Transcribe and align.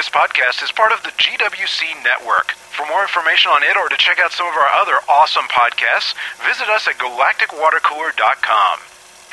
This 0.00 0.08
podcast 0.08 0.64
is 0.64 0.72
part 0.72 0.92
of 0.92 1.02
the 1.02 1.10
GWC 1.10 2.02
network. 2.02 2.52
For 2.52 2.86
more 2.86 3.02
information 3.02 3.50
on 3.50 3.62
it 3.62 3.76
or 3.76 3.90
to 3.90 3.96
check 3.98 4.18
out 4.18 4.32
some 4.32 4.46
of 4.46 4.54
our 4.54 4.80
other 4.80 4.94
awesome 5.10 5.44
podcasts, 5.44 6.14
visit 6.42 6.70
us 6.70 6.88
at 6.88 6.94
galacticwatercooler.com. 6.94 8.78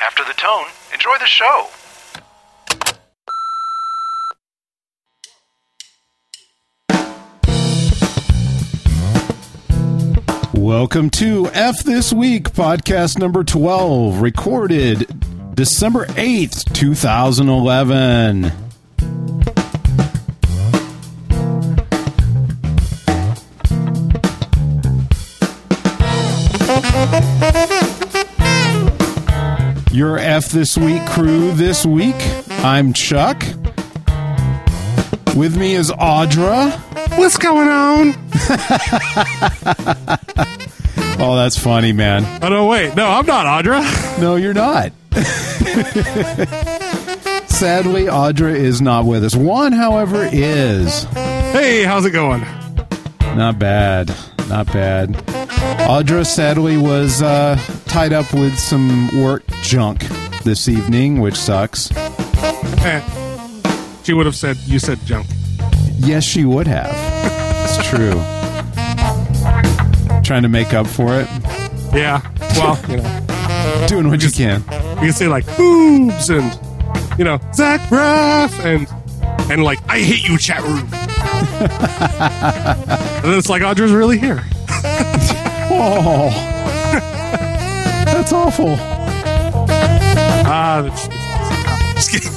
After 0.04 0.24
the 0.24 0.34
tone, 0.34 0.66
enjoy 0.92 1.16
the 1.20 1.24
show. 1.24 1.68
Welcome 10.52 11.08
to 11.12 11.48
F 11.54 11.82
This 11.82 12.12
Week, 12.12 12.50
podcast 12.50 13.16
number 13.18 13.42
12, 13.42 14.20
recorded 14.20 15.54
December 15.54 16.04
8th, 16.08 16.70
2011. 16.74 18.67
Your 29.92 30.18
F 30.18 30.50
This 30.50 30.76
Week 30.78 31.04
crew 31.06 31.52
this 31.52 31.84
week. 31.86 32.14
I'm 32.62 32.92
Chuck. 32.92 33.42
With 35.34 35.56
me 35.56 35.74
is 35.74 35.90
Audra. 35.90 36.72
What's 37.18 37.36
going 37.38 37.68
on? 37.68 38.14
Oh, 41.20 41.34
that's 41.34 41.58
funny, 41.58 41.92
man. 41.92 42.24
Oh 42.44 42.48
no, 42.48 42.66
wait, 42.68 42.94
no, 42.94 43.04
I'm 43.08 43.26
not 43.26 43.44
Audra. 43.44 43.82
No, 44.20 44.36
you're 44.36 44.54
not. 44.54 44.92
Sadly, 47.48 48.04
Audra 48.04 48.54
is 48.54 48.80
not 48.80 49.04
with 49.04 49.24
us. 49.24 49.34
Juan, 49.34 49.72
however, 49.72 50.28
is. 50.30 51.02
Hey, 51.04 51.82
how's 51.82 52.04
it 52.04 52.12
going? 52.12 52.42
Not 53.34 53.58
bad. 53.58 54.14
Not 54.48 54.66
bad. 54.68 55.16
Audra 55.88 56.24
sadly 56.26 56.76
was 56.76 57.22
uh, 57.22 57.56
tied 57.86 58.12
up 58.12 58.32
with 58.32 58.58
some 58.58 59.08
work 59.22 59.42
junk 59.62 60.00
this 60.44 60.68
evening, 60.68 61.20
which 61.20 61.34
sucks. 61.36 61.90
Eh. 61.96 63.00
She 64.04 64.12
would 64.12 64.26
have 64.26 64.36
said 64.36 64.56
you 64.66 64.78
said 64.78 64.98
junk. 65.04 65.26
Yes, 65.98 66.24
she 66.24 66.44
would 66.44 66.66
have. 66.66 66.90
It's 67.64 67.88
true. 67.88 68.12
Trying 70.22 70.42
to 70.42 70.48
make 70.48 70.72
up 70.74 70.86
for 70.86 71.14
it. 71.18 71.26
Yeah. 71.92 72.20
Well, 72.56 72.78
you 72.88 72.98
know, 72.98 73.86
Doing 73.88 74.08
what 74.08 74.22
you 74.22 74.30
can. 74.30 74.60
you 74.96 75.00
can 75.08 75.12
say 75.12 75.26
like 75.28 75.44
boobs 75.56 76.30
and 76.30 76.58
you 77.18 77.24
know 77.24 77.38
Zach 77.54 77.80
Braff 77.88 78.52
and 78.64 78.86
and 79.50 79.64
like 79.64 79.78
I 79.88 79.98
hate 80.00 80.28
you 80.28 80.38
chat 80.38 80.62
room. 80.62 80.88
and 81.60 83.24
then 83.24 83.38
it's 83.38 83.48
like 83.48 83.62
Audra's 83.62 83.92
really 83.92 84.18
here. 84.18 84.44
Oh. 85.80 86.30
That's 88.04 88.32
awful. 88.32 88.74
Ah, 90.50 90.80
that's, 90.82 91.06
just 91.94 92.10
kidding. 92.10 92.32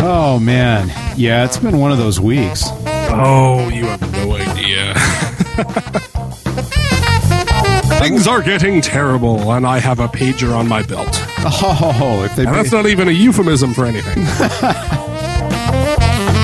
Oh, 0.00 0.38
man. 0.40 0.88
Yeah, 1.16 1.44
it's 1.44 1.58
been 1.58 1.78
one 1.78 1.92
of 1.92 1.98
those 1.98 2.20
weeks. 2.20 2.64
Oh, 3.10 3.68
you 3.68 3.84
have 3.84 4.12
no 4.12 4.32
idea. 4.32 4.94
Things 7.98 8.26
are 8.26 8.40
getting 8.40 8.80
terrible, 8.80 9.52
and 9.52 9.66
I 9.66 9.78
have 9.78 10.00
a 10.00 10.06
pager 10.08 10.56
on 10.56 10.68
my 10.68 10.82
belt. 10.82 11.27
Oh, 11.44 12.24
if 12.24 12.36
they 12.36 12.44
And 12.44 12.54
that's 12.54 12.72
not 12.72 12.86
even 12.86 13.08
a 13.08 13.12
euphemism 13.12 13.74
for 13.74 13.84
anything. 13.84 14.14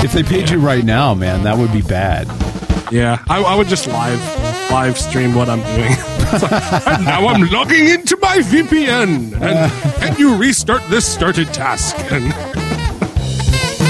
if 0.04 0.12
they 0.12 0.22
paid 0.22 0.50
you 0.50 0.58
right 0.58 0.84
now, 0.84 1.14
man, 1.14 1.42
that 1.44 1.56
would 1.58 1.72
be 1.72 1.82
bad. 1.82 2.26
Yeah, 2.92 3.22
I, 3.28 3.42
I 3.42 3.56
would 3.56 3.69
just 3.69 3.86
live 3.86 4.20
live 4.70 4.98
stream 4.98 5.34
what 5.34 5.48
I'm 5.48 5.62
doing. 5.76 5.92
And 6.34 7.04
now 7.04 7.28
I'm 7.28 7.48
logging 7.50 7.86
into 7.86 8.16
my 8.20 8.38
VPN. 8.38 9.41
And 9.41 9.72
can 10.00 10.19
you 10.19 10.36
restart 10.36 10.82
this 10.91 11.06
started 11.06 11.52
task? 11.54 11.96
And 12.10 12.32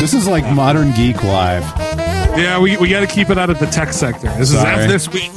This 0.03 0.13
is 0.13 0.27
like 0.29 0.45
Modern 0.53 0.91
Geek 0.93 1.23
Live. 1.25 1.63
yeah, 2.37 2.59
we, 2.61 2.77
we 2.77 2.89
got 2.91 3.01
to 3.01 3.07
keep 3.07 3.31
it 3.31 3.39
out 3.39 3.49
of 3.49 3.59
the 3.61 3.67
tech 3.67 3.95
sector. 3.95 4.27
This 4.37 4.53
is 4.53 4.61
Sorry. 4.61 4.83
F 4.85 4.91
this 4.91 5.09
week. 5.09 5.33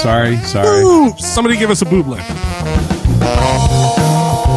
Sorry, 0.00 0.36
sorry. 0.38 0.82
Ooh, 0.82 1.16
somebody 1.18 1.56
give 1.56 1.70
us 1.70 1.82
a 1.82 1.86
boob 1.86 2.08
lift. 2.08 2.28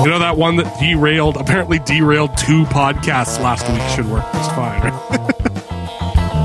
You 0.04 0.10
know 0.10 0.20
that 0.20 0.36
one 0.38 0.56
that 0.58 0.80
derailed, 0.80 1.38
apparently 1.38 1.80
derailed 1.80 2.36
two 2.38 2.64
podcasts 2.66 3.40
last 3.40 3.70
week 3.70 3.82
should 3.96 4.12
work 4.12 4.24
just 4.34 4.52
fine. 4.52 4.82
Right? 4.82 5.28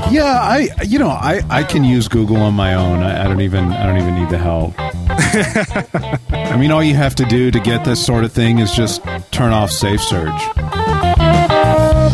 Yeah, 0.09 0.39
I 0.39 0.69
you 0.85 0.99
know 0.99 1.09
I 1.09 1.41
I 1.49 1.63
can 1.63 1.83
use 1.83 2.07
Google 2.07 2.37
on 2.37 2.53
my 2.53 2.75
own. 2.75 3.03
I, 3.03 3.25
I 3.25 3.27
don't 3.27 3.41
even 3.41 3.73
I 3.73 3.85
don't 3.85 3.97
even 3.97 4.15
need 4.15 4.29
the 4.29 4.37
help. 4.37 4.73
I 4.79 6.55
mean, 6.55 6.71
all 6.71 6.81
you 6.81 6.95
have 6.95 7.13
to 7.15 7.25
do 7.25 7.51
to 7.51 7.59
get 7.59 7.83
this 7.83 8.05
sort 8.05 8.23
of 8.23 8.31
thing 8.31 8.59
is 8.59 8.71
just 8.71 9.03
turn 9.31 9.51
off 9.51 9.69
Safe 9.69 10.01
Search. 10.01 10.41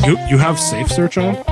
You, 0.05 0.17
you 0.27 0.37
have 0.37 0.59
safe 0.59 0.91
search 0.91 1.17
on? 1.17 1.35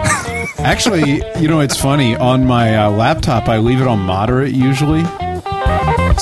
Actually, 0.58 1.24
you 1.40 1.48
know, 1.48 1.62
it's 1.62 1.80
funny. 1.80 2.18
On 2.18 2.46
my 2.46 2.76
uh, 2.76 2.90
laptop, 2.90 3.48
I 3.48 3.60
leave 3.60 3.80
it 3.80 3.88
on 3.88 4.00
moderate 4.00 4.52
usually. 4.52 5.04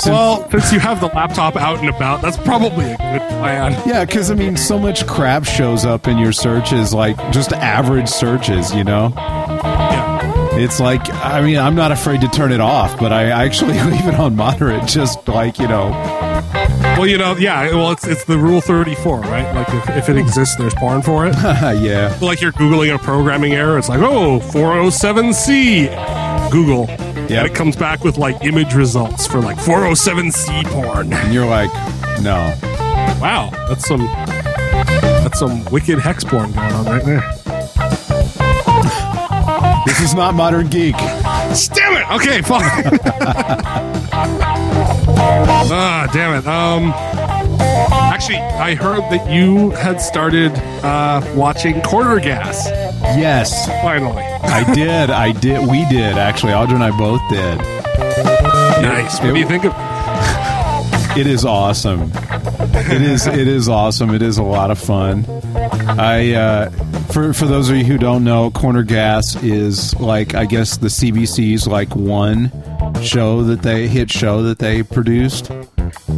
Well, 0.05 0.49
since 0.51 0.71
you 0.73 0.79
have 0.79 0.99
the 1.01 1.07
laptop 1.07 1.55
out 1.55 1.79
and 1.79 1.89
about, 1.89 2.21
that's 2.21 2.37
probably 2.37 2.85
a 2.91 2.97
good 2.97 3.21
plan. 3.29 3.73
yeah, 3.87 4.05
because 4.05 4.31
I 4.31 4.35
mean, 4.35 4.57
so 4.57 4.77
much 4.79 5.05
crap 5.07 5.45
shows 5.45 5.85
up 5.85 6.07
in 6.07 6.17
your 6.17 6.31
searches, 6.31 6.93
like 6.93 7.17
just 7.31 7.51
average 7.53 8.09
searches. 8.09 8.73
You 8.73 8.83
know, 8.83 9.13
Yeah. 9.15 10.55
it's 10.55 10.79
like 10.79 11.01
I 11.13 11.41
mean, 11.41 11.57
I'm 11.57 11.75
not 11.75 11.91
afraid 11.91 12.21
to 12.21 12.27
turn 12.29 12.51
it 12.51 12.61
off, 12.61 12.99
but 12.99 13.11
I 13.11 13.25
actually 13.25 13.73
leave 13.91 14.07
it 14.07 14.15
on 14.15 14.35
moderate, 14.35 14.85
just 14.87 15.27
like 15.27 15.59
you 15.59 15.67
know. 15.67 15.89
Well, 16.97 17.07
you 17.07 17.17
know, 17.17 17.35
yeah. 17.37 17.69
Well, 17.75 17.91
it's 17.91 18.05
it's 18.07 18.23
the 18.25 18.37
rule 18.37 18.61
thirty 18.61 18.95
four, 18.95 19.19
right? 19.21 19.53
Like 19.55 19.69
if, 19.69 19.89
if 19.97 20.09
it 20.09 20.17
exists, 20.17 20.55
there's 20.57 20.73
porn 20.75 21.01
for 21.01 21.25
it. 21.27 21.35
yeah, 21.81 22.17
like 22.21 22.41
you're 22.41 22.51
googling 22.53 22.93
a 22.93 22.99
programming 22.99 23.53
error, 23.53 23.77
it's 23.77 23.89
like 23.89 23.99
oh 24.01 24.39
407c 24.39 26.51
Google, 26.51 26.87
Yep. 27.29 27.37
and 27.45 27.51
it 27.51 27.55
comes 27.55 27.75
back 27.75 28.03
with 28.03 28.17
like 28.17 28.43
image 28.43 28.73
results 28.73 29.27
for 29.27 29.39
like 29.39 29.57
407c 29.57 30.65
porn. 30.65 31.13
and 31.13 31.33
you're 31.33 31.45
like, 31.45 31.71
no. 32.21 32.55
Wow, 33.21 33.49
that's 33.67 33.87
some 33.87 34.05
that's 34.05 35.39
some 35.39 35.63
wicked 35.65 35.99
hex 35.99 36.23
porn 36.23 36.51
going 36.51 36.73
on 36.73 36.85
right 36.85 37.03
there. 37.05 37.21
This 39.85 40.01
is 40.01 40.13
not 40.13 40.33
modern 40.35 40.67
geek. 40.67 40.95
Damn 40.95 41.97
it! 41.97 42.11
Okay, 42.11 42.41
fine. 42.41 42.61
ah, 45.71 46.09
damn 46.13 46.35
it. 46.39 46.47
Um, 46.47 46.91
actually, 48.13 48.37
I 48.37 48.75
heard 48.75 49.01
that 49.11 49.29
you 49.31 49.71
had 49.71 49.99
started 49.99 50.51
uh, 50.83 51.21
watching 51.35 51.81
Corner 51.81 52.19
Gas. 52.19 52.67
Yes, 53.17 53.67
Finally, 53.81 54.23
I 54.23 54.73
did. 54.73 55.09
I 55.09 55.31
did. 55.31 55.67
We 55.67 55.85
did 55.85 56.17
actually. 56.17 56.53
Audra 56.53 56.75
and 56.75 56.83
I 56.83 56.97
both 56.97 57.21
did. 57.29 57.57
nice. 58.81 59.19
What 59.21 59.33
do 59.33 59.39
you 59.39 59.47
think 59.47 59.65
of? 59.65 59.73
It 61.17 61.27
is 61.27 61.43
awesome. 61.43 62.11
It 62.13 63.01
is. 63.01 63.27
It 63.27 63.47
is 63.47 63.67
awesome. 63.67 64.13
It 64.13 64.21
is 64.21 64.37
a 64.37 64.43
lot 64.43 64.71
of 64.71 64.79
fun. 64.79 65.25
I 65.99 66.33
uh, 66.33 66.69
for 67.11 67.33
for 67.33 67.45
those 67.45 67.69
of 67.69 67.77
you 67.77 67.83
who 67.83 67.97
don't 67.97 68.23
know, 68.23 68.51
Corner 68.51 68.83
Gas 68.83 69.35
is 69.43 69.99
like 69.99 70.35
I 70.35 70.45
guess 70.45 70.77
the 70.77 70.87
CBC's 70.87 71.67
like 71.67 71.95
one 71.95 72.51
show 73.01 73.43
that 73.43 73.61
they 73.63 73.87
hit 73.87 74.11
show 74.11 74.43
that 74.43 74.59
they 74.59 74.83
produced. 74.83 75.51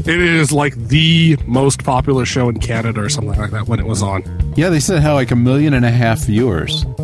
It 0.06 0.20
is 0.22 0.52
like 0.52 0.76
the 0.76 1.38
most 1.46 1.84
popular 1.84 2.26
show 2.26 2.50
in 2.50 2.60
Canada 2.60 3.02
or 3.02 3.10
something 3.10 3.38
like 3.40 3.52
that 3.52 3.68
when 3.68 3.80
it 3.80 3.86
was 3.86 4.02
on. 4.02 4.24
Yeah, 4.56 4.70
they 4.70 4.80
said 4.80 5.02
how 5.02 5.14
like 5.14 5.32
a 5.32 5.36
million 5.36 5.74
and 5.74 5.86
a 5.86 5.92
half 5.92 6.20
viewers. 6.22 6.86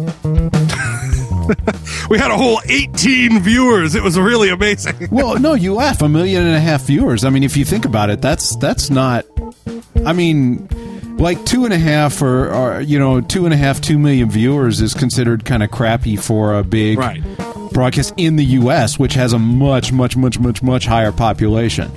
We 2.09 2.17
had 2.17 2.29
a 2.31 2.35
whole 2.37 2.59
18 2.67 3.39
viewers. 3.41 3.95
It 3.95 4.03
was 4.03 4.17
really 4.19 4.49
amazing. 4.49 5.07
Well, 5.11 5.39
no, 5.39 5.53
you 5.53 5.73
laugh. 5.73 6.01
A 6.01 6.09
million 6.09 6.45
and 6.45 6.55
a 6.55 6.59
half 6.59 6.83
viewers. 6.83 7.23
I 7.23 7.29
mean, 7.29 7.43
if 7.43 7.55
you 7.55 7.63
think 7.65 7.85
about 7.85 8.09
it, 8.09 8.21
that's 8.21 8.55
that's 8.57 8.89
not. 8.89 9.25
I 10.05 10.11
mean, 10.13 10.67
like 11.17 11.43
two 11.45 11.63
and 11.65 11.73
a 11.73 11.77
half 11.77 12.21
or, 12.21 12.53
or 12.53 12.81
you 12.81 12.99
know 12.99 13.21
two 13.21 13.45
and 13.45 13.53
a 13.53 13.57
half 13.57 13.79
two 13.79 13.97
million 13.97 14.29
viewers 14.29 14.81
is 14.81 14.93
considered 14.93 15.45
kind 15.45 15.63
of 15.63 15.71
crappy 15.71 16.15
for 16.17 16.53
a 16.57 16.63
big 16.63 16.97
Right. 16.97 17.21
broadcast 17.71 18.13
in 18.17 18.35
the 18.35 18.45
U.S., 18.45 18.99
which 18.99 19.13
has 19.13 19.31
a 19.33 19.39
much 19.39 19.91
much 19.93 20.17
much 20.17 20.37
much 20.39 20.61
much 20.61 20.85
higher 20.85 21.11
population. 21.13 21.89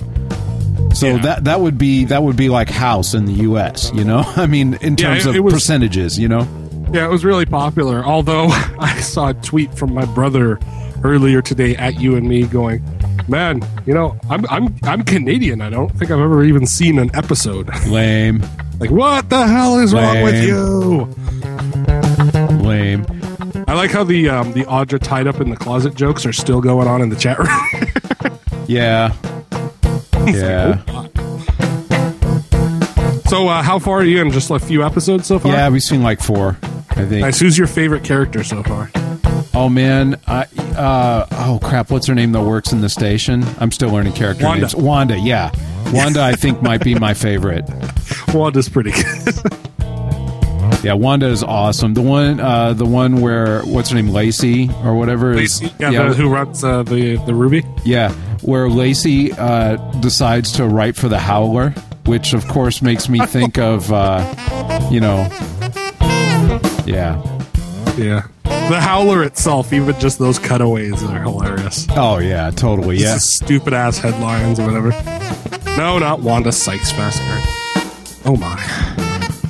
So 0.93 1.07
Yeah. 1.07 1.17
that 1.21 1.43
that 1.45 1.61
would 1.61 1.77
be 1.77 2.05
that 2.05 2.21
would 2.23 2.35
be 2.35 2.49
like 2.49 2.69
House 2.69 3.13
in 3.13 3.25
the 3.25 3.33
U.S. 3.49 3.91
You 3.93 4.03
know, 4.03 4.23
I 4.35 4.45
mean, 4.47 4.75
in 4.81 4.93
Yeah, 4.97 5.07
terms 5.13 5.25
it- 5.25 5.29
of 5.29 5.35
it 5.35 5.39
was- 5.43 5.53
percentages, 5.53 6.17
you 6.19 6.27
know. 6.27 6.47
Yeah, 6.93 7.05
it 7.05 7.09
was 7.09 7.23
really 7.23 7.45
popular. 7.45 8.03
Although 8.03 8.47
I 8.79 8.99
saw 8.99 9.29
a 9.29 9.33
tweet 9.33 9.73
from 9.77 9.93
my 9.93 10.03
brother 10.05 10.59
earlier 11.03 11.41
today 11.41 11.75
at 11.77 11.99
you 12.01 12.15
and 12.17 12.27
me 12.27 12.43
going, 12.43 12.83
man, 13.29 13.61
you 13.85 13.93
know, 13.93 14.19
I'm 14.29 14.45
I'm 14.49 14.75
I'm 14.83 15.03
Canadian. 15.03 15.61
I 15.61 15.69
don't 15.69 15.89
think 15.97 16.11
I've 16.11 16.19
ever 16.19 16.43
even 16.43 16.65
seen 16.67 16.99
an 16.99 17.09
episode. 17.15 17.69
Lame. 17.87 18.43
like, 18.79 18.91
what 18.91 19.29
the 19.29 19.47
hell 19.47 19.79
is 19.79 19.93
wrong 19.93 20.21
with 20.21 20.43
you? 20.43 21.07
Lame. 22.61 23.05
I 23.67 23.73
like 23.73 23.91
how 23.91 24.03
the 24.03 24.27
um, 24.29 24.51
the 24.51 24.63
Audra 24.65 24.99
tied 25.01 25.27
up 25.27 25.39
in 25.39 25.49
the 25.49 25.55
closet 25.55 25.95
jokes 25.95 26.25
are 26.25 26.33
still 26.33 26.59
going 26.59 26.87
on 26.89 27.01
in 27.01 27.07
the 27.09 27.15
chat 27.15 27.39
room. 27.39 27.47
Yeah. 28.67 29.13
Yeah. 30.31 30.77
so, 33.27 33.47
uh, 33.47 33.61
how 33.63 33.79
far 33.79 33.99
are 33.99 34.03
you 34.03 34.21
in? 34.21 34.31
Just 34.31 34.49
a 34.51 34.59
few 34.59 34.83
episodes 34.83 35.25
so 35.27 35.39
far. 35.39 35.51
Yeah, 35.51 35.69
we've 35.69 35.81
seen 35.81 36.03
like 36.03 36.21
four, 36.21 36.57
I 36.91 37.05
think. 37.05 37.21
Nice. 37.21 37.39
Who's 37.39 37.57
your 37.57 37.67
favorite 37.67 38.03
character 38.03 38.43
so 38.43 38.61
far? 38.63 38.91
Oh 39.53 39.67
man, 39.67 40.19
I 40.27 40.43
uh 40.77 41.25
oh 41.31 41.59
crap, 41.61 41.91
what's 41.91 42.07
her 42.07 42.15
name 42.15 42.31
that 42.33 42.43
works 42.43 42.71
in 42.71 42.81
the 42.81 42.89
station? 42.89 43.43
I'm 43.59 43.71
still 43.71 43.89
learning 43.89 44.13
character 44.13 44.45
Wanda. 44.45 44.61
names. 44.61 44.75
Wanda, 44.75 45.17
yeah. 45.19 45.51
Wanda 45.91 46.21
I 46.21 46.33
think 46.33 46.61
might 46.61 46.83
be 46.83 46.95
my 46.95 47.13
favorite. 47.13 47.65
Wanda's 48.33 48.69
pretty 48.69 48.91
good. 48.91 49.33
Yeah, 50.83 50.93
Wanda 50.93 51.27
is 51.27 51.43
awesome. 51.43 51.93
The 51.93 52.01
one 52.01 52.39
uh 52.39 52.73
the 52.73 52.85
one 52.85 53.21
where 53.21 53.61
what's 53.63 53.89
her 53.89 53.95
name 53.95 54.07
Lacey 54.09 54.67
or 54.83 54.95
whatever 54.95 55.31
is 55.33 55.61
yeah, 55.61 55.91
yeah, 55.91 56.07
the, 56.07 56.15
who 56.15 56.27
runs 56.27 56.63
uh, 56.63 56.81
the 56.81 57.17
the 57.27 57.35
Ruby? 57.35 57.63
yeah, 57.85 58.11
where 58.43 58.69
Lacey 58.69 59.31
uh 59.33 59.75
decides 59.99 60.51
to 60.53 60.65
write 60.67 60.95
for 60.95 61.07
the 61.09 61.19
Howler, 61.19 61.71
which 62.05 62.33
of 62.33 62.47
course 62.47 62.81
makes 62.81 63.07
me 63.09 63.19
think 63.25 63.57
of 63.57 63.91
uh 63.91 64.23
you 64.91 64.99
know 64.99 65.27
Yeah. 66.85 67.21
Yeah. 67.97 68.27
The 68.43 68.79
Howler 68.79 69.23
itself, 69.23 69.73
even 69.73 69.99
just 69.99 70.17
those 70.17 70.39
cutaways 70.39 71.03
are 71.03 71.19
hilarious. 71.21 71.87
Oh 71.91 72.19
yeah, 72.19 72.51
totally. 72.51 72.97
Just 72.97 73.41
Yeah. 73.41 73.45
stupid 73.47 73.73
ass 73.73 73.97
headlines 73.97 74.59
or 74.59 74.65
whatever. 74.67 74.91
No, 75.77 75.99
not 75.99 76.21
Wanda 76.21 76.51
Sykes 76.51 76.91
Massacre. 76.93 77.41
Oh 78.25 78.35
my. 78.37 78.57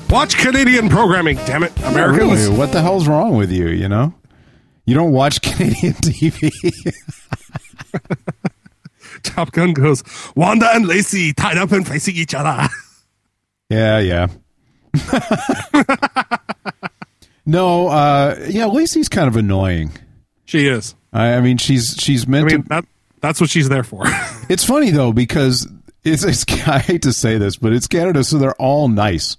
Watch 0.10 0.38
Canadian 0.38 0.90
programming, 0.90 1.38
damn 1.46 1.64
it, 1.64 1.72
Yeah, 1.80 1.92
Americans. 1.92 2.42
really, 2.48 2.58
what 2.58 2.72
the 2.72 2.82
hell's 2.82 3.08
wrong 3.08 3.38
with 3.38 3.50
you, 3.52 3.70
you 3.70 3.88
know? 3.88 4.14
You 4.86 4.94
don't 4.96 5.12
watch 5.14 5.42
Canadian 5.42 5.94
TV. 5.94 6.52
Top 9.24 9.52
Gun 9.52 9.74
goes, 9.74 10.04
Wanda 10.36 10.70
and 10.74 10.88
Lacey 10.88 11.34
tied 11.34 11.58
up 11.58 11.72
and 11.72 11.88
facing 11.88 12.16
each 12.16 12.34
other. 12.34 12.68
Yeah, 13.70 14.00
yeah. 14.00 14.28
no, 17.46 17.88
uh, 17.88 18.36
yeah, 18.50 18.66
Lacey's 18.66 19.08
kind 19.08 19.30
of 19.30 19.38
annoying. 19.38 19.94
She 20.44 20.68
is. 20.68 20.94
I, 21.14 21.36
I 21.36 21.40
mean, 21.40 21.58
she's 21.58 21.96
she's 21.98 22.28
meant 22.28 22.48
I 22.48 22.52
mean, 22.52 22.64
to. 22.64 22.70
that, 22.70 22.86
that's 23.22 23.40
what 23.40 23.50
she's 23.50 23.70
there 23.70 23.84
for. 23.84 24.04
It's 24.50 24.66
funny 24.66 24.90
though 24.90 25.14
because 25.14 25.66
it's, 26.04 26.26
it's. 26.26 26.44
I 26.68 26.80
hate 26.80 27.04
to 27.04 27.14
say 27.14 27.38
this, 27.38 27.56
but 27.56 27.72
it's 27.72 27.88
Canada, 27.88 28.26
so 28.26 28.38
they're 28.38 28.56
all 28.56 28.90
nice. 28.90 29.38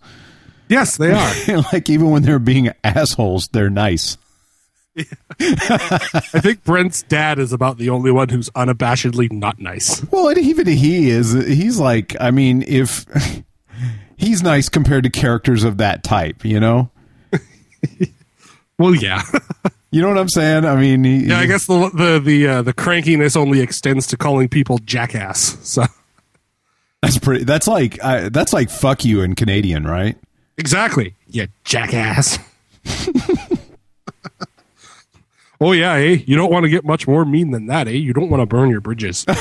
yes, 0.71 0.97
they 0.97 1.13
are. 1.13 1.63
like 1.75 1.91
even 1.91 2.09
when 2.11 2.23
they're 2.23 2.39
being 2.39 2.71
assholes, 2.83 3.49
they're 3.49 3.69
nice. 3.69 4.17
I 5.41 6.41
think 6.41 6.65
Brent's 6.65 7.03
dad 7.03 7.39
is 7.39 7.53
about 7.53 7.79
the 7.79 7.89
only 7.89 8.11
one 8.11 8.29
who's 8.29 8.51
unabashedly 8.51 9.33
not 9.33 9.59
nice. 9.59 10.05
Well, 10.11 10.29
and 10.29 10.39
even 10.39 10.67
he 10.67 11.09
is. 11.11 11.33
He's 11.33 11.79
like, 11.79 12.15
I 12.21 12.31
mean, 12.31 12.63
if 12.67 13.07
he's 14.17 14.43
nice 14.43 14.69
compared 14.69 15.05
to 15.05 15.11
characters 15.11 15.65
of 15.65 15.79
that 15.79 16.05
type, 16.05 16.45
you 16.45 16.61
know. 16.61 16.91
Well, 18.79 18.95
yeah. 18.95 19.23
You 19.95 20.01
know 20.01 20.09
what 20.09 20.17
I'm 20.17 20.31
saying? 20.31 20.65
I 20.65 20.75
mean, 20.75 21.05
he, 21.05 21.27
yeah, 21.27 21.39
I 21.39 21.45
guess 21.45 21.67
the 21.67 21.91
the 21.93 22.19
the 22.19 22.47
uh, 22.47 22.63
the 22.63 22.73
crankiness 22.73 23.37
only 23.37 23.61
extends 23.61 24.07
to 24.07 24.17
calling 24.17 24.49
people 24.49 24.79
jackass. 24.79 25.59
So 25.69 25.85
that's 27.03 27.19
pretty. 27.19 27.45
That's 27.45 27.69
like 27.69 28.03
I, 28.03 28.31
that's 28.31 28.55
like 28.55 28.71
fuck 28.71 29.05
you 29.05 29.21
in 29.21 29.35
Canadian, 29.35 29.85
right? 29.85 30.17
exactly, 30.57 31.15
you 31.27 31.49
jackass. 31.65 32.39
Oh 35.63 35.73
yeah, 35.73 35.95
eh? 35.95 36.23
You 36.27 36.37
don't 36.37 36.51
want 36.51 36.65
to 36.65 36.69
get 36.69 36.85
much 36.85 37.07
more 37.07 37.25
mean 37.25 37.51
than 37.53 37.67
that, 37.67 37.89
eh? 37.89 37.93
You 37.93 38.13
don't 38.13 38.29
want 38.31 38.41
to 38.43 38.47
burn 38.47 38.71
your 38.71 38.81
bridges. 38.81 39.25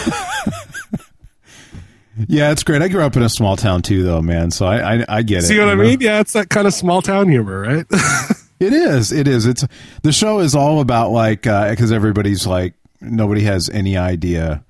Yeah, 2.27 2.51
it's 2.51 2.63
great. 2.63 2.81
I 2.81 2.87
grew 2.87 3.01
up 3.01 3.15
in 3.15 3.23
a 3.23 3.29
small 3.29 3.55
town 3.55 3.81
too, 3.81 4.03
though, 4.03 4.21
man. 4.21 4.51
So 4.51 4.65
I 4.65 4.95
I, 4.95 5.05
I 5.07 5.21
get 5.23 5.39
it. 5.39 5.47
See 5.47 5.57
what 5.57 5.69
I 5.69 5.75
know? 5.75 5.83
mean? 5.83 6.01
Yeah, 6.01 6.19
it's 6.19 6.33
that 6.33 6.49
kind 6.49 6.67
of 6.67 6.73
small 6.73 7.01
town 7.01 7.29
humor, 7.29 7.61
right? 7.61 7.85
It 8.59 8.73
is. 8.73 9.11
It 9.11 9.27
is. 9.27 9.47
It's 9.47 9.65
the 10.03 10.11
show 10.11 10.37
is 10.39 10.53
all 10.53 10.81
about 10.81 11.09
like 11.09 11.41
because 11.41 11.91
everybody's 11.91 12.45
like 12.45 12.75
nobody 12.99 13.41
has 13.41 13.71
any 13.73 13.97
idea 13.97 14.63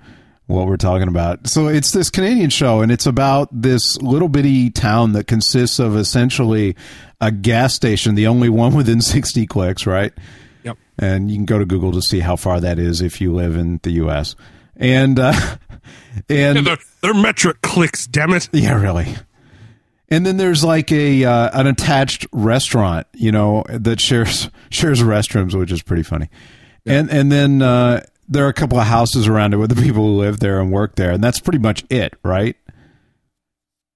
what 0.47 0.67
we're 0.67 0.77
talking 0.77 1.09
about. 1.09 1.47
So 1.47 1.67
it's 1.67 1.91
this 1.91 2.09
Canadian 2.09 2.51
show, 2.51 2.81
and 2.81 2.89
it's 2.89 3.05
about 3.05 3.49
this 3.51 4.01
little 4.01 4.29
bitty 4.29 4.69
town 4.69 5.11
that 5.11 5.27
consists 5.27 5.77
of 5.77 5.97
essentially 5.97 6.77
a 7.19 7.31
gas 7.33 7.73
station, 7.73 8.15
the 8.15 8.27
only 8.27 8.47
one 8.47 8.75
within 8.75 9.01
sixty 9.01 9.45
clicks, 9.45 9.85
right? 9.85 10.13
And 11.01 11.29
you 11.29 11.35
can 11.35 11.45
go 11.45 11.59
to 11.59 11.65
Google 11.65 11.91
to 11.91 12.01
see 12.01 12.19
how 12.19 12.35
far 12.37 12.61
that 12.61 12.79
is 12.79 13.01
if 13.01 13.19
you 13.19 13.33
live 13.33 13.55
in 13.57 13.79
the 13.83 13.91
U.S. 13.93 14.35
And 14.77 15.19
uh, 15.19 15.33
and 16.29 16.57
Yeah, 16.57 16.61
they're, 16.61 16.77
they're 17.01 17.13
metric 17.13 17.61
clicks, 17.61 18.07
damn 18.07 18.31
it. 18.33 18.47
yeah, 18.53 18.79
really. 18.79 19.15
And 20.09 20.25
then 20.25 20.37
there's 20.37 20.63
like 20.63 20.91
a 20.91 21.23
uh, 21.25 21.59
an 21.59 21.67
attached 21.67 22.27
restaurant, 22.31 23.07
you 23.13 23.31
know, 23.31 23.63
that 23.69 23.99
shares 23.99 24.49
shares 24.69 25.01
restrooms, 25.01 25.57
which 25.57 25.71
is 25.71 25.81
pretty 25.81 26.03
funny. 26.03 26.29
And 26.85 27.09
and 27.09 27.31
then 27.31 27.61
uh, 27.61 28.03
there 28.27 28.45
are 28.45 28.49
a 28.49 28.53
couple 28.53 28.77
of 28.79 28.87
houses 28.87 29.27
around 29.27 29.53
it 29.53 29.57
with 29.57 29.73
the 29.75 29.81
people 29.81 30.05
who 30.05 30.17
live 30.17 30.39
there 30.39 30.59
and 30.59 30.71
work 30.71 30.95
there, 30.95 31.11
and 31.11 31.23
that's 31.23 31.39
pretty 31.39 31.59
much 31.59 31.83
it, 31.89 32.13
right? 32.23 32.55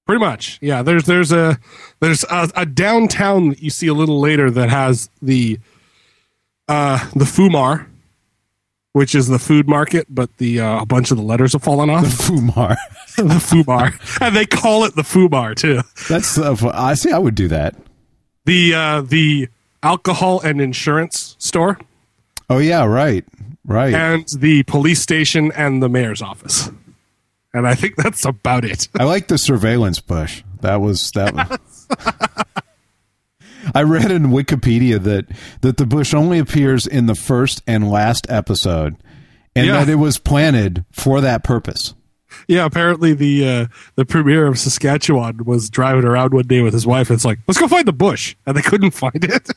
Pretty 0.07 0.19
much, 0.19 0.59
yeah. 0.61 0.83
There's 0.83 1.03
there's 1.05 1.31
a 1.31 1.59
there's 1.99 2.23
a, 2.25 2.49
a 2.55 2.65
downtown 2.65 3.49
that 3.49 3.61
you 3.61 3.69
see 3.71 3.87
a 3.87 3.93
little 3.93 4.19
later 4.19 4.51
that 4.51 4.69
has 4.69 5.09
the 5.21 5.59
uh 6.67 7.09
the 7.15 7.25
Foo 7.25 7.49
Mart, 7.49 7.87
which 8.93 9.13
is 9.15 9.27
the 9.27 9.39
food 9.39 9.67
market, 9.67 10.07
but 10.09 10.37
the 10.37 10.59
uh, 10.61 10.81
a 10.81 10.85
bunch 10.85 11.11
of 11.11 11.17
the 11.17 11.23
letters 11.23 11.53
have 11.53 11.63
fallen 11.63 11.89
off. 11.89 12.03
The 12.03 12.09
Foo 12.23 12.41
Mart. 12.41 12.77
the 13.17 13.39
Foo 13.39 13.63
Mart, 13.65 13.93
and 14.21 14.35
they 14.35 14.45
call 14.45 14.83
it 14.85 14.95
the 14.95 15.03
Foo 15.03 15.29
Mart 15.29 15.57
too. 15.57 15.81
That's 16.09 16.37
uh, 16.37 16.55
I 16.73 16.93
see. 16.95 17.11
I 17.11 17.17
would 17.17 17.35
do 17.35 17.47
that. 17.49 17.75
The 18.45 18.73
uh, 18.73 19.01
the 19.01 19.49
alcohol 19.83 20.41
and 20.41 20.59
insurance 20.61 21.35
store, 21.39 21.79
Oh 22.49 22.57
yeah, 22.59 22.83
right, 22.85 23.23
right. 23.65 23.93
and 23.93 24.25
the 24.37 24.63
police 24.63 25.01
station, 25.01 25.51
and 25.55 25.81
the 25.81 25.89
mayor's 25.89 26.21
office. 26.21 26.69
And 27.53 27.65
I 27.65 27.73
think 27.73 27.95
that's 27.95 28.25
about 28.25 28.65
it. 28.65 28.89
I 28.99 29.05
like 29.05 29.27
the 29.29 29.37
surveillance 29.37 29.99
bush. 30.01 30.43
That 30.61 30.81
was 30.81 31.09
that. 31.11 31.33
Was, 31.49 31.87
I 33.73 33.83
read 33.83 34.11
in 34.11 34.27
Wikipedia 34.27 35.01
that 35.03 35.25
that 35.61 35.77
the 35.77 35.85
bush 35.85 36.13
only 36.13 36.37
appears 36.39 36.85
in 36.85 37.05
the 37.07 37.15
first 37.15 37.63
and 37.65 37.89
last 37.89 38.25
episode, 38.29 38.95
and 39.55 39.67
Yeah. 39.67 39.79
that 39.83 39.89
it 39.89 39.95
was 39.95 40.17
planted 40.17 40.85
for 40.91 41.21
that 41.21 41.43
purpose. 41.43 41.93
Yeah, 42.47 42.65
apparently 42.65 43.13
the 43.13 43.47
uh, 43.47 43.65
the 43.95 44.05
premier 44.05 44.45
of 44.47 44.59
Saskatchewan 44.59 45.45
was 45.45 45.69
driving 45.69 46.03
around 46.03 46.33
one 46.33 46.47
day 46.47 46.61
with 46.61 46.73
his 46.73 46.85
wife. 46.85 47.09
And 47.09 47.15
it's 47.15 47.23
like, 47.25 47.39
let's 47.47 47.59
go 47.59 47.67
find 47.67 47.87
the 47.87 47.93
bush, 47.93 48.35
and 48.45 48.55
they 48.57 48.61
couldn't 48.61 48.91
find 48.91 49.23
it. 49.23 49.49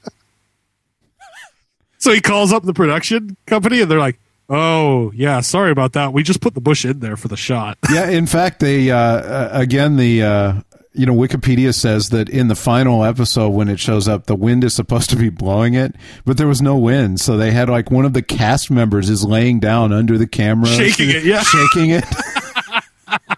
so 1.98 2.12
he 2.12 2.20
calls 2.20 2.52
up 2.52 2.62
the 2.62 2.72
production 2.74 3.36
company, 3.46 3.80
and 3.80 3.90
they're 3.90 3.98
like, 3.98 4.18
"Oh, 4.48 5.10
yeah, 5.14 5.40
sorry 5.40 5.72
about 5.72 5.92
that. 5.94 6.12
We 6.12 6.22
just 6.22 6.40
put 6.40 6.54
the 6.54 6.60
bush 6.60 6.84
in 6.84 7.00
there 7.00 7.16
for 7.16 7.26
the 7.28 7.36
shot." 7.36 7.78
Yeah, 7.92 8.08
in 8.08 8.26
fact, 8.26 8.60
they 8.60 8.90
uh, 8.90 8.96
uh, 8.96 9.48
again 9.52 9.96
the 9.96 10.22
uh, 10.22 10.52
you 10.92 11.06
know 11.06 11.14
Wikipedia 11.14 11.74
says 11.74 12.08
that 12.10 12.28
in 12.28 12.48
the 12.48 12.54
final 12.54 13.04
episode 13.04 13.50
when 13.50 13.68
it 13.68 13.78
shows 13.78 14.08
up, 14.08 14.26
the 14.26 14.34
wind 14.34 14.64
is 14.64 14.74
supposed 14.74 15.10
to 15.10 15.16
be 15.16 15.28
blowing 15.28 15.74
it, 15.74 15.94
but 16.24 16.36
there 16.38 16.46
was 16.48 16.60
no 16.62 16.76
wind, 16.76 17.20
so 17.20 17.36
they 17.36 17.50
had 17.50 17.68
like 17.68 17.90
one 17.90 18.04
of 18.04 18.12
the 18.14 18.22
cast 18.22 18.70
members 18.70 19.08
is 19.10 19.24
laying 19.24 19.60
down 19.60 19.92
under 19.92 20.16
the 20.18 20.26
camera, 20.26 20.66
Shaking 20.68 21.10
it, 21.10 21.24
yeah. 21.24 21.42
shaking 21.42 21.90
it. 21.90 22.04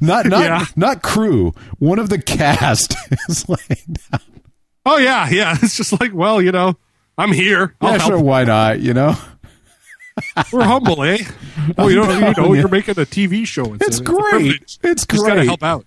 not 0.00 0.26
not 0.26 0.44
Yeah. 0.44 0.64
not 0.76 1.02
crew. 1.02 1.52
One 1.78 1.98
of 1.98 2.08
the 2.08 2.20
cast 2.20 2.94
is 3.28 3.48
laying 3.48 3.96
down. 4.10 4.20
oh 4.86 4.98
yeah, 4.98 5.28
yeah. 5.30 5.56
It's 5.62 5.76
just 5.76 5.98
like, 6.00 6.12
well, 6.14 6.40
you 6.40 6.52
know, 6.52 6.76
I'm 7.18 7.32
here. 7.32 7.74
I'll 7.80 7.92
Yeah, 7.92 7.98
help. 7.98 8.10
sure, 8.12 8.20
why 8.20 8.44
not? 8.44 8.80
You 8.80 8.94
know, 8.94 9.16
We're 10.52 10.64
humble, 10.64 11.02
eh? 11.02 11.18
Oh, 11.78 11.88
you 11.88 11.96
don't, 11.96 12.10
you 12.36 12.42
know, 12.42 12.52
you're 12.54 12.68
making 12.68 12.92
a 12.98 13.04
TV 13.06 13.46
show. 13.46 13.74
It's 13.74 14.00
a 14.00 14.02
great. 14.04 14.30
privilege. 14.30 14.78
It's 14.82 15.04
great. 15.04 15.18
Just 15.18 15.26
gotta 15.26 15.44
help 15.44 15.62
out. 15.62 15.84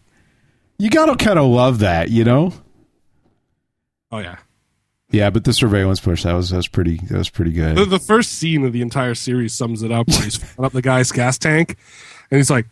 You 0.83 0.89
gotta 0.89 1.15
kind 1.15 1.39
of 1.39 1.45
love 1.45 1.79
that, 1.79 2.09
you 2.09 2.25
know. 2.25 2.51
Oh 4.11 4.19
yeah. 4.19 4.35
Yeah, 5.11 5.29
but 5.29 5.45
the 5.45 5.53
surveillance 5.53 6.01
push 6.01 6.23
that 6.23 6.33
was 6.33 6.49
that 6.49 6.57
was 6.57 6.67
pretty 6.67 6.97
that 6.97 7.17
was 7.17 7.29
pretty 7.29 7.51
good. 7.53 7.77
The, 7.77 7.85
the 7.85 7.99
first 7.99 8.33
scene 8.33 8.65
of 8.65 8.73
the 8.73 8.81
entire 8.81 9.15
series 9.15 9.53
sums 9.53 9.81
it 9.81 9.93
up 9.93 10.09
where 10.09 10.23
he's 10.23 10.35
filling 10.43 10.65
up 10.65 10.73
the 10.73 10.81
guy's 10.81 11.09
gas 11.11 11.37
tank 11.37 11.77
and 12.29 12.37
he's 12.37 12.49
like, 12.49 12.65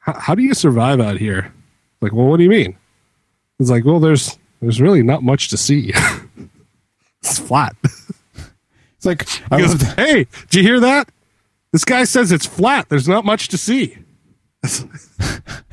"How- 0.00 0.34
do 0.34 0.42
you 0.42 0.52
survive 0.52 1.00
out 1.00 1.16
here? 1.16 1.54
Like, 2.02 2.12
well, 2.12 2.26
what 2.26 2.36
do 2.36 2.42
you 2.42 2.50
mean? 2.50 2.76
It's 3.58 3.70
like, 3.70 3.84
well, 3.86 3.98
there's 3.98 4.38
there's 4.60 4.80
really 4.80 5.02
not 5.02 5.22
much 5.22 5.48
to 5.48 5.56
see. 5.56 5.94
it's 7.22 7.38
flat. 7.38 7.74
It's 8.96 9.06
like 9.06 9.26
I 9.50 9.56
He 9.56 9.62
goes, 9.66 9.82
hey, 9.94 10.26
did 10.50 10.54
you 10.54 10.62
hear 10.62 10.80
that? 10.80 11.08
This 11.72 11.86
guy 11.86 12.04
says 12.04 12.30
it's 12.30 12.46
flat. 12.46 12.90
There's 12.90 13.08
not 13.08 13.24
much 13.24 13.48
to 13.48 13.56
see. 13.56 13.96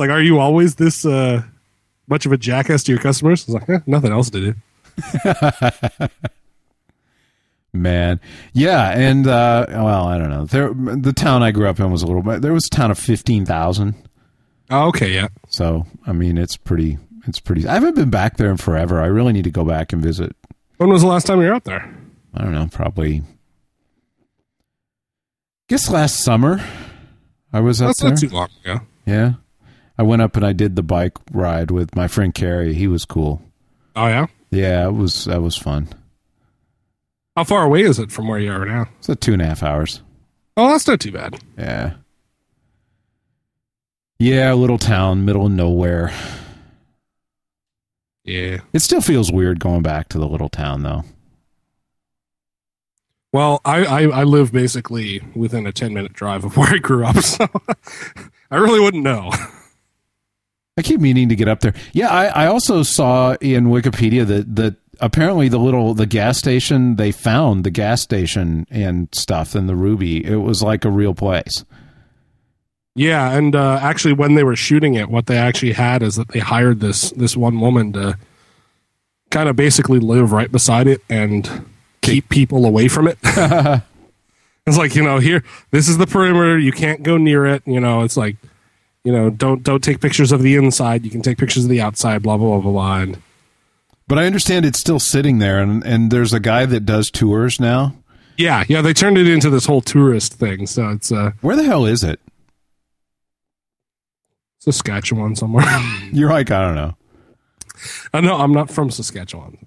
like, 0.00 0.10
are 0.10 0.20
you 0.20 0.40
always 0.40 0.74
this 0.74 1.06
uh, 1.06 1.42
much 2.08 2.26
of 2.26 2.32
a 2.32 2.36
jackass 2.36 2.82
to 2.84 2.92
your 2.92 3.00
customers? 3.00 3.42
It's 3.42 3.50
like, 3.50 3.68
eh, 3.68 3.78
nothing 3.86 4.10
else 4.10 4.30
to 4.30 4.40
do. 4.40 6.08
Man, 7.72 8.18
yeah, 8.52 8.90
and 8.98 9.28
uh, 9.28 9.64
well, 9.68 10.08
I 10.08 10.18
don't 10.18 10.28
know. 10.30 10.44
There, 10.44 10.74
the 10.74 11.12
town 11.12 11.44
I 11.44 11.52
grew 11.52 11.68
up 11.68 11.78
in 11.78 11.88
was 11.92 12.02
a 12.02 12.06
little 12.06 12.22
bit. 12.22 12.42
There 12.42 12.52
was 12.52 12.66
a 12.66 12.74
town 12.74 12.90
of 12.90 12.98
fifteen 12.98 13.46
thousand. 13.46 13.94
Oh, 14.70 14.88
okay, 14.88 15.12
yeah. 15.12 15.28
So 15.48 15.86
I 16.04 16.12
mean, 16.12 16.36
it's 16.36 16.56
pretty. 16.56 16.98
It's 17.28 17.38
pretty. 17.38 17.68
I 17.68 17.74
haven't 17.74 17.94
been 17.94 18.10
back 18.10 18.38
there 18.38 18.50
in 18.50 18.56
forever. 18.56 19.00
I 19.00 19.06
really 19.06 19.32
need 19.32 19.44
to 19.44 19.52
go 19.52 19.64
back 19.64 19.92
and 19.92 20.02
visit. 20.02 20.34
When 20.78 20.88
was 20.88 21.02
the 21.02 21.08
last 21.08 21.28
time 21.28 21.40
you 21.40 21.46
were 21.46 21.54
out 21.54 21.62
there? 21.64 21.88
I 22.34 22.42
don't 22.42 22.52
know. 22.52 22.66
Probably. 22.72 23.22
Guess 25.68 25.88
last 25.90 26.16
summer, 26.24 26.60
I 27.52 27.60
was 27.60 27.80
up 27.80 27.90
That's 27.90 28.00
there. 28.00 28.10
not 28.10 28.18
too 28.18 28.28
long 28.30 28.48
ago. 28.64 28.80
Yeah, 29.06 29.34
I 30.00 30.02
went 30.02 30.22
up 30.22 30.34
and 30.34 30.46
I 30.46 30.54
did 30.54 30.76
the 30.76 30.82
bike 30.82 31.18
ride 31.30 31.70
with 31.70 31.94
my 31.94 32.08
friend 32.08 32.34
Carrie. 32.34 32.72
He 32.72 32.86
was 32.86 33.04
cool. 33.04 33.42
Oh 33.94 34.06
yeah. 34.06 34.28
Yeah, 34.50 34.86
it 34.86 34.94
was. 34.94 35.26
That 35.26 35.42
was 35.42 35.58
fun. 35.58 35.88
How 37.36 37.44
far 37.44 37.64
away 37.64 37.82
is 37.82 37.98
it 37.98 38.10
from 38.10 38.26
where 38.26 38.38
you 38.38 38.50
are 38.50 38.64
now? 38.64 38.86
It's 38.98 39.10
a 39.10 39.14
two 39.14 39.34
and 39.34 39.42
a 39.42 39.44
half 39.44 39.62
hours. 39.62 40.00
Oh, 40.56 40.70
that's 40.70 40.86
not 40.86 41.00
too 41.00 41.12
bad. 41.12 41.38
Yeah. 41.58 41.96
Yeah, 44.18 44.54
little 44.54 44.78
town, 44.78 45.26
middle 45.26 45.44
of 45.44 45.52
nowhere. 45.52 46.14
Yeah. 48.24 48.60
It 48.72 48.80
still 48.80 49.02
feels 49.02 49.30
weird 49.30 49.60
going 49.60 49.82
back 49.82 50.08
to 50.08 50.18
the 50.18 50.26
little 50.26 50.48
town, 50.48 50.82
though. 50.82 51.04
Well, 53.34 53.60
I, 53.66 53.84
I, 53.84 54.02
I 54.04 54.24
live 54.24 54.50
basically 54.50 55.20
within 55.34 55.66
a 55.66 55.72
10 55.72 55.92
minute 55.92 56.14
drive 56.14 56.46
of 56.46 56.56
where 56.56 56.72
I 56.72 56.78
grew 56.78 57.04
up, 57.04 57.18
so 57.18 57.46
I 58.50 58.56
really 58.56 58.80
wouldn't 58.80 59.04
know. 59.04 59.30
I 60.80 60.82
keep 60.82 60.98
meaning 60.98 61.28
to 61.28 61.36
get 61.36 61.46
up 61.46 61.60
there. 61.60 61.74
Yeah, 61.92 62.08
I, 62.08 62.44
I 62.44 62.46
also 62.46 62.82
saw 62.82 63.34
in 63.42 63.66
Wikipedia 63.66 64.26
that 64.26 64.56
that 64.56 64.76
apparently 64.98 65.50
the 65.50 65.58
little 65.58 65.92
the 65.92 66.06
gas 66.06 66.38
station 66.38 66.96
they 66.96 67.12
found 67.12 67.64
the 67.64 67.70
gas 67.70 68.00
station 68.00 68.66
and 68.70 69.06
stuff 69.12 69.54
in 69.54 69.66
the 69.66 69.76
Ruby. 69.76 70.24
It 70.24 70.36
was 70.36 70.62
like 70.62 70.86
a 70.86 70.90
real 70.90 71.12
place. 71.14 71.66
Yeah, 72.94 73.36
and 73.36 73.54
uh, 73.54 73.78
actually, 73.82 74.14
when 74.14 74.36
they 74.36 74.42
were 74.42 74.56
shooting 74.56 74.94
it, 74.94 75.10
what 75.10 75.26
they 75.26 75.36
actually 75.36 75.72
had 75.72 76.02
is 76.02 76.16
that 76.16 76.28
they 76.28 76.38
hired 76.38 76.80
this 76.80 77.10
this 77.10 77.36
one 77.36 77.60
woman 77.60 77.92
to 77.92 78.16
kind 79.28 79.50
of 79.50 79.56
basically 79.56 79.98
live 79.98 80.32
right 80.32 80.50
beside 80.50 80.86
it 80.86 81.02
and 81.10 81.66
keep 82.00 82.30
people 82.30 82.64
away 82.64 82.88
from 82.88 83.06
it. 83.06 83.18
it's 83.22 84.78
like 84.78 84.94
you 84.94 85.02
know, 85.02 85.18
here, 85.18 85.44
this 85.72 85.90
is 85.90 85.98
the 85.98 86.06
perimeter. 86.06 86.58
You 86.58 86.72
can't 86.72 87.02
go 87.02 87.18
near 87.18 87.44
it. 87.44 87.62
You 87.66 87.80
know, 87.80 88.00
it's 88.00 88.16
like, 88.16 88.36
you 89.04 89.12
know, 89.12 89.30
don't 89.30 89.62
don't 89.62 89.82
take 89.82 90.00
pictures 90.00 90.32
of 90.32 90.42
the 90.42 90.56
inside. 90.56 91.04
You 91.04 91.10
can 91.10 91.22
take 91.22 91.38
pictures 91.38 91.64
of 91.64 91.70
the 91.70 91.80
outside. 91.80 92.22
Blah 92.22 92.36
blah 92.36 92.48
blah 92.48 92.60
blah. 92.60 92.72
blah. 92.72 92.98
And 93.00 93.22
But 94.08 94.18
I 94.18 94.26
understand 94.26 94.64
it's 94.66 94.80
still 94.80 95.00
sitting 95.00 95.38
there, 95.38 95.58
and 95.60 95.82
and 95.84 96.10
there's 96.10 96.32
a 96.32 96.40
guy 96.40 96.66
that 96.66 96.84
does 96.86 97.10
tours 97.10 97.58
now. 97.60 97.94
yeah, 98.36 98.64
yeah, 98.68 98.80
they 98.82 98.92
turned 98.94 99.18
it 99.18 99.26
into 99.28 99.50
this 99.50 99.66
whole 99.66 99.80
tourist 99.80 100.34
thing. 100.34 100.66
So 100.66 100.88
it's 100.90 101.10
uh, 101.12 101.32
Where 101.40 101.56
the 101.56 101.64
hell 101.64 101.86
is 101.86 102.02
it? 102.04 102.20
Saskatchewan 104.58 105.36
somewhere. 105.36 105.64
You're 106.12 106.30
like 106.30 106.50
I 106.50 106.60
don't 106.62 106.74
know. 106.74 106.96
I 108.12 108.20
know 108.20 108.36
I'm 108.36 108.52
not 108.52 108.70
from 108.70 108.90
Saskatchewan. 108.90 109.66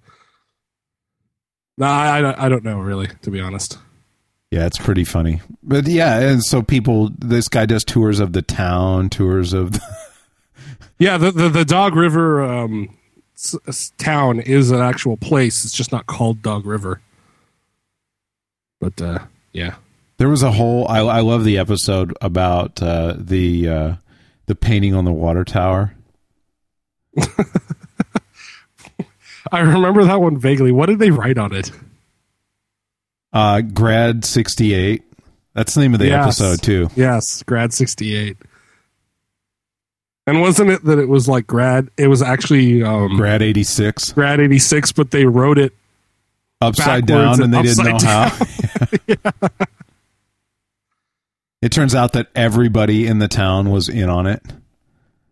No, 1.79 1.87
I, 1.87 2.19
I, 2.19 2.45
I 2.45 2.49
don't 2.49 2.63
know 2.63 2.77
really, 2.77 3.07
to 3.23 3.31
be 3.31 3.39
honest. 3.41 3.79
Yeah, 4.53 4.67
it's 4.67 4.77
pretty 4.77 5.03
funny. 5.03 5.41
But 5.63 5.87
yeah, 5.87 6.19
and 6.19 6.43
so 6.43 6.61
people, 6.61 7.09
this 7.17 7.47
guy 7.47 7.65
does 7.65 7.83
tours 7.83 8.19
of 8.19 8.33
the 8.33 8.43
town, 8.43 9.09
tours 9.09 9.51
of. 9.51 9.71
The, 9.73 9.81
Yeah, 10.99 11.17
the 11.17 11.31
the, 11.31 11.49
the 11.49 11.65
Dog 11.65 11.95
River 11.95 12.43
um, 12.43 12.95
s- 13.35 13.55
s- 13.67 13.91
town 13.97 14.39
is 14.39 14.69
an 14.69 14.79
actual 14.79 15.17
place. 15.17 15.65
It's 15.65 15.73
just 15.73 15.91
not 15.91 16.05
called 16.05 16.43
Dog 16.43 16.67
River. 16.67 17.01
But 18.79 19.01
uh, 19.01 19.19
yeah, 19.53 19.75
there 20.17 20.29
was 20.29 20.43
a 20.43 20.51
whole. 20.51 20.87
I, 20.87 20.99
I 20.99 21.19
love 21.21 21.43
the 21.45 21.57
episode 21.57 22.15
about 22.21 22.79
uh, 22.81 23.15
the 23.17 23.67
uh, 23.67 23.95
the 24.45 24.53
painting 24.55 24.93
on 24.93 25.03
the 25.03 25.11
water 25.11 25.43
tower. 25.43 25.95
I 29.51 29.61
remember 29.61 30.03
that 30.05 30.21
one 30.21 30.37
vaguely. 30.37 30.71
What 30.71 30.85
did 30.85 30.99
they 30.99 31.09
write 31.11 31.39
on 31.39 31.53
it? 31.53 31.71
Uh, 33.33 33.61
Grad 33.61 34.23
sixty 34.25 34.73
eight. 34.73 35.03
That's 35.53 35.73
the 35.75 35.81
name 35.81 35.93
of 35.93 35.99
the 35.99 36.07
Yes. 36.07 36.39
episode 36.41 36.61
too. 36.63 36.89
Yes, 36.95 37.43
Grad 37.43 37.73
sixty 37.73 38.15
eight. 38.15 38.37
And 40.25 40.39
wasn't 40.39 40.69
it 40.69 40.85
that 40.85 40.99
it 40.99 41.09
was 41.09 41.27
like 41.27 41.45
grad? 41.47 41.89
It 41.97 42.07
was 42.07 42.21
actually 42.21 42.81
um, 42.83 43.17
Grad 43.17 43.41
eighty 43.41 43.63
six. 43.63 44.13
grad 44.13 44.39
eighty 44.39 44.59
six, 44.59 44.91
but 44.91 45.11
they 45.11 45.25
wrote 45.25 45.57
it 45.57 45.73
Upside 46.61 47.05
down, 47.05 47.41
and 47.41 47.43
and 47.43 47.53
they 47.53 47.61
didn't 47.63 47.83
know 47.85 47.95
upside 47.95 48.31
how. 48.31 49.57
It 51.61 51.71
turns 51.71 51.95
out 51.95 52.11
that 52.13 52.27
everybody 52.35 53.07
in 53.07 53.19
the 53.19 53.29
town 53.29 53.69
was 53.69 53.87
in 53.87 54.09
on 54.09 54.27
it, 54.27 54.41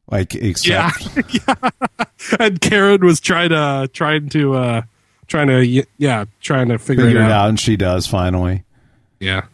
like 0.10 0.34
Yeah, 0.34 0.41
except 0.46 1.34
yeah. 1.48 1.55
And 2.39 2.62
Karen 2.62 3.03
was 3.05 3.20
trying 3.20 3.50
to 3.50 3.89
trying 3.91 4.29
to 4.29 4.53
uh 4.53 4.81
trying 5.32 5.48
to 5.48 5.86
yeah 5.98 6.26
trying 6.42 6.68
to 6.68 6.78
figure, 6.78 7.06
figure 7.06 7.22
it 7.22 7.26
it 7.26 7.32
out. 7.32 7.46
out, 7.46 7.50
and 7.50 7.60
she 7.60 7.78
does 7.78 8.06
finally. 8.06 8.64
Yeah. 9.20 9.46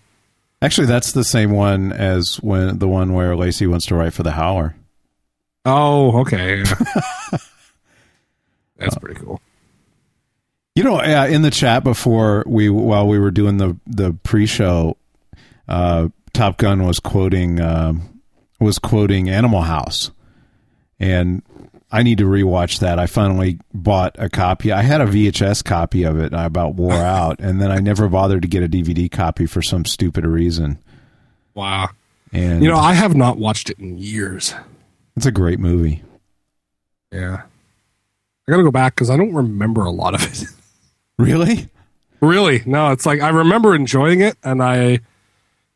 Actually, 0.62 0.88
that's 0.88 1.12
the 1.12 1.24
same 1.24 1.52
one 1.52 1.94
as 1.94 2.38
when 2.38 2.80
the 2.80 2.88
one 2.88 3.14
where 3.14 3.36
Lacey 3.36 3.68
wants 3.68 3.86
to 3.86 3.96
write 3.96 4.14
for 4.14 4.24
the 4.24 4.32
Howler. 4.32 4.76
Oh, 5.66 6.22
okay. 6.22 6.64
That's 8.78 8.98
pretty 8.98 9.20
cool. 9.20 9.40
You 10.76 10.84
know, 10.84 11.00
uh, 11.00 11.28
in 11.28 11.44
the 11.44 11.52
chat 11.52 11.84
before 11.84 12.44
we 12.48 12.70
while 12.70 13.08
we 13.08 13.20
were 13.20 13.32
doing 13.32 13.58
the 13.58 13.78
the 13.86 14.14
pre-show, 14.24 14.98
uh, 15.68 16.08
Top 16.34 16.58
Gun 16.58 16.86
was 16.86 17.00
quoting 17.00 17.60
um, 17.60 18.22
was 18.60 18.80
quoting 18.80 19.30
Animal 19.30 19.62
House, 19.62 20.12
and 21.00 21.44
I 21.92 22.04
need 22.04 22.18
to 22.18 22.26
rewatch 22.26 22.80
that. 22.80 23.00
I 23.00 23.06
finally 23.08 23.60
bought 23.74 24.16
a 24.20 24.30
copy. 24.30 24.72
I 24.74 24.82
had 24.82 25.00
a 25.00 25.06
VHS 25.06 25.64
copy 25.64 26.04
of 26.04 26.20
it, 26.20 26.26
and 26.28 26.36
I 26.36 26.46
about 26.46 26.76
wore 26.76 26.92
out, 26.94 27.40
and 27.40 27.62
then 27.62 27.72
I 27.72 27.78
never 27.80 28.08
bothered 28.10 28.42
to 28.42 28.48
get 28.48 28.62
a 28.64 28.68
DVD 28.68 29.10
copy 29.10 29.46
for 29.46 29.62
some 29.62 29.86
stupid 29.86 30.26
reason. 30.26 30.80
Wow. 31.54 31.90
And 32.34 32.62
You 32.62 32.70
know, 32.70 32.78
I 32.78 32.94
have 32.94 33.16
not 33.16 33.38
watched 33.38 33.70
it 33.70 33.80
in 33.80 33.98
years. 33.98 34.54
it's 35.16 35.26
a 35.26 35.32
great 35.32 35.60
movie. 35.60 36.04
Yeah. 37.12 37.44
I 38.48 38.52
got 38.52 38.58
to 38.58 38.64
go 38.64 38.72
back 38.72 38.96
because 38.96 39.10
I 39.10 39.16
don't 39.18 39.34
remember 39.34 39.82
a 39.82 39.92
lot 39.92 40.14
of 40.14 40.24
it. 40.24 40.44
Really? 41.20 41.68
really? 42.22 42.62
No, 42.68 42.92
it's 42.92 43.08
like 43.08 43.22
I 43.22 43.30
remember 43.30 43.74
enjoying 43.74 44.22
it 44.22 44.38
and 44.44 44.62
I, 44.62 45.00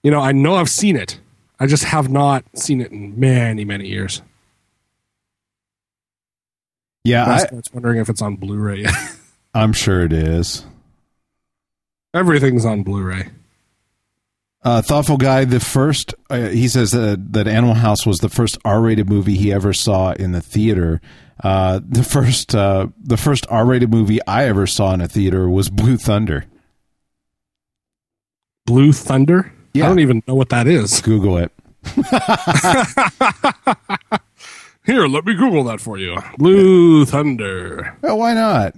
you 0.04 0.12
know, 0.12 0.20
I 0.20 0.34
know 0.34 0.54
I've 0.54 0.70
seen 0.70 0.96
it. 0.96 1.20
I 1.60 1.66
just 1.66 1.86
have 1.86 2.10
not 2.12 2.44
seen 2.54 2.80
it 2.80 2.92
in 2.92 3.20
many, 3.20 3.66
many 3.66 3.88
years. 3.88 4.22
Yeah, 7.04 7.26
I 7.26 7.40
I, 7.40 7.56
was 7.56 7.66
wondering 7.74 8.00
if 8.00 8.10
it's 8.10 8.22
on 8.22 8.36
Blu 8.36 8.58
ray. 8.58 8.86
I'm 9.54 9.74
sure 9.74 10.02
it 10.02 10.14
is. 10.14 10.66
Everything's 12.14 12.66
on 12.66 12.84
Blu 12.84 13.04
ray. 13.04 13.30
Uh, 14.64 14.82
thoughtful 14.82 15.18
guy. 15.18 15.46
The 15.46 15.60
first, 15.60 16.14
uh, 16.30 16.50
he 16.50 16.68
says 16.68 16.94
uh, 16.94 17.16
that 17.18 17.48
Animal 17.48 17.74
House 17.74 18.06
was 18.06 18.20
the 18.20 18.30
first 18.30 18.60
R-rated 18.64 19.10
movie 19.10 19.36
he 19.36 19.52
ever 19.52 19.74
saw 19.74 20.12
in 20.12 20.34
the 20.34 20.42
theater. 20.42 21.02
Uh, 21.44 21.80
the 21.84 22.04
first, 22.04 22.54
uh, 22.54 22.88
the 23.02 23.18
first 23.18 23.48
R-rated 23.50 23.90
movie 23.90 24.20
I 24.28 24.46
ever 24.46 24.68
saw 24.68 24.94
in 24.94 25.02
a 25.02 25.08
theater 25.08 25.50
was 25.50 25.70
Blue 25.70 25.98
Thunder. 25.98 26.46
Blue 28.68 28.94
Thunder? 28.94 29.52
Yeah. 29.74 29.86
I 29.86 29.88
don't 29.88 30.00
even 30.00 30.22
know 30.28 30.36
what 30.36 30.50
that 30.50 30.68
is. 30.68 31.02
Google 31.02 31.38
it. 31.38 31.52
Here, 34.86 35.06
let 35.08 35.26
me 35.26 35.34
Google 35.36 35.64
that 35.66 35.80
for 35.82 35.98
you. 35.98 36.18
Blue 36.38 37.06
Thunder 37.06 37.98
Well, 38.02 38.18
why 38.18 38.34
not? 38.34 38.74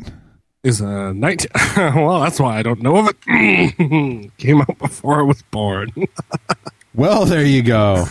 is 0.64 0.80
a 0.82 1.14
19. 1.14 1.50
well, 1.78 2.22
that's 2.22 2.40
why 2.40 2.58
I 2.58 2.64
don't 2.64 2.82
know 2.82 2.98
of 2.98 3.10
it. 3.10 4.32
Came 4.38 4.62
out 4.62 4.78
before 4.80 5.20
I 5.20 5.24
was 5.24 5.42
born. 5.44 5.92
Well, 6.96 7.26
there 7.26 7.44
you 7.44 7.64
go. 7.64 8.06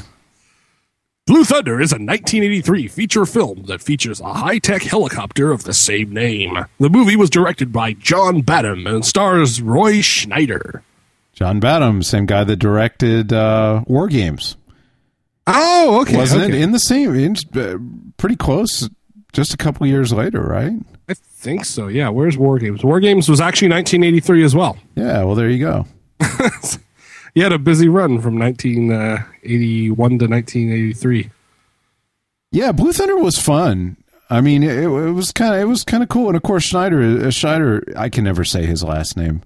Blue 1.29 1.45
Thunder 1.45 1.81
is 1.81 1.93
a 1.93 1.99
1983 2.03 2.89
feature 2.89 3.25
film 3.25 3.63
that 3.67 3.81
features 3.81 4.21
a 4.21 4.33
high 4.35 4.59
tech 4.59 4.83
helicopter 4.83 5.53
of 5.53 5.63
the 5.63 5.73
same 5.73 6.11
name. 6.13 6.59
The 6.81 6.91
movie 6.91 7.15
was 7.15 7.31
directed 7.31 7.73
by 7.73 7.93
John 7.93 8.41
Badham 8.41 8.89
and 8.89 9.05
stars 9.05 9.63
Roy 9.63 10.01
Schneider. 10.01 10.83
John 11.33 11.61
Badham, 11.61 12.03
same 12.03 12.27
guy 12.27 12.43
that 12.43 12.57
directed 12.57 13.33
uh, 13.33 13.85
War 13.87 14.09
Games, 14.09 14.57
Oh, 15.47 16.01
okay. 16.03 16.17
wasn't 16.17 16.45
okay. 16.45 16.59
it? 16.59 16.63
In 16.63 16.73
the 16.73 16.79
same, 16.79 17.15
in, 17.15 17.37
uh, 17.55 17.79
pretty 18.17 18.37
close. 18.37 18.89
Just 19.33 19.55
a 19.55 19.57
couple 19.57 19.87
years 19.87 20.13
later, 20.13 20.43
right? 20.43 20.73
I 21.09 21.15
think 21.15 21.65
so, 21.65 21.89
yeah. 21.89 22.11
Where's 22.11 22.37
War 22.37 22.59
Games? 22.59 22.85
War 22.85 23.01
Games 23.01 23.29
was 23.29 23.41
actually 23.41 23.71
1983 23.71 24.45
as 24.45 24.55
well. 24.55 24.77
Yeah. 24.95 25.25
Well, 25.25 25.35
there 25.35 25.49
you 25.49 25.59
go. 25.59 25.87
he 27.35 27.41
had 27.41 27.53
a 27.53 27.59
busy 27.59 27.89
run 27.89 28.21
from 28.21 28.39
1981 28.39 30.19
to 30.19 30.27
1983. 30.27 31.31
Yeah, 32.53 32.73
Blue 32.73 32.93
Thunder 32.93 33.17
was 33.17 33.39
fun. 33.39 33.97
I 34.29 34.41
mean, 34.41 34.63
it, 34.63 34.79
it 34.79 34.87
was 34.87 35.33
kind 35.33 35.55
of 35.55 35.61
it 35.61 35.65
was 35.65 35.85
kind 35.85 36.03
of 36.03 36.09
cool, 36.09 36.29
and 36.29 36.37
of 36.37 36.43
course 36.43 36.65
Schneider, 36.65 37.27
uh, 37.27 37.31
Schneider. 37.31 37.83
I 37.97 38.09
can 38.09 38.25
never 38.25 38.45
say 38.45 38.65
his 38.65 38.83
last 38.83 39.17
name. 39.17 39.43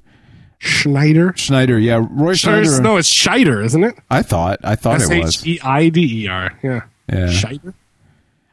Schneider. 0.59 1.33
Schneider, 1.37 1.79
yeah, 1.79 2.05
Roy 2.11 2.35
Schneider. 2.35 2.65
Schneider. 2.65 2.83
No, 2.83 2.97
it's 2.97 3.13
Scheider, 3.13 3.65
isn't 3.65 3.85
it? 3.85 3.95
I 4.11 4.23
thought 4.23 4.61
I 4.65 4.75
thought 4.77 5.01
S 5.03 5.11
it 5.11 5.23
was. 5.23 5.47
E 5.47 5.61
I 5.63 5.89
D 5.89 6.25
E 6.25 6.29
R. 6.29 6.59
Yeah. 6.63 6.81
Yeah. 7.13 7.27
Scheider. 7.27 7.75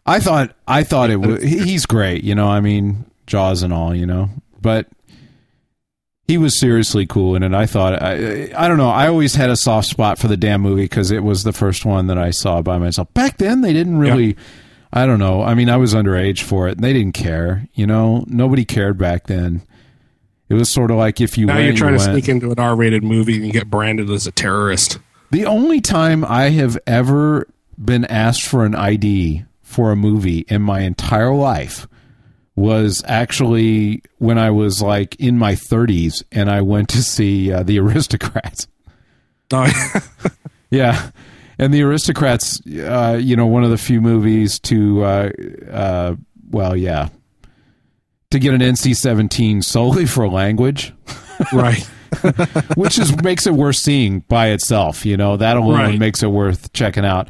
I 0.05 0.19
thought 0.19 0.55
I 0.67 0.83
thought 0.83 1.09
it 1.09 1.17
was. 1.17 1.41
He's 1.41 1.85
great, 1.85 2.23
you 2.23 2.35
know. 2.35 2.47
I 2.47 2.59
mean, 2.59 3.05
Jaws 3.25 3.63
and 3.63 3.71
all, 3.71 3.95
you 3.95 4.05
know. 4.05 4.29
But 4.61 4.87
he 6.27 6.37
was 6.37 6.59
seriously 6.59 7.05
cool 7.05 7.35
in 7.35 7.43
it. 7.43 7.53
I 7.53 7.65
thought 7.65 8.01
I 8.01 8.51
I 8.55 8.67
don't 8.67 8.77
know. 8.77 8.89
I 8.89 9.07
always 9.07 9.35
had 9.35 9.49
a 9.49 9.55
soft 9.55 9.87
spot 9.87 10.19
for 10.19 10.27
the 10.27 10.37
damn 10.37 10.61
movie 10.61 10.83
because 10.83 11.09
it 11.11 11.23
was 11.23 11.43
the 11.43 11.53
first 11.53 11.85
one 11.85 12.07
that 12.07 12.17
I 12.17 12.31
saw 12.31 12.61
by 12.61 12.77
myself. 12.77 13.13
Back 13.13 13.37
then, 13.37 13.61
they 13.61 13.73
didn't 13.73 13.97
really. 13.97 14.35
I 14.95 15.05
don't 15.07 15.19
know. 15.19 15.41
I 15.41 15.55
mean, 15.55 15.69
I 15.69 15.77
was 15.77 15.95
underage 15.95 16.41
for 16.43 16.67
it. 16.67 16.73
and 16.73 16.83
They 16.83 16.93
didn't 16.93 17.13
care. 17.13 17.67
You 17.73 17.87
know, 17.87 18.25
nobody 18.27 18.63
cared 18.63 18.97
back 18.97 19.25
then. 19.27 19.61
It 20.49 20.55
was 20.55 20.69
sort 20.71 20.91
of 20.91 20.97
like 20.97 21.21
if 21.21 21.37
you 21.37 21.45
Now 21.47 21.55
went, 21.55 21.67
you're 21.67 21.75
trying 21.75 21.93
you 21.93 21.99
to 21.99 22.03
sneak 22.03 22.29
into 22.29 22.51
an 22.51 22.59
R-rated 22.59 23.03
movie 23.03 23.41
and 23.43 23.51
get 23.51 23.69
branded 23.69 24.09
as 24.09 24.27
a 24.27 24.31
terrorist. 24.31 24.99
The 25.31 25.45
only 25.45 25.81
time 25.81 26.23
I 26.23 26.49
have 26.49 26.77
ever 26.85 27.47
been 27.77 28.05
asked 28.05 28.43
for 28.43 28.65
an 28.65 28.75
ID 28.75 29.45
for 29.61 29.91
a 29.91 29.95
movie 29.95 30.45
in 30.47 30.61
my 30.61 30.81
entire 30.81 31.33
life 31.33 31.87
was 32.55 33.03
actually 33.07 34.03
when 34.19 34.37
I 34.37 34.51
was 34.51 34.81
like 34.81 35.15
in 35.15 35.39
my 35.39 35.53
30s 35.53 36.23
and 36.31 36.51
I 36.51 36.61
went 36.61 36.89
to 36.89 37.01
see 37.01 37.51
uh, 37.51 37.63
The 37.63 37.79
Aristocrats. 37.79 38.67
Oh, 39.51 39.71
Yeah. 40.71 41.11
And 41.59 41.71
The 41.71 41.83
Aristocrats, 41.83 42.59
uh, 42.67 43.19
you 43.21 43.35
know, 43.35 43.45
one 43.45 43.63
of 43.63 43.69
the 43.69 43.77
few 43.77 44.01
movies 44.01 44.59
to, 44.61 45.03
uh, 45.03 45.29
uh, 45.71 46.15
well, 46.49 46.75
yeah, 46.75 47.09
to 48.33 48.39
get 48.39 48.53
an 48.53 48.59
NC 48.61 48.95
17 48.95 49.61
solely 49.61 50.05
for 50.05 50.27
language 50.27 50.93
right. 51.53 51.81
which 52.75 52.99
is 52.99 53.15
makes 53.23 53.47
it 53.47 53.53
worth 53.53 53.77
seeing 53.77 54.19
by 54.27 54.49
itself. 54.49 55.03
You 55.05 55.17
know 55.17 55.35
that 55.37 55.57
alone 55.57 55.73
Right. 55.79 55.99
makes 55.99 56.21
it 56.21 56.27
worth 56.27 56.71
checking 56.73 57.05
out. 57.05 57.27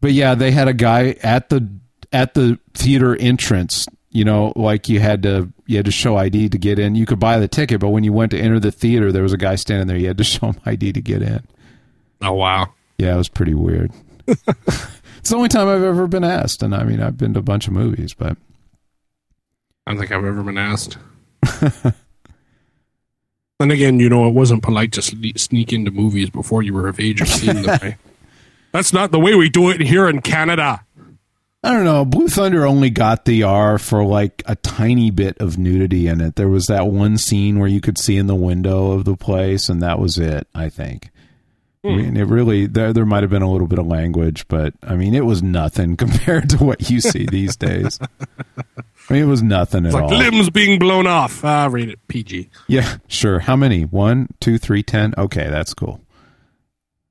But 0.00 0.12
yeah, 0.12 0.34
they 0.36 0.50
had 0.52 0.68
a 0.68 0.72
guy 0.72 1.16
at 1.22 1.48
the 1.48 1.68
at 2.12 2.34
the 2.34 2.58
theater 2.74 3.16
entrance. 3.16 3.86
You 4.12 4.24
know, 4.24 4.52
like 4.56 4.88
you 4.88 5.00
had 5.00 5.22
to 5.24 5.52
you 5.66 5.76
had 5.76 5.86
to 5.86 5.90
show 5.92 6.16
ID 6.16 6.48
to 6.50 6.58
get 6.58 6.78
in. 6.78 6.94
You 6.94 7.06
could 7.06 7.18
buy 7.18 7.38
the 7.38 7.48
ticket, 7.48 7.80
but 7.80 7.88
when 7.88 8.04
you 8.04 8.12
went 8.12 8.30
to 8.32 8.38
enter 8.38 8.60
the 8.60 8.70
theater, 8.72 9.10
there 9.12 9.22
was 9.24 9.32
a 9.32 9.36
guy 9.36 9.56
standing 9.56 9.86
there. 9.88 9.96
You 9.96 10.06
had 10.08 10.18
to 10.18 10.24
show 10.32 10.48
him 10.48 10.60
ID 10.64 10.92
to 10.92 11.00
get 11.00 11.22
in. 11.22 11.42
Oh 12.22 12.32
wow. 12.32 12.72
Yeah, 12.98 13.14
it 13.14 13.18
was 13.18 13.28
pretty 13.28 13.54
weird. 13.54 13.90
it's 14.26 15.30
the 15.30 15.36
only 15.36 15.48
time 15.48 15.66
I've 15.68 15.82
ever 15.82 16.06
been 16.06 16.24
asked, 16.24 16.62
and 16.62 16.74
I 16.74 16.84
mean, 16.84 17.00
I've 17.02 17.16
been 17.18 17.34
to 17.34 17.40
a 17.40 17.42
bunch 17.42 17.66
of 17.66 17.72
movies, 17.72 18.14
but 18.14 18.36
I 19.90 19.92
don't 19.92 19.98
think 20.02 20.12
I've 20.12 20.24
ever 20.24 20.44
been 20.44 20.56
asked. 20.56 20.98
then 23.58 23.72
again, 23.72 23.98
you 23.98 24.08
know, 24.08 24.28
it 24.28 24.34
wasn't 24.34 24.62
polite 24.62 24.92
to 24.92 25.02
sneak 25.02 25.72
into 25.72 25.90
movies 25.90 26.30
before 26.30 26.62
you 26.62 26.74
were 26.74 26.86
of 26.86 27.00
age 27.00 27.20
of 27.20 27.26
seeing 27.26 27.62
them. 27.62 27.76
eh? 27.82 27.94
That's 28.72 28.92
not 28.92 29.10
the 29.10 29.18
way 29.18 29.34
we 29.34 29.48
do 29.48 29.68
it 29.68 29.80
here 29.80 30.08
in 30.08 30.20
Canada. 30.20 30.84
I 31.64 31.72
don't 31.72 31.84
know. 31.84 32.04
Blue 32.04 32.28
Thunder 32.28 32.64
only 32.64 32.90
got 32.90 33.24
the 33.24 33.42
R 33.42 33.78
for 33.78 34.04
like 34.04 34.44
a 34.46 34.54
tiny 34.54 35.10
bit 35.10 35.36
of 35.38 35.58
nudity 35.58 36.06
in 36.06 36.20
it. 36.20 36.36
There 36.36 36.46
was 36.46 36.66
that 36.66 36.86
one 36.86 37.18
scene 37.18 37.58
where 37.58 37.66
you 37.66 37.80
could 37.80 37.98
see 37.98 38.16
in 38.16 38.28
the 38.28 38.36
window 38.36 38.92
of 38.92 39.04
the 39.04 39.16
place, 39.16 39.68
and 39.68 39.82
that 39.82 39.98
was 39.98 40.18
it. 40.18 40.46
I 40.54 40.68
think. 40.68 41.10
I 41.82 41.88
mean, 41.88 42.16
it 42.16 42.24
really 42.26 42.66
there 42.66 42.92
there 42.92 43.06
might 43.06 43.22
have 43.22 43.30
been 43.30 43.42
a 43.42 43.50
little 43.50 43.66
bit 43.66 43.78
of 43.78 43.86
language, 43.86 44.46
but 44.48 44.74
I 44.82 44.96
mean, 44.96 45.14
it 45.14 45.24
was 45.24 45.42
nothing 45.42 45.96
compared 45.98 46.50
to 46.50 46.58
what 46.58 46.90
you 46.90 47.00
see 47.00 47.24
these 47.24 47.56
days. 47.56 47.98
I 48.58 49.12
mean, 49.12 49.22
it 49.22 49.26
was 49.26 49.42
nothing 49.42 49.86
at 49.86 49.94
like 49.94 50.04
all. 50.04 50.10
limbs 50.10 50.50
being 50.50 50.78
blown 50.78 51.06
off. 51.06 51.42
Ah, 51.42 51.70
it 51.74 51.98
PG. 52.08 52.50
yeah, 52.68 52.98
sure. 53.08 53.40
How 53.40 53.56
many? 53.56 53.82
One, 53.84 54.28
two, 54.40 54.58
three, 54.58 54.82
ten. 54.82 55.14
Okay, 55.16 55.48
that's 55.48 55.72
cool. 55.72 56.00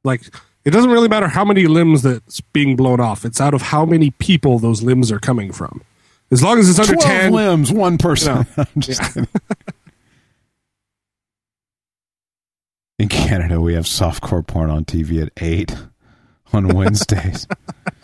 Like 0.03 0.21
it 0.65 0.71
doesn't 0.71 0.91
really 0.91 1.07
matter 1.07 1.27
how 1.27 1.43
many 1.43 1.65
limbs 1.65 2.03
that's 2.03 2.41
being 2.41 2.75
blown 2.75 2.99
off. 2.99 3.25
It's 3.25 3.41
out 3.41 3.55
of 3.55 3.63
how 3.63 3.85
many 3.85 4.11
people 4.11 4.59
those 4.59 4.83
limbs 4.83 5.11
are 5.11 5.19
coming 5.19 5.51
from. 5.51 5.81
As 6.31 6.43
long 6.43 6.59
as 6.59 6.69
it's 6.69 6.77
under 6.77 6.95
ten 6.95 7.31
limbs, 7.31 7.71
one 7.71 7.97
person. 7.97 8.45
I'm 8.57 8.67
just 8.77 9.01
kidding. 9.01 9.27
In 12.99 13.07
Canada, 13.07 13.61
we 13.61 13.73
have 13.75 13.85
softcore 13.85 14.45
porn 14.45 14.69
on 14.69 14.83
TV 14.83 15.21
at 15.21 15.31
eight 15.41 15.73
on 16.51 16.67
Wednesdays. 16.67 17.47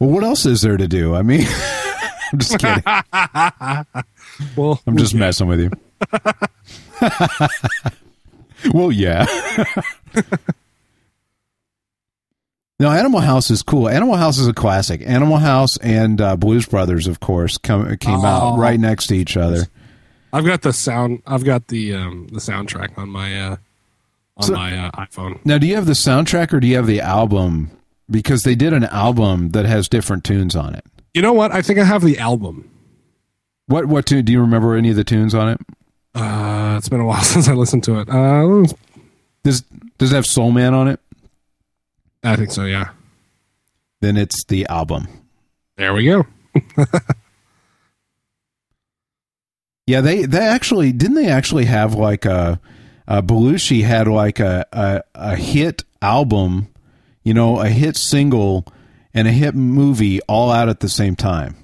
well, 0.00 0.10
what 0.10 0.24
else 0.24 0.44
is 0.46 0.62
there 0.62 0.76
to 0.76 0.88
do? 0.88 1.14
I 1.14 1.22
mean, 1.22 1.46
I'm 2.32 2.38
just 2.40 2.58
kidding. 2.58 2.82
well, 4.56 4.80
I'm 4.86 4.96
just 4.96 5.14
messing 5.14 5.46
with 5.46 5.60
you. 5.60 5.70
well, 8.74 8.90
yeah. 8.90 9.26
no, 12.80 12.90
Animal 12.90 13.20
House 13.20 13.48
is 13.50 13.62
cool. 13.62 13.88
Animal 13.88 14.16
House 14.16 14.38
is 14.38 14.48
a 14.48 14.52
classic. 14.54 15.02
Animal 15.06 15.36
House 15.38 15.76
and 15.78 16.20
uh, 16.20 16.34
Blues 16.36 16.66
Brothers, 16.66 17.06
of 17.06 17.20
course, 17.20 17.58
come, 17.58 17.96
came 17.98 18.24
out 18.24 18.54
Oh. 18.54 18.56
right 18.58 18.80
next 18.80 19.06
to 19.08 19.14
each 19.16 19.36
other. 19.36 19.66
I've 20.32 20.46
got 20.46 20.62
the 20.62 20.72
sound. 20.72 21.22
I've 21.28 21.44
got 21.44 21.68
the 21.68 21.94
um, 21.94 22.26
the 22.32 22.40
soundtrack 22.40 22.96
on 22.98 23.08
my 23.10 23.38
uh, 23.40 23.56
on 24.42 24.46
So- 24.48 24.54
my 24.54 24.76
uh, 24.76 24.90
iPhone. 24.92 25.38
Now, 25.44 25.58
do 25.58 25.66
you 25.66 25.74
have 25.76 25.86
the 25.86 25.92
soundtrack 25.92 26.52
or 26.52 26.60
do 26.60 26.66
you 26.66 26.76
have 26.76 26.86
the 26.86 27.00
album? 27.00 27.70
Because 28.10 28.42
they 28.42 28.54
did 28.54 28.72
an 28.72 28.84
album 28.84 29.50
that 29.50 29.64
has 29.64 29.88
different 29.88 30.24
tunes 30.24 30.54
on 30.56 30.74
it. 30.74 30.84
You 31.14 31.22
know 31.22 31.32
what? 31.32 31.52
I 31.52 31.62
think 31.62 31.78
I 31.78 31.84
have 31.84 32.02
the 32.02 32.18
album. 32.18 32.68
What 33.66 33.86
what 33.86 34.06
tune? 34.06 34.24
Do 34.24 34.32
you 34.32 34.40
remember 34.40 34.74
any 34.76 34.90
of 34.90 34.96
the 34.96 35.04
tunes 35.04 35.34
on 35.34 35.48
it? 35.50 35.60
Uh, 36.14 36.74
it's 36.76 36.88
been 36.88 37.00
a 37.00 37.06
while 37.06 37.22
since 37.22 37.48
I 37.48 37.52
listened 37.54 37.84
to 37.84 38.00
it. 38.00 38.08
Uh, 38.10 38.64
Does 39.44 39.62
does 39.98 40.12
it 40.12 40.16
have 40.16 40.26
Soul 40.26 40.50
Man 40.52 40.74
on 40.74 40.88
it? 40.88 41.00
I 42.24 42.36
think 42.36 42.50
so. 42.50 42.64
Yeah. 42.64 42.90
Then 44.00 44.16
it's 44.16 44.44
the 44.44 44.66
album. 44.66 45.08
There 45.76 45.94
we 45.94 46.04
go. 46.04 46.26
Yeah, 49.86 50.00
they 50.00 50.24
they 50.26 50.38
actually 50.38 50.92
didn't 50.92 51.16
they 51.16 51.28
actually 51.28 51.64
have 51.64 51.94
like 51.94 52.24
a, 52.24 52.60
a 53.12 53.22
Belushi 53.22 53.84
had 53.84 54.08
like 54.08 54.40
a, 54.40 54.66
a 54.72 55.02
a 55.14 55.36
hit 55.36 55.84
album, 56.00 56.68
you 57.22 57.34
know, 57.34 57.60
a 57.60 57.68
hit 57.68 57.94
single 57.94 58.64
and 59.12 59.28
a 59.28 59.30
hit 59.30 59.54
movie 59.54 60.22
all 60.22 60.50
out 60.50 60.70
at 60.70 60.80
the 60.80 60.88
same 60.88 61.14
time. 61.14 61.54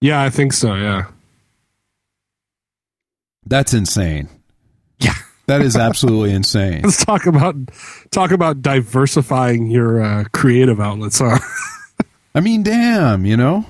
Yeah, 0.00 0.20
I 0.20 0.28
think 0.30 0.54
so. 0.54 0.74
Yeah. 0.74 1.06
That's 3.46 3.72
insane. 3.72 4.28
Yeah. 4.98 5.14
That 5.46 5.62
is 5.62 5.76
absolutely 5.88 6.32
insane. 6.32 6.82
Let's 6.82 7.04
talk 7.04 7.26
about 7.26 7.54
talk 8.10 8.32
about 8.32 8.60
diversifying 8.60 9.70
your 9.70 10.02
uh, 10.02 10.24
creative 10.32 10.80
outlets. 10.80 11.20
Huh? 11.20 11.38
I 12.34 12.40
mean, 12.40 12.64
damn, 12.64 13.24
you 13.24 13.36
know. 13.36 13.66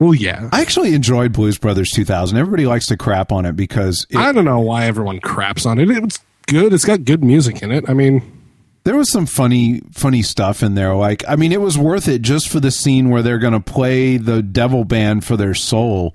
Well, 0.00 0.14
yeah. 0.14 0.48
I 0.52 0.60
actually 0.60 0.94
enjoyed 0.94 1.32
Blues 1.32 1.58
Brothers 1.58 1.90
2000. 1.90 2.36
Everybody 2.38 2.66
likes 2.66 2.86
to 2.86 2.96
crap 2.96 3.32
on 3.32 3.44
it 3.46 3.56
because 3.56 4.06
it, 4.10 4.16
I 4.16 4.32
don't 4.32 4.44
know 4.44 4.60
why 4.60 4.84
everyone 4.86 5.20
craps 5.20 5.66
on 5.66 5.78
it. 5.78 5.90
It's 5.90 6.20
good. 6.46 6.72
It's 6.72 6.84
got 6.84 7.04
good 7.04 7.24
music 7.24 7.62
in 7.62 7.72
it. 7.72 7.88
I 7.88 7.94
mean, 7.94 8.38
there 8.84 8.96
was 8.96 9.10
some 9.10 9.26
funny 9.26 9.82
funny 9.92 10.22
stuff 10.22 10.62
in 10.62 10.74
there 10.74 10.94
like 10.94 11.22
i 11.28 11.36
mean 11.36 11.52
it 11.52 11.60
was 11.60 11.76
worth 11.76 12.08
it 12.08 12.22
just 12.22 12.48
for 12.48 12.58
the 12.58 12.70
scene 12.70 13.10
where 13.10 13.20
they're 13.20 13.38
going 13.38 13.52
to 13.52 13.60
play 13.60 14.16
the 14.16 14.42
devil 14.42 14.82
band 14.82 15.22
for 15.26 15.36
their 15.36 15.52
soul 15.52 16.14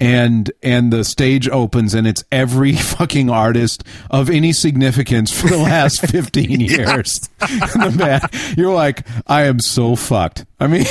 and 0.00 0.50
and 0.62 0.92
the 0.92 1.04
stage 1.04 1.48
opens 1.48 1.94
and 1.94 2.06
it's 2.06 2.24
every 2.32 2.72
fucking 2.76 3.30
artist 3.30 3.84
of 4.10 4.28
any 4.30 4.52
significance 4.52 5.30
for 5.30 5.48
the 5.48 5.58
last 5.58 6.00
15 6.10 6.60
years 6.60 7.28
the 7.38 7.94
band 7.96 8.56
you're 8.56 8.72
like 8.72 9.06
i 9.26 9.42
am 9.42 9.60
so 9.60 9.94
fucked 9.94 10.44
i 10.60 10.66
mean 10.66 10.84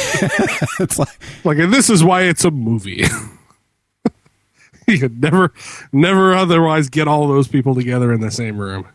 it's 0.79 0.97
like 0.97 1.19
like 1.43 1.57
this 1.57 1.89
is 1.89 2.03
why 2.03 2.23
it's 2.23 2.45
a 2.45 2.51
movie. 2.51 3.03
you 4.87 4.99
could 4.99 5.21
never, 5.21 5.53
never 5.91 6.33
otherwise 6.33 6.89
get 6.89 7.07
all 7.07 7.27
those 7.27 7.47
people 7.47 7.75
together 7.75 8.11
in 8.13 8.21
the 8.21 8.31
same 8.31 8.57
room. 8.57 8.87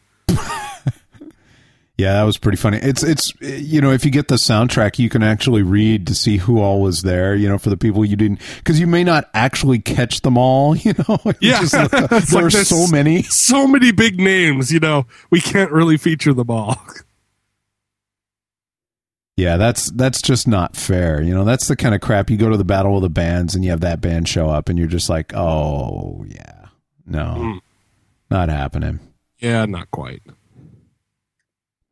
Yeah 1.99 2.13
that 2.15 2.23
was 2.25 2.37
pretty 2.39 2.57
funny 2.57 2.79
it's 2.83 3.03
it's 3.03 3.33
you 3.41 3.81
know 3.81 3.91
if 3.91 4.05
you 4.05 4.11
get 4.11 4.29
the 4.29 4.35
soundtrack 4.35 4.99
you 4.99 5.09
can 5.09 5.23
actually 5.23 5.63
read 5.63 6.07
to 6.07 6.15
see 6.15 6.37
who 6.37 6.61
all 6.61 6.81
was 6.83 7.03
there 7.03 7.35
you 7.35 7.49
know 7.49 7.57
for 7.59 7.71
the 7.71 7.77
people 7.77 8.05
you 8.05 8.17
didn't 8.17 8.41
because 8.59 8.79
you 8.79 8.87
may 8.87 9.03
not 9.03 9.31
actually 9.33 9.79
catch 9.79 10.21
them 10.21 10.37
all 10.37 10.77
you 10.77 10.93
know 11.09 11.19
You 11.41 11.51
Yeah, 11.53 11.61
just 11.61 11.73
there 11.91 11.91
like 11.91 12.13
are 12.13 12.51
there's 12.51 12.69
so 12.69 12.87
many 12.89 13.23
so 13.23 13.67
many 13.67 13.93
big 13.93 14.19
names. 14.19 14.71
You 14.73 14.81
know, 14.81 15.07
we 15.31 15.41
can't 15.41 15.71
really 15.73 15.97
feature 15.97 16.35
them 16.35 16.51
all. 16.51 16.77
yeah 19.37 19.57
that's 19.59 19.91
that's 19.93 20.23
just 20.23 20.49
not 20.49 20.75
fair 20.77 21.21
you 21.23 21.35
know 21.35 21.45
that's 21.45 21.69
the 21.69 21.77
kind 21.77 21.95
of 21.95 22.01
crap 22.01 22.31
you 22.31 22.37
go 22.39 22.49
to 22.49 22.57
the 22.57 22.65
battle 22.65 22.97
of 22.97 23.03
the 23.03 23.11
bands 23.11 23.55
and 23.55 23.65
you 23.65 23.71
have 23.71 23.81
that 23.81 24.01
band 24.01 24.27
show 24.29 24.49
up 24.49 24.69
and 24.69 24.79
you're 24.79 24.89
just 24.89 25.09
like 25.11 25.35
oh 25.35 26.25
yeah 26.29 26.67
no 27.07 27.35
Mm. 27.37 27.61
not 28.31 28.49
happening 28.49 28.99
Yeah, 29.39 29.67
not 29.67 29.91
quite. 29.91 30.23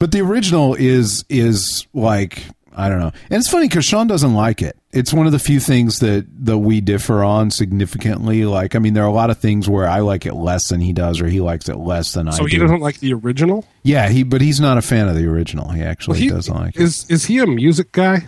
But 0.05 0.11
the 0.13 0.21
original 0.21 0.75
is 0.75 1.25
is 1.31 1.87
like 1.95 2.45
I 2.77 2.91
don't 2.91 2.99
know, 2.99 3.13
and 3.31 3.39
it's 3.41 3.49
funny 3.49 3.69
because 3.69 3.87
Sean 3.87 4.07
doesn't 4.07 4.35
like 4.35 4.61
it. 4.61 4.77
It's 4.93 5.15
one 5.15 5.25
of 5.25 5.33
the 5.33 5.39
few 5.39 5.61
things 5.61 6.01
that 6.01 6.27
that 6.45 6.59
we 6.59 6.83
differ 6.83 7.25
on 7.25 7.51
significantly. 7.51 8.45
Like, 8.45 8.75
I 8.77 8.81
mean, 8.81 8.93
there 8.93 9.03
are 9.05 9.09
a 9.09 9.13
lot 9.13 9.31
of 9.31 9.39
things 9.39 9.67
where 9.67 9.89
I 9.89 10.01
like 10.01 10.27
it 10.27 10.35
less 10.35 10.69
than 10.69 10.83
he 10.83 10.93
does, 10.93 11.23
or 11.23 11.27
he 11.27 11.41
likes 11.41 11.71
it 11.71 11.77
less 11.79 12.13
than 12.13 12.29
I 12.29 12.33
So 12.33 12.47
do. 12.47 12.49
he 12.49 12.59
doesn't 12.59 12.81
like 12.81 12.99
the 13.01 13.15
original. 13.15 13.65
yeah, 13.83 14.11
he 14.11 14.25
but 14.25 14.43
he's 14.43 14.61
not 14.61 14.77
a 14.77 14.83
fan 14.83 15.09
of 15.09 15.15
the 15.17 15.27
original. 15.27 15.71
He 15.71 15.81
actually 15.83 16.17
Well, 16.17 16.21
he 16.21 16.29
doesn't 16.29 16.55
like 16.55 16.77
it. 16.77 16.83
is 16.83 17.07
is 17.09 17.25
he 17.25 17.39
a 17.39 17.47
music 17.47 17.91
guy? 17.93 18.27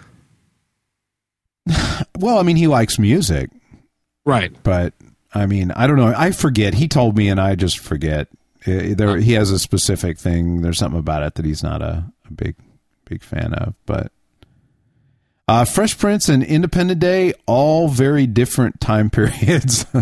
Well, 2.19 2.39
I 2.39 2.43
mean, 2.43 2.57
he 2.57 2.69
likes 2.69 2.99
music, 2.99 3.51
Right. 4.25 4.51
but 4.63 4.95
I 5.35 5.45
mean, 5.45 5.73
I 5.73 5.87
don't 5.87 5.97
know. 5.97 6.15
I 6.17 6.31
forget. 6.31 6.73
He 6.73 6.89
told 6.89 7.19
me, 7.19 7.29
and 7.29 7.39
I 7.39 7.55
just 7.55 7.79
forget. 7.79 8.29
There, 8.67 9.17
he 9.19 9.33
has 9.35 9.51
a 9.51 9.59
specific 9.59 10.19
thing. 10.19 10.63
There's 10.63 10.79
something 10.79 10.99
about 10.99 11.23
it 11.23 11.35
that 11.37 11.45
he's 11.45 11.63
not 11.63 11.83
a, 11.83 12.05
a 12.29 12.33
big, 12.33 12.57
big 13.05 13.23
fan 13.23 13.55
of. 13.55 13.75
But 13.87 14.11
uh, 15.49 15.65
Fresh 15.65 15.99
Prince 15.99 16.29
and 16.29 16.43
Independent 16.43 16.99
Day, 17.01 17.33
all 17.47 17.89
very 17.89 18.27
different 18.27 18.81
time 18.81 19.11
periods. 19.11 19.87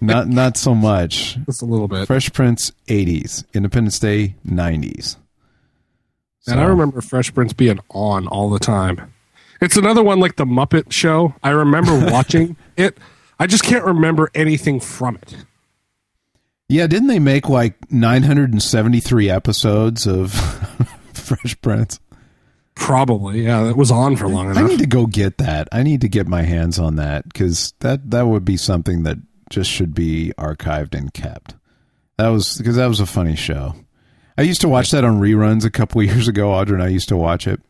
Not, 0.00 0.28
not 0.28 0.56
so 0.56 0.74
much. 0.74 1.36
Just 1.44 1.60
a 1.60 1.66
little 1.66 1.88
bit. 1.88 2.06
Fresh 2.06 2.32
Prince 2.32 2.72
80s, 2.86 3.44
Independence 3.52 3.98
Day 3.98 4.36
90s. 4.46 5.16
And 6.46 6.58
I 6.58 6.64
remember 6.64 7.02
Fresh 7.02 7.34
Prince 7.34 7.52
being 7.52 7.80
on 7.90 8.26
all 8.28 8.48
the 8.48 8.58
time. 8.58 9.12
It's 9.60 9.76
another 9.76 10.02
one 10.02 10.20
like 10.20 10.36
the 10.36 10.46
Muppet 10.46 10.90
Show. 10.90 11.34
I 11.42 11.50
remember 11.50 11.98
watching 12.10 12.56
it. 12.78 12.96
I 13.38 13.46
just 13.46 13.62
can't 13.62 13.84
remember 13.84 14.30
anything 14.34 14.80
from 14.80 15.16
it. 15.16 15.36
Yeah, 16.68 16.86
didn't 16.86 17.08
they 17.08 17.18
make 17.18 17.48
like 17.48 17.90
973 17.90 19.30
episodes 19.30 20.06
of 20.06 20.32
Fresh 21.14 21.60
Prince? 21.62 21.98
Probably, 22.74 23.44
yeah. 23.44 23.68
It 23.68 23.76
was 23.76 23.90
on 23.90 24.16
for 24.16 24.28
long 24.28 24.48
I 24.48 24.50
enough. 24.52 24.64
I 24.64 24.66
need 24.68 24.78
to 24.80 24.86
go 24.86 25.06
get 25.06 25.38
that. 25.38 25.68
I 25.72 25.82
need 25.82 26.02
to 26.02 26.08
get 26.08 26.28
my 26.28 26.42
hands 26.42 26.78
on 26.78 26.96
that 26.96 27.24
because 27.24 27.72
that 27.80 28.10
that 28.10 28.26
would 28.26 28.44
be 28.44 28.56
something 28.56 29.02
that 29.04 29.18
just 29.50 29.70
should 29.70 29.94
be 29.94 30.32
archived 30.38 30.94
and 30.94 31.12
kept. 31.12 31.54
That 32.18 32.28
was 32.28 32.56
because 32.58 32.76
that 32.76 32.86
was 32.86 33.00
a 33.00 33.06
funny 33.06 33.34
show. 33.34 33.74
I 34.36 34.42
used 34.42 34.60
to 34.60 34.68
watch 34.68 34.90
that 34.92 35.04
on 35.04 35.20
reruns 35.20 35.64
a 35.64 35.70
couple 35.70 36.00
of 36.02 36.06
years 36.14 36.28
ago. 36.28 36.48
Audra 36.50 36.74
and 36.74 36.82
I 36.82 36.88
used 36.88 37.08
to 37.08 37.16
watch 37.16 37.46
it. 37.48 37.60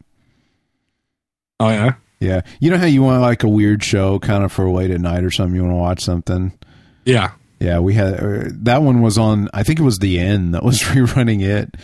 oh 1.60 1.68
yeah, 1.70 1.94
Yeah, 2.20 2.40
you 2.60 2.70
know 2.70 2.78
how 2.78 2.86
you 2.86 3.02
want 3.02 3.22
like 3.22 3.44
a 3.44 3.48
weird 3.48 3.82
show, 3.84 4.18
kind 4.18 4.44
of 4.44 4.52
for 4.52 4.68
late 4.70 4.90
at 4.90 5.00
night 5.00 5.24
or 5.24 5.30
something. 5.30 5.54
You 5.54 5.62
want 5.62 5.72
to 5.72 5.76
watch 5.78 6.00
something. 6.02 6.58
yeah. 7.06 7.30
Yeah, 7.60 7.80
we 7.80 7.94
had 7.94 8.14
uh, 8.14 8.44
that 8.62 8.82
one 8.82 9.02
was 9.02 9.18
on. 9.18 9.48
I 9.52 9.62
think 9.64 9.80
it 9.80 9.82
was 9.82 9.98
the 9.98 10.18
N 10.20 10.52
that 10.52 10.62
was 10.64 10.80
rerunning 10.82 11.42
it. 11.42 11.76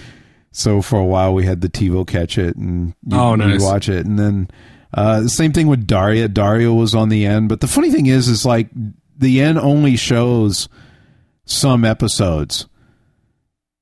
So 0.53 0.81
for 0.83 0.99
a 1.01 1.05
while 1.05 1.35
we 1.35 1.45
had 1.45 1.61
the 1.63 1.69
TiVo 1.69 2.07
catch 2.07 2.39
it 2.39 2.55
and 2.57 2.95
you, 3.07 3.17
Oh, 3.19 3.35
nice. 3.35 3.61
watch 3.63 3.89
it, 3.89 4.07
and 4.07 4.19
then 4.19 4.49
uh, 4.93 5.21
the 5.23 5.29
same 5.29 5.53
thing 5.53 5.67
with 5.67 5.85
Daria. 5.87 6.29
Daria 6.29 6.73
was 6.73 6.95
on 6.95 7.09
the 7.09 7.27
N, 7.27 7.49
but 7.49 7.61
the 7.61 7.67
funny 7.67 7.91
thing 7.91 8.07
is, 8.07 8.29
is 8.29 8.47
like 8.47 8.69
the 9.19 9.41
N 9.41 9.59
only 9.59 9.97
shows 9.97 10.69
some 11.45 11.85
episodes. 11.85 12.67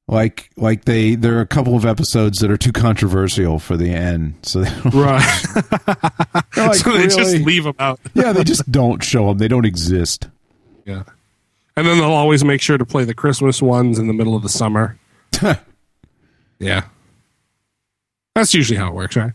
Like 0.09 0.51
like 0.57 0.85
they 0.87 1.15
there 1.15 1.37
are 1.39 1.43
a 1.43 1.47
couple 1.47 1.77
of 1.77 1.85
episodes 1.87 2.39
that 2.39 2.51
are 2.51 2.57
too 2.57 2.73
controversial 2.73 3.59
for 3.59 3.77
the 3.77 3.91
N, 3.91 4.35
so 4.43 4.63
they 4.63 4.91
Right. 4.91 5.45
like, 6.57 6.75
so 6.75 6.93
they 6.93 7.07
just 7.07 7.37
leave 7.45 7.65
them 7.65 7.77
out. 7.79 8.01
yeah 8.15 8.33
they 8.33 8.45
just 8.45 8.71
don't 8.73 9.03
show 9.05 9.29
them. 9.29 9.39
They 9.39 9.49
don't 9.49 9.65
exist. 9.67 10.29
Yeah. 10.87 11.05
And 11.77 11.87
then 11.87 11.99
they'll 11.99 12.13
always 12.13 12.45
make 12.45 12.61
sure 12.61 12.77
to 12.79 12.85
play 12.85 13.05
the 13.05 13.15
Christmas 13.15 13.63
ones 13.63 13.99
in 13.99 14.07
the 14.07 14.13
middle 14.13 14.35
of 14.37 14.43
the 14.43 14.49
summer. 14.49 14.99
Yeah. 16.63 16.85
That's 18.37 18.55
usually 18.55 18.79
how 18.79 18.87
it 18.89 18.95
works, 18.95 19.17
right? 19.17 19.33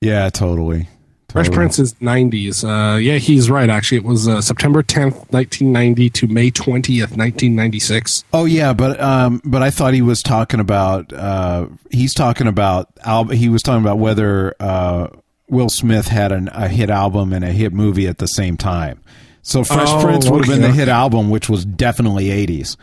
yeah, 0.00 0.28
totally. 0.30 0.88
Fresh 1.28 1.46
Totally. 1.46 1.56
Prince 1.56 1.78
is 1.78 1.94
90s. 1.94 2.64
Uh, 2.64 2.96
yeah, 2.96 3.18
he's 3.18 3.48
right, 3.50 3.68
actually. 3.70 3.98
It 3.98 4.04
was 4.04 4.26
uh, 4.26 4.40
September 4.40 4.82
10th, 4.82 5.30
1990 5.32 6.10
to 6.10 6.26
May 6.26 6.50
20th, 6.50 7.16
1996. 7.16 8.24
Oh 8.32 8.46
yeah, 8.46 8.72
but 8.72 9.00
um, 9.00 9.40
but 9.44 9.62
I 9.62 9.70
thought 9.70 9.94
he 9.94 10.02
was 10.02 10.22
talking 10.22 10.60
about 10.60 11.12
uh, 11.12 11.66
he's 11.90 12.14
talking 12.14 12.46
about 12.46 12.88
al- 13.04 13.28
he 13.28 13.48
was 13.48 13.62
talking 13.62 13.82
about 13.82 13.98
whether 13.98 14.54
uh, 14.58 15.08
Will 15.48 15.68
Smith 15.68 16.08
had 16.08 16.32
an, 16.32 16.48
a 16.52 16.68
hit 16.68 16.90
album 16.90 17.32
and 17.32 17.44
a 17.44 17.52
hit 17.52 17.72
movie 17.72 18.06
at 18.08 18.18
the 18.18 18.26
same 18.28 18.56
time. 18.56 19.00
So 19.48 19.62
Fresh 19.62 19.86
Oh, 19.90 20.02
Prince 20.02 20.28
would 20.28 20.44
have 20.44 20.52
been 20.52 20.60
the 20.62 20.72
hit 20.76 20.88
album, 20.88 21.30
which 21.30 21.48
was 21.48 21.64
definitely 21.64 22.30
eighties, 22.32 22.76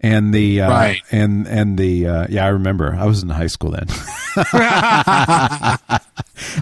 and 0.00 0.32
the 0.32 0.60
uh, 0.60 0.70
Right. 0.70 1.02
and 1.10 1.48
and 1.48 1.76
the 1.76 2.06
uh, 2.06 2.26
yeah, 2.30 2.44
I 2.44 2.48
remember 2.50 2.94
I 2.96 3.06
was 3.06 3.24
in 3.24 3.28
high 3.28 3.48
school 3.48 3.72
then. 3.72 3.86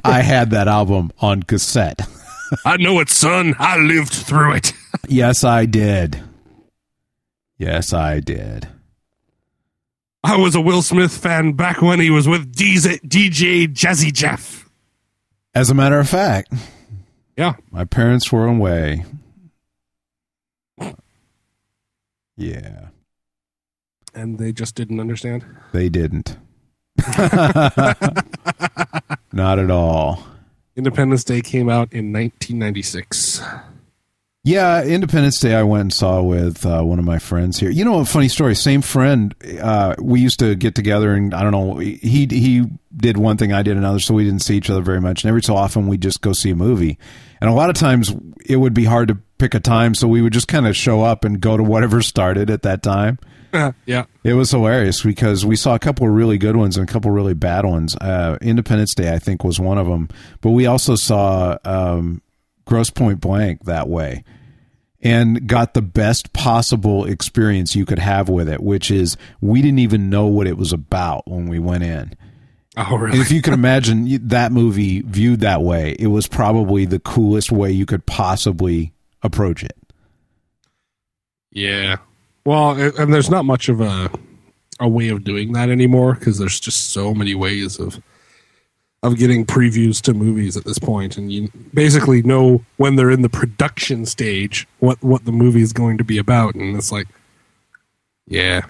I 0.05 0.23
had 0.23 0.51
that 0.51 0.67
album 0.67 1.11
on 1.21 1.43
cassette. 1.43 2.01
I 2.65 2.77
know 2.79 3.01
it, 3.01 3.09
son. 3.11 3.55
I 3.59 3.77
lived 3.79 4.13
through 4.13 4.55
it. 4.55 4.73
Yes, 5.09 5.45
I 5.45 5.67
did. 5.67 6.23
Yes, 7.59 7.93
I 7.93 8.21
did. 8.21 8.69
I 10.23 10.37
was 10.37 10.55
a 10.55 10.61
Will 10.61 10.81
Smith 10.81 11.15
fan 11.15 11.53
back 11.53 11.83
when 11.83 12.01
he 12.01 12.09
was 12.11 12.27
with 12.27 12.55
DJ, 12.55 13.01
DJ 13.03 13.67
Jazzy 13.67 14.11
Jeff. 14.13 14.71
As 15.55 15.69
a 15.69 15.75
matter 15.75 15.99
of 15.99 16.09
fact, 16.09 16.55
Yeah. 17.37 17.55
My 17.71 17.85
parents 17.85 18.33
were 18.33 18.47
away. 18.47 19.05
Yeah, 22.37 22.89
And 24.15 24.39
they 24.39 24.53
just 24.53 24.75
didn't 24.75 25.01
understand. 25.01 25.45
they 25.73 25.89
didn't. 25.89 26.37
Not 29.33 29.59
at 29.59 29.71
all. 29.71 30.25
Independence 30.77 31.25
Day 31.25 31.41
came 31.41 31.69
out 31.69 31.93
in 31.93 32.13
1996. 32.13 33.41
Yeah, 34.47 34.85
Independence 34.85 35.41
Day 35.41 35.55
I 35.55 35.63
went 35.63 35.81
and 35.83 35.93
saw 35.93 36.21
with 36.23 36.67
uh, 36.67 36.83
one 36.83 36.99
of 36.99 37.05
my 37.05 37.19
friends 37.19 37.59
here. 37.59 37.71
You 37.71 37.85
know, 37.85 38.01
a 38.01 38.05
funny 38.05 38.29
story. 38.29 38.55
Same 38.55 38.83
friend. 38.83 39.35
Uh, 39.61 39.95
we 40.01 40.21
used 40.21 40.39
to 40.41 40.55
get 40.55 40.75
together, 40.75 41.15
and 41.15 41.33
I 41.33 41.43
don't 41.43 41.53
know. 41.53 41.77
He 41.79 42.27
he 42.31 42.65
did 42.97 43.17
one 43.17 43.37
thing, 43.37 43.53
I 43.53 43.63
did 43.63 43.77
another, 43.77 43.99
so 43.99 44.15
we 44.15 44.25
didn't 44.25 44.43
see 44.43 44.57
each 44.57 44.71
other 44.71 44.83
very 44.83 45.01
much. 45.01 45.25
And 45.25 45.29
every 45.29 45.43
so 45.43 45.57
often, 45.57 45.87
we'd 45.87 46.03
just 46.03 46.21
go 46.21 46.33
see 46.33 46.51
a 46.51 46.57
movie. 46.57 46.99
And 47.41 47.51
a 47.51 47.53
lot 47.53 47.71
of 47.71 47.77
times, 47.77 48.15
it 48.47 48.57
would 48.57 48.75
be 48.75 48.85
hard 48.85 49.09
to 49.09 49.19
pick 49.39 49.55
a 49.55 49.61
time, 49.61 49.95
so 49.95 50.09
we 50.09 50.23
would 50.23 50.33
just 50.33 50.49
kind 50.49 50.67
of 50.67 50.77
show 50.77 51.03
up 51.03 51.25
and 51.25 51.41
go 51.41 51.57
to 51.57 51.63
whatever 51.63 52.03
started 52.03 52.51
at 52.51 52.63
that 52.63 52.83
time. 52.83 53.19
yeah. 53.87 54.05
It 54.23 54.35
was 54.35 54.51
hilarious 54.51 55.03
because 55.03 55.47
we 55.47 55.57
saw 55.57 55.75
a 55.75 55.79
couple 55.79 56.09
of 56.09 56.15
really 56.15 56.39
good 56.39 56.57
ones 56.57 56.77
and 56.77 56.89
a 56.89 56.93
couple 56.93 57.11
of 57.11 57.15
really 57.15 57.35
bad 57.35 57.65
ones. 57.65 57.97
Uh, 57.97 58.39
Independence 58.41 58.95
Day, 58.95 59.13
I 59.13 59.19
think, 59.19 59.45
was 59.45 59.61
one 59.61 59.79
of 59.79 59.87
them. 59.87 60.09
But 60.41 60.51
we 60.51 60.67
also 60.67 60.97
saw 60.97 61.57
um, 61.65 62.23
Grosse 62.65 62.91
Pointe 62.91 63.21
Blank 63.21 63.65
that 63.65 63.89
way 63.89 64.25
and 65.05 65.47
got 65.47 65.75
the 65.75 65.83
best 65.83 66.33
possible 66.33 67.05
experience 67.05 67.77
you 67.77 67.85
could 67.85 67.99
have 67.99 68.29
with 68.29 68.49
it, 68.49 68.63
which 68.63 68.91
is 68.91 69.17
we 69.41 69.61
didn't 69.61 69.79
even 69.79 70.09
know 70.09 70.27
what 70.27 70.47
it 70.47 70.57
was 70.57 70.73
about 70.73 71.29
when 71.29 71.47
we 71.47 71.59
went 71.59 71.85
in. 71.85 72.17
Oh, 72.77 72.95
And 72.95 73.03
really? 73.03 73.21
if 73.21 73.31
you 73.31 73.41
can 73.41 73.55
imagine 73.55 74.29
that 74.29 74.51
movie 74.51 75.03
viewed 75.03 75.41
that 75.41 75.63
way, 75.63 75.95
it 75.99 76.09
was 76.09 76.27
probably 76.27 76.85
the 76.87 76.99
coolest 76.99 77.53
way 77.53 77.71
you 77.71 77.87
could 77.87 78.05
possibly 78.07 78.93
approach 79.23 79.63
it. 79.63 79.77
Yeah. 81.53 81.97
Well, 82.45 82.73
and 82.73 83.13
there's 83.13 83.31
not 83.31 83.45
much 83.45 83.69
of 83.69 83.81
a 83.81 84.11
a 84.81 84.89
way 84.89 85.09
of 85.09 85.23
doing 85.23 85.53
that 85.53 85.71
anymore 85.71 86.15
because 86.15 86.37
there's 86.39 86.59
just 86.59 86.91
so 86.91 87.15
many 87.15 87.35
ways 87.35 87.79
of 87.79 88.03
of 89.05 89.17
getting 89.19 89.45
previews 89.47 90.01
to 90.03 90.15
movies 90.15 90.57
at 90.57 90.65
this 90.65 90.79
point, 90.79 91.17
and 91.17 91.31
you 91.31 91.49
basically 91.73 92.23
know 92.23 92.65
when 92.77 92.97
they're 92.97 93.11
in 93.11 93.23
the 93.23 93.29
production 93.29 94.05
stage 94.05 94.67
what 94.81 95.01
what 95.03 95.25
the 95.27 95.33
movie 95.33 95.63
is 95.63 95.73
going 95.73 95.97
to 95.99 96.05
be 96.05 96.19
about, 96.19 96.55
and 96.57 96.77
it's 96.77 96.91
like, 96.91 97.07
yeah, 98.27 98.67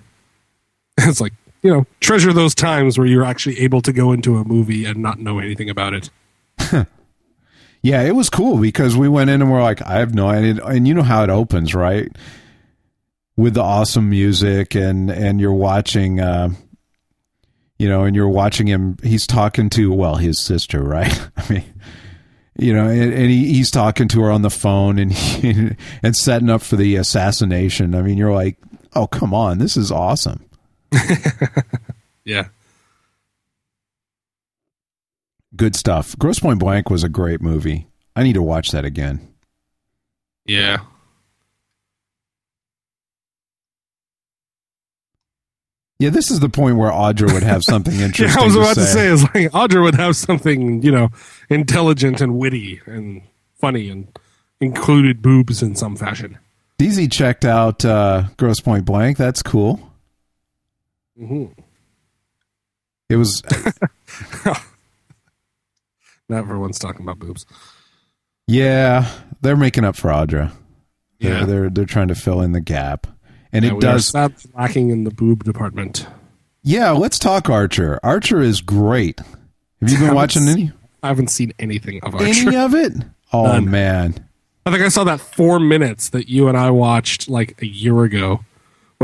it's 0.99 1.21
like 1.23 1.33
you 1.65 1.71
know, 1.71 1.87
treasure 1.99 2.33
those 2.33 2.55
times 2.55 2.97
where 2.99 3.07
you're 3.07 3.25
actually 3.25 3.59
able 3.59 3.81
to 3.83 3.93
go 3.93 4.13
into 4.13 4.37
a 4.37 4.45
movie 4.45 4.85
and 4.85 4.99
not 4.99 5.19
know 5.19 5.41
anything 5.41 5.69
about 5.69 5.95
it. 5.95 6.11
Yeah, 7.85 8.01
it 8.01 8.17
was 8.17 8.31
cool 8.31 8.57
because 8.57 8.97
we 8.97 9.11
went 9.11 9.29
in 9.29 9.43
and 9.43 9.53
we're 9.53 9.61
like, 9.61 9.83
I 9.83 9.99
have 9.99 10.15
no 10.15 10.29
idea. 10.29 10.65
And 10.65 10.89
you 10.89 10.95
know 10.95 11.03
how 11.03 11.23
it 11.23 11.29
opens, 11.29 11.75
right? 11.75 12.11
With 13.37 13.53
the 13.53 13.61
awesome 13.61 14.09
music 14.09 14.75
and 14.75 15.11
and 15.11 15.39
you're 15.39 15.53
watching, 15.53 16.19
uh, 16.19 16.49
you 17.79 17.87
know, 17.87 18.05
and 18.05 18.17
you're 18.17 18.27
watching 18.27 18.67
him. 18.67 18.97
He's 19.03 19.27
talking 19.27 19.69
to 19.69 19.93
well 19.93 20.15
his 20.15 20.43
sister, 20.43 20.83
right? 20.83 21.29
I 21.37 21.53
mean, 21.53 21.75
you 22.57 22.73
know, 22.73 22.89
and, 22.89 23.13
and 23.13 23.27
he, 23.27 23.53
he's 23.53 23.71
talking 23.71 24.09
to 24.09 24.23
her 24.23 24.31
on 24.31 24.41
the 24.41 24.49
phone 24.49 24.99
and 24.99 25.13
he, 25.13 25.73
and 26.03 26.17
setting 26.17 26.49
up 26.49 26.63
for 26.63 26.77
the 26.77 26.97
assassination. 26.97 27.95
I 27.95 28.01
mean, 28.01 28.17
you're 28.17 28.33
like, 28.33 28.57
oh 28.95 29.07
come 29.07 29.35
on, 29.35 29.59
this 29.59 29.77
is 29.77 29.93
awesome. 29.93 30.43
Yeah, 32.25 32.49
Good 35.57 35.77
stuff. 35.77 36.19
Grosse 36.19 36.41
Pointe 36.41 36.59
Blank 36.59 36.89
was 36.91 37.05
a 37.05 37.09
great 37.09 37.41
movie. 37.43 37.87
I 38.17 38.23
need 38.23 38.33
to 38.33 38.43
watch 38.43 38.71
that 38.73 38.85
again. 38.85 39.35
yeah. 40.47 40.79
Yeah, 46.01 46.11
this 46.11 46.31
is 46.31 46.41
the 46.41 46.49
point 46.49 46.77
where 46.77 46.91
Audra 46.91 47.33
would 47.33 47.45
have 47.45 47.63
something 47.63 47.95
interesting. 48.01 48.27
Yeah, 48.37 48.43
I 48.43 48.47
was 48.47 48.57
about 48.57 48.75
to 48.75 48.81
to 48.81 48.87
say. 48.87 48.93
say 48.93 49.07
is 49.07 49.23
like 49.23 49.53
Audra 49.53 49.83
would 49.83 49.95
have 49.95 50.17
something, 50.17 50.83
you 50.83 50.91
know, 50.91 51.11
intelligent 51.49 52.21
and 52.21 52.37
witty 52.37 52.81
and 52.87 53.23
funny 53.61 53.89
and 53.89 54.09
included 54.61 55.23
boobs 55.23 55.63
in 55.63 55.77
some 55.77 55.95
fashion. 55.97 56.39
DZ 56.79 57.13
checked 57.13 57.45
out 57.45 57.85
uh, 57.85 58.25
Grosse 58.37 58.61
Pointe 58.61 58.85
Blank. 58.85 59.17
That's 59.17 59.43
cool. 59.43 59.94
Mhm. 61.21 61.55
It 63.09 63.17
was 63.17 63.43
Not 66.29 66.39
everyone's 66.39 66.79
talking 66.79 67.03
about 67.03 67.19
boobs. 67.19 67.45
yeah. 68.47 69.11
They're 69.43 69.57
making 69.57 69.85
up 69.85 69.95
for 69.95 70.09
Audra. 70.11 70.53
They're, 71.21 71.41
Yeah. 71.41 71.45
they're 71.45 71.71
they're 71.71 71.85
trying 71.85 72.09
to 72.09 72.15
fill 72.15 72.41
in 72.41 72.53
the 72.53 72.61
gap, 72.63 73.07
and 73.53 73.63
Yeah, 73.65 73.75
it 73.75 73.81
does. 73.81 74.09
sadly 74.09 74.51
lacking 74.55 74.89
in 74.91 75.05
the 75.05 75.11
boob 75.11 75.45
department. 75.45 76.07
Yeah, 76.63 76.91
let's 76.93 77.19
talk 77.19 77.51
Archer. 77.51 78.01
Archer 78.03 78.41
is 78.41 78.63
great. 78.63 79.21
Have 79.81 79.91
you 79.91 79.99
been 79.99 80.15
watching 80.15 80.49
any 80.49 80.73
I 81.03 81.09
haven't 81.09 81.29
seen 81.29 81.53
anything 81.59 82.01
of 82.03 82.15
Archer. 82.15 82.27
any 82.49 82.57
of 82.57 82.75
it? 82.75 82.95
Oh 83.35 83.45
None. 83.45 83.71
man, 83.71 84.29
I 84.65 84.71
think 84.71 84.83
I 84.83 84.89
saw 84.89 85.05
that 85.05 85.21
four 85.21 85.61
minutes 85.61 86.09
that 86.11 86.29
you 86.31 86.49
and 86.49 86.57
I 86.57 86.71
watched 86.71 87.29
like 87.29 87.61
a 87.61 87.67
year 87.67 88.03
ago 88.05 88.41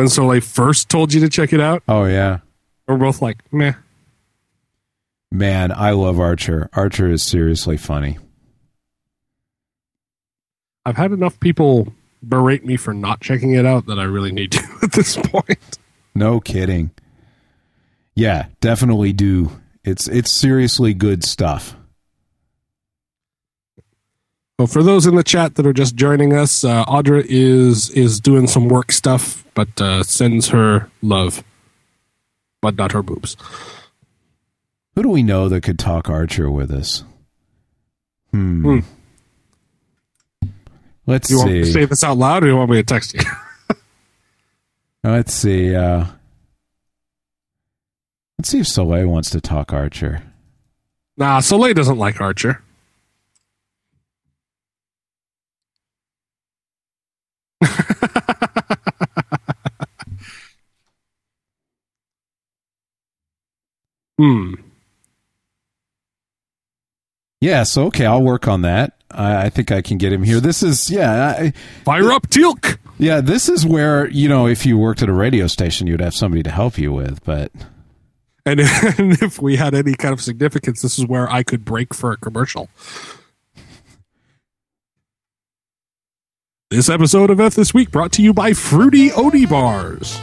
when 0.01 0.09
Soleil 0.09 0.41
first 0.41 0.89
told 0.89 1.13
you 1.13 1.21
to 1.21 1.29
check 1.29 1.53
it 1.53 1.61
out. 1.61 1.83
oh 1.87 2.05
yeah, 2.07 2.39
We're 2.89 2.97
both 2.97 3.21
like, 3.21 3.39
meh. 3.53 3.75
man. 5.31 5.71
I 5.73 5.91
love 5.91 6.19
Archer. 6.19 6.71
Archer 6.73 7.11
is 7.11 7.23
seriously 7.23 7.77
funny. 7.77 8.17
I've 10.87 10.97
had 10.97 11.13
enough 11.13 11.39
people 11.39 11.93
berate 12.23 12.65
me 12.65 12.79
for 12.79 12.95
not 12.95 13.21
checking 13.21 13.53
it 13.53 13.67
out 13.67 13.85
that 13.87 13.99
I 13.99 14.05
really 14.05 14.33
need 14.33 14.53
to 14.53 14.67
at 14.83 14.93
this 14.93 15.17
point. 15.17 15.79
No 16.15 16.41
kidding. 16.41 16.93
Yeah, 18.15 18.47
definitely 18.63 19.13
do. 19.13 19.61
It's 19.85 20.09
it's 20.09 20.35
seriously 20.35 20.95
good 20.95 21.25
stuff. 21.25 21.77
Well, 24.61 24.67
for 24.67 24.83
those 24.83 25.07
in 25.07 25.15
the 25.15 25.25
chat 25.25 25.55
that 25.55 25.67
are 25.67 25.73
just 25.73 25.97
joining 25.97 26.35
us, 26.35 26.65
uh, 26.65 26.85
Audra 26.85 27.25
is 27.27 27.89
is 27.93 28.21
doing 28.21 28.47
some 28.47 28.69
work 28.69 28.93
stuff, 28.93 29.43
but 29.55 29.81
uh, 29.81 30.03
sends 30.03 30.49
her 30.49 30.91
love, 31.01 31.43
but 32.61 32.77
not 32.77 32.93
her 32.93 33.03
boobs. 33.03 33.39
Who 34.95 35.03
do 35.03 35.09
we 35.09 35.23
know 35.23 35.49
that 35.49 35.63
could 35.63 35.79
talk 35.79 36.11
Archer 36.11 36.51
with 36.51 36.71
us? 36.71 37.05
Hmm. 38.33 38.83
Hmm. 40.43 40.49
Let's 41.07 41.31
you 41.31 41.39
want 41.39 41.53
me 41.53 41.59
to 41.61 41.65
see. 41.65 41.73
say 41.73 41.85
this 41.87 42.05
out 42.05 42.19
loud, 42.19 42.45
or 42.45 42.49
you 42.49 42.57
want 42.59 42.71
me 42.71 42.77
to 42.77 42.83
text 42.83 43.15
you? 43.15 43.23
Let's 45.03 45.33
see. 45.33 45.75
Uh, 45.75 46.05
let's 48.39 48.51
see 48.51 48.61
if 48.61 48.69
Soleil 48.69 49.07
wants 49.07 49.31
to 49.31 49.41
talk 49.41 49.73
Archer. 49.73 50.23
nah, 51.17 51.41
Soleil 51.41 51.73
doesn't 51.73 51.97
like 51.97 52.21
Archer. 52.21 52.63
hmm. 64.19 64.55
Yeah. 67.41 67.63
So 67.65 67.87
okay, 67.87 68.07
I'll 68.07 68.23
work 68.23 68.49
on 68.49 68.63
that. 68.63 68.95
I, 69.11 69.47
I 69.47 69.51
think 69.51 69.73
I 69.73 69.83
can 69.83 69.99
get 69.99 70.13
him 70.13 70.23
here. 70.23 70.41
This 70.41 70.63
is 70.63 70.91
yeah, 70.91 71.35
I, 71.39 71.53
Fire 71.85 72.13
up 72.13 72.29
Teal'c! 72.29 72.79
yeah. 72.99 73.21
This 73.21 73.49
is 73.49 73.67
where 73.67 74.09
you 74.11 74.29
know 74.29 74.47
if 74.47 74.67
you 74.67 74.79
worked 74.79 75.03
at 75.03 75.09
a 75.09 75.13
radio 75.15 75.47
station, 75.47 75.87
you'd 75.87 76.01
have 76.01 76.15
somebody 76.15 76.43
to 76.43 76.51
help 76.51 76.79
you 76.79 76.93
with. 76.93 77.23
But 77.25 77.53
And, 78.47 78.61
and 78.99 79.23
if 79.23 79.41
we 79.41 79.57
had 79.57 79.75
any 79.75 79.95
kind 79.95 80.13
of 80.13 80.21
significance, 80.21 80.83
this 80.83 80.99
is 80.99 81.07
where 81.07 81.31
I 81.31 81.43
could 81.43 81.65
break 81.65 81.95
for 81.95 82.13
a 82.13 82.17
commercial. 82.17 82.69
This 86.71 86.89
episode 86.89 87.31
of 87.31 87.41
F 87.41 87.57
This 87.57 87.75
Week 87.75 87.91
brought 87.91 88.13
to 88.13 88.23
you 88.23 88.33
by 88.33 88.53
Fruity 88.53 89.11
Oaty 89.11 89.45
Bars. 89.45 90.21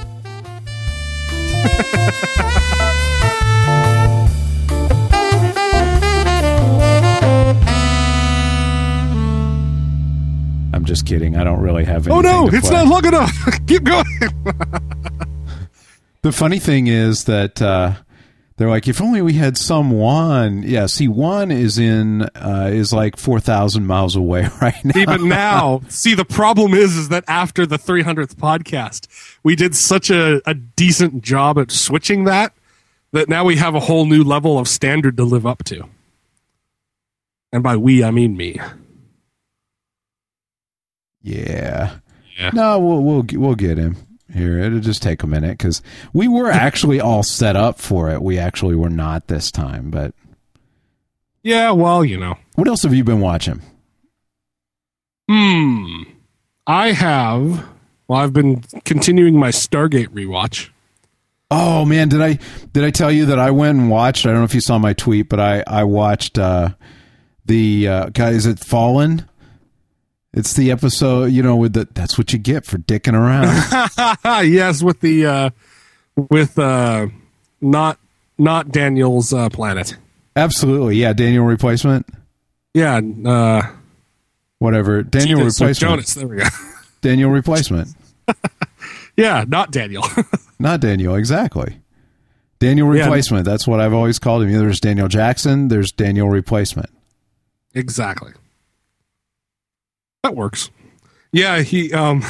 I'm 10.74 10.86
just 10.86 11.06
kidding. 11.06 11.36
I 11.36 11.44
don't 11.44 11.60
really 11.60 11.84
have. 11.84 12.08
Oh 12.08 12.22
no, 12.22 12.48
it's 12.48 12.70
play. 12.70 12.78
not 12.78 12.88
long 12.88 13.06
enough. 13.06 13.34
Keep 13.68 13.84
going. 13.84 14.06
The 16.22 16.32
funny 16.32 16.60
thing 16.60 16.88
is 16.88 17.26
that 17.26 17.62
uh, 17.62 17.96
they're 18.58 18.70
like, 18.70 18.88
if 18.88 19.00
only 19.02 19.22
we 19.22 19.34
had 19.34 19.56
some 19.56 19.91
one. 19.91 20.63
Yeah, 20.63 20.88
see, 20.88 21.08
one 21.08 21.52
is 21.52 21.78
in 21.78 22.24
uh, 22.24 22.70
is 22.74 22.91
like 22.91 23.15
four 23.15 23.39
thousand 23.39 23.86
miles 23.86 24.15
away 24.15 24.50
right 24.62 24.84
now. 24.84 25.00
Even 25.00 25.30
now, 25.30 25.82
see, 25.89 26.15
the 26.15 26.26
problem 26.26 26.74
is, 26.74 26.98
is 26.98 27.10
that 27.10 27.24
after 27.28 27.67
the 27.67 27.78
300th 27.78 28.36
podcast, 28.36 29.08
we 29.43 29.56
did 29.56 29.76
such 29.76 30.10
a, 30.10 30.41
a 30.50 30.56
decent 30.56 31.24
job 31.24 31.60
at 31.60 31.70
switching 31.72 32.24
that 32.24 32.52
that 33.13 33.30
now 33.30 33.46
we 33.46 33.58
have 33.58 33.76
a 33.76 33.80
whole 33.80 34.06
new 34.06 34.24
level 34.24 34.58
of 34.58 34.67
standard 34.67 35.17
to 35.17 35.24
live 35.24 35.46
up 35.46 35.63
to. 35.65 35.88
And 37.54 37.62
by 37.62 37.78
we, 37.78 38.04
I 38.04 38.10
mean 38.12 38.36
me. 38.36 38.60
Yeah. 41.22 41.98
Yeah. 42.38 42.50
No, 42.54 42.80
we'll 42.80 43.04
we'll 43.04 43.26
we'll 43.34 43.56
get 43.56 43.78
him 43.78 44.07
here. 44.38 44.60
It'll 44.60 44.80
just 44.80 45.02
take 45.02 45.23
a 45.23 45.28
minute 45.28 45.58
because 45.58 45.82
we 46.13 46.28
were 46.28 46.50
actually 46.50 47.00
all 47.02 47.23
set 47.23 47.56
up 47.56 47.80
for 47.80 48.10
it. 48.12 48.21
We 48.21 48.38
actually 48.39 48.76
were 48.76 48.89
not 48.89 49.28
this 49.28 49.52
time. 49.52 49.89
But 49.89 50.13
Yeah, 51.43 51.71
well, 51.71 52.06
you 52.06 52.17
know. 52.17 52.36
what 52.56 52.67
else 52.67 52.84
have 52.84 52.93
you 52.93 53.04
been 53.04 53.19
watching? 53.19 53.62
Hmm. 55.30 56.04
I 56.65 56.91
have. 56.91 57.65
Well, 58.08 58.19
I've 58.19 58.34
been 58.34 58.62
continuing 58.86 59.38
my 59.38 59.50
Stargate 59.50 60.10
rewatch. 60.10 60.69
Oh 61.50 61.86
man, 61.86 62.10
did 62.10 62.21
I 62.21 62.39
did 62.73 62.84
I 62.84 62.91
tell 62.91 63.12
you 63.12 63.26
that 63.28 63.39
I 63.39 63.52
went 63.52 63.78
and 63.78 63.89
watched? 63.89 64.26
I 64.26 64.30
don't 64.30 64.39
know 64.39 64.43
if 64.45 64.54
you 64.54 64.62
saw 64.62 64.78
my 64.78 64.93
tweet, 64.93 65.30
but 65.30 65.39
I 65.39 65.63
I 65.65 65.84
watched 65.86 66.38
uh, 66.38 66.69
the 67.45 67.88
uh, 67.88 68.06
guy. 68.10 68.32
Is 68.32 68.45
it 68.45 68.60
Fallen? 68.60 69.27
It's 70.34 70.54
the 70.54 70.72
episode, 70.72 71.26
you 71.32 71.42
know, 71.42 71.56
with 71.56 71.74
the 71.74 71.88
that's 71.94 72.18
what 72.18 72.32
you 72.34 72.40
get 72.40 72.66
for 72.66 72.78
dicking 72.78 73.13
around. 73.13 74.48
yes, 74.48 74.84
with 74.84 75.00
the 75.00 75.26
uh 75.26 75.50
with 76.16 76.60
uh 76.60 77.08
not 77.62 77.98
not 78.38 78.70
Daniel's 78.70 79.34
uh, 79.34 79.50
planet. 79.50 79.96
Absolutely, 80.36 80.98
yeah. 80.98 81.13
Daniel 81.13 81.46
replacement, 81.46 82.06
Yeah, 82.74 83.00
uh 83.26 83.63
whatever. 84.60 85.02
Daniel 85.02 85.40
Jonas, 85.40 85.60
replacement. 85.60 85.92
Jonas, 85.92 86.13
there 86.13 86.28
we 86.28 86.36
go. 86.38 86.44
Daniel 87.02 87.30
replacement. 87.32 87.90
yeah, 89.18 89.46
not 89.48 89.72
Daniel. 89.72 90.04
Not 90.60 90.82
Daniel, 90.82 91.16
exactly. 91.16 91.80
Daniel 92.60 92.94
Yeah. 92.96 93.04
replacement. 93.04 93.46
That's 93.46 93.68
what 93.68 93.80
I've 93.80 93.94
always 93.94 94.20
called 94.20 94.44
him. 94.44 94.52
There's 94.52 94.80
Daniel 94.80 95.08
Jackson. 95.08 95.68
There's 95.70 95.92
Daniel 95.92 96.30
replacement. 96.30 96.90
exactly. 97.74 98.34
That 100.28 100.36
works. 100.36 100.72
Yeah, 101.32 101.62
he 101.62 101.94
um 101.94 102.22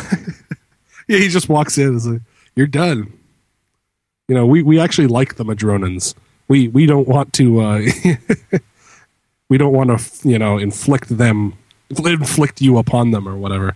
yeah, 1.07 1.17
he 1.17 1.29
just 1.29 1.49
walks 1.49 1.79
in 1.79 1.87
and 1.87 1.95
is 1.95 2.05
like, 2.05 2.21
You're 2.55 2.67
done. 2.67 3.11
You 4.27 4.35
know, 4.35 4.45
we, 4.45 4.61
we 4.61 4.79
actually 4.79 5.07
like 5.07 5.37
the 5.37 5.43
Madronans. 5.43 6.13
We 6.47 6.67
we 6.67 6.85
don't 6.85 7.07
want 7.07 7.33
to 7.33 7.59
uh 7.59 7.81
we 9.49 9.57
don't 9.57 9.73
want 9.73 9.97
to 9.97 10.29
you 10.29 10.37
know 10.37 10.59
inflict 10.59 11.17
them 11.17 11.57
inflict 11.89 12.61
you 12.61 12.77
upon 12.77 13.09
them 13.09 13.27
or 13.27 13.35
whatever. 13.35 13.73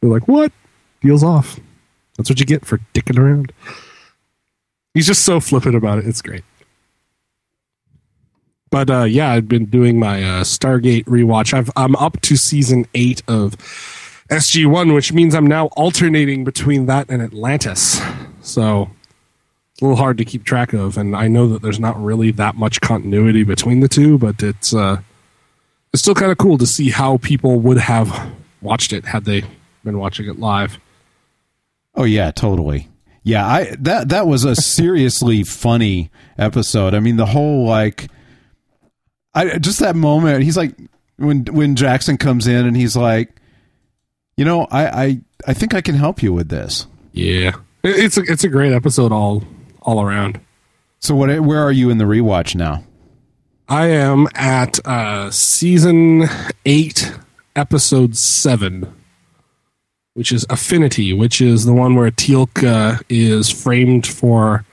They're 0.00 0.08
like, 0.08 0.28
What? 0.28 0.50
Deals 1.02 1.22
off. 1.22 1.60
That's 2.16 2.30
what 2.30 2.40
you 2.40 2.46
get 2.46 2.64
for 2.64 2.78
dicking 2.94 3.18
around. 3.18 3.52
He's 4.94 5.06
just 5.06 5.26
so 5.26 5.40
flippant 5.40 5.74
about 5.74 5.98
it. 5.98 6.06
It's 6.06 6.22
great. 6.22 6.42
But 8.72 8.88
uh, 8.88 9.02
yeah, 9.04 9.30
I've 9.30 9.48
been 9.48 9.66
doing 9.66 9.98
my 9.98 10.22
uh, 10.22 10.44
Stargate 10.44 11.04
rewatch. 11.04 11.52
I've, 11.52 11.70
I'm 11.76 11.94
up 11.96 12.18
to 12.22 12.36
season 12.36 12.86
eight 12.94 13.22
of 13.28 13.54
SG 14.30 14.66
One, 14.66 14.94
which 14.94 15.12
means 15.12 15.34
I'm 15.34 15.46
now 15.46 15.66
alternating 15.76 16.42
between 16.42 16.86
that 16.86 17.10
and 17.10 17.20
Atlantis. 17.20 18.00
So 18.40 18.90
it's 19.72 19.82
a 19.82 19.84
little 19.84 19.98
hard 19.98 20.16
to 20.16 20.24
keep 20.24 20.44
track 20.44 20.72
of, 20.72 20.96
and 20.96 21.14
I 21.14 21.28
know 21.28 21.46
that 21.48 21.60
there's 21.60 21.78
not 21.78 22.02
really 22.02 22.30
that 22.30 22.54
much 22.54 22.80
continuity 22.80 23.44
between 23.44 23.80
the 23.80 23.88
two, 23.88 24.16
but 24.16 24.42
it's 24.42 24.72
uh, 24.72 25.02
it's 25.92 26.00
still 26.00 26.14
kind 26.14 26.32
of 26.32 26.38
cool 26.38 26.56
to 26.56 26.66
see 26.66 26.88
how 26.88 27.18
people 27.18 27.60
would 27.60 27.76
have 27.76 28.32
watched 28.62 28.94
it 28.94 29.04
had 29.04 29.26
they 29.26 29.44
been 29.84 29.98
watching 29.98 30.26
it 30.26 30.38
live. 30.38 30.78
Oh 31.94 32.04
yeah, 32.04 32.30
totally. 32.30 32.88
Yeah, 33.22 33.46
I 33.46 33.76
that 33.80 34.08
that 34.08 34.26
was 34.26 34.46
a 34.46 34.56
seriously 34.76 35.44
funny 35.44 36.10
episode. 36.38 36.94
I 36.94 37.00
mean, 37.00 37.16
the 37.16 37.26
whole 37.26 37.66
like, 37.66 38.08
I 39.34 39.58
just 39.58 39.80
that 39.80 39.96
moment. 39.96 40.44
He's 40.44 40.56
like 40.56 40.74
when 41.16 41.44
when 41.46 41.76
Jackson 41.76 42.16
comes 42.16 42.46
in 42.46 42.66
and 42.66 42.76
he's 42.76 42.96
like, 42.96 43.30
you 44.36 44.44
know, 44.44 44.66
I 44.70 45.04
I 45.04 45.20
I 45.48 45.54
think 45.54 45.74
I 45.74 45.80
can 45.80 45.94
help 45.94 46.22
you 46.22 46.32
with 46.32 46.48
this. 46.48 46.86
Yeah, 47.12 47.52
it's 47.82 48.16
a, 48.16 48.22
it's 48.22 48.44
a 48.44 48.48
great 48.48 48.72
episode 48.72 49.12
all 49.12 49.44
all 49.82 50.02
around. 50.02 50.40
So 50.98 51.14
what? 51.14 51.40
Where 51.40 51.60
are 51.60 51.72
you 51.72 51.90
in 51.90 51.98
the 51.98 52.04
rewatch 52.04 52.54
now? 52.54 52.84
I 53.68 53.86
am 53.86 54.28
at 54.34 54.84
uh, 54.86 55.30
season 55.30 56.24
eight, 56.66 57.14
episode 57.56 58.16
seven, 58.16 58.92
which 60.14 60.30
is 60.30 60.44
Affinity, 60.50 61.12
which 61.12 61.40
is 61.40 61.64
the 61.64 61.72
one 61.72 61.94
where 61.94 62.10
Teal'c 62.10 62.62
uh, 62.64 62.98
is 63.08 63.48
framed 63.50 64.06
for 64.06 64.64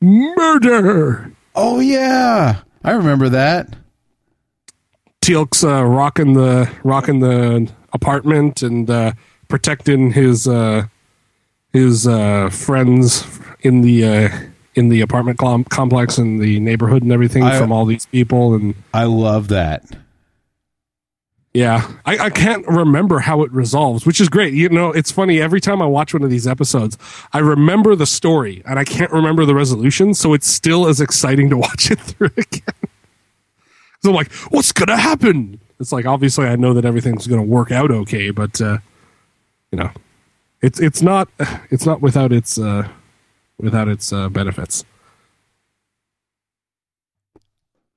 murder. 0.00 1.32
Oh 1.56 1.80
yeah, 1.80 2.60
I 2.84 2.92
remember 2.92 3.28
that. 3.30 3.74
Teal'c's 5.22 5.64
uh, 5.64 5.82
rocking 5.84 6.34
the 6.34 6.70
rocking 6.84 7.20
the 7.20 7.70
apartment 7.94 8.62
and 8.62 8.88
uh, 8.90 9.12
protecting 9.48 10.12
his 10.12 10.46
uh, 10.46 10.84
his 11.72 12.06
uh, 12.06 12.50
friends 12.50 13.26
in 13.60 13.80
the 13.80 14.04
uh, 14.04 14.28
in 14.74 14.90
the 14.90 15.00
apartment 15.00 15.38
com- 15.38 15.64
complex 15.64 16.18
and 16.18 16.40
the 16.40 16.60
neighborhood 16.60 17.02
and 17.02 17.10
everything 17.10 17.42
I- 17.42 17.58
from 17.58 17.72
all 17.72 17.86
these 17.86 18.04
people 18.06 18.54
and 18.54 18.74
I 18.92 19.04
love 19.04 19.48
that. 19.48 19.84
Yeah. 21.54 21.90
I, 22.04 22.18
I 22.18 22.30
can't 22.30 22.66
remember 22.66 23.20
how 23.20 23.42
it 23.42 23.52
resolves 23.52 24.04
which 24.04 24.20
is 24.20 24.28
great. 24.28 24.52
You 24.54 24.68
know 24.68 24.90
it's 24.90 25.10
funny 25.10 25.40
every 25.40 25.60
time 25.60 25.80
i 25.80 25.86
watch 25.86 26.12
one 26.12 26.22
of 26.22 26.30
these 26.30 26.46
episodes 26.46 26.98
i 27.32 27.38
remember 27.38 27.94
the 27.94 28.06
story 28.06 28.62
and 28.66 28.78
i 28.78 28.84
can't 28.84 29.10
remember 29.12 29.44
the 29.46 29.54
resolution 29.54 30.14
so 30.14 30.34
it's 30.34 30.48
still 30.48 30.86
as 30.86 31.00
exciting 31.00 31.48
to 31.50 31.56
watch 31.66 31.90
it 31.90 32.00
through 32.00 32.30
again. 32.36 32.74
So 34.02 34.10
i'm 34.10 34.14
like 34.14 34.32
what's 34.50 34.72
gonna 34.72 34.96
happen? 34.98 35.60
It's 35.80 35.92
like 35.92 36.06
obviously 36.06 36.46
i 36.46 36.56
know 36.56 36.74
that 36.74 36.84
everything's 36.84 37.26
gonna 37.26 37.42
work 37.42 37.70
out 37.72 37.90
okay 37.90 38.30
but 38.30 38.60
uh 38.60 38.78
you 39.70 39.78
know 39.78 39.90
it's 40.62 40.80
it's 40.80 41.02
not 41.02 41.28
it's 41.70 41.86
not 41.86 42.00
without 42.00 42.32
its 42.32 42.58
uh 42.58 42.88
without 43.58 43.88
its 43.88 44.12
uh, 44.12 44.28
benefits 44.28 44.84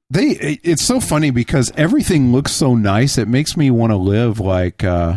They 0.09 0.29
it- 0.31 0.59
it's 0.63 0.85
so 0.85 0.99
funny 0.99 1.31
because 1.31 1.71
everything 1.75 2.31
looks 2.31 2.51
so 2.51 2.75
nice. 2.75 3.17
It 3.17 3.27
makes 3.27 3.57
me 3.57 3.69
want 3.71 3.91
to 3.91 3.97
live 3.97 4.39
like 4.39 4.83
uh 4.83 5.15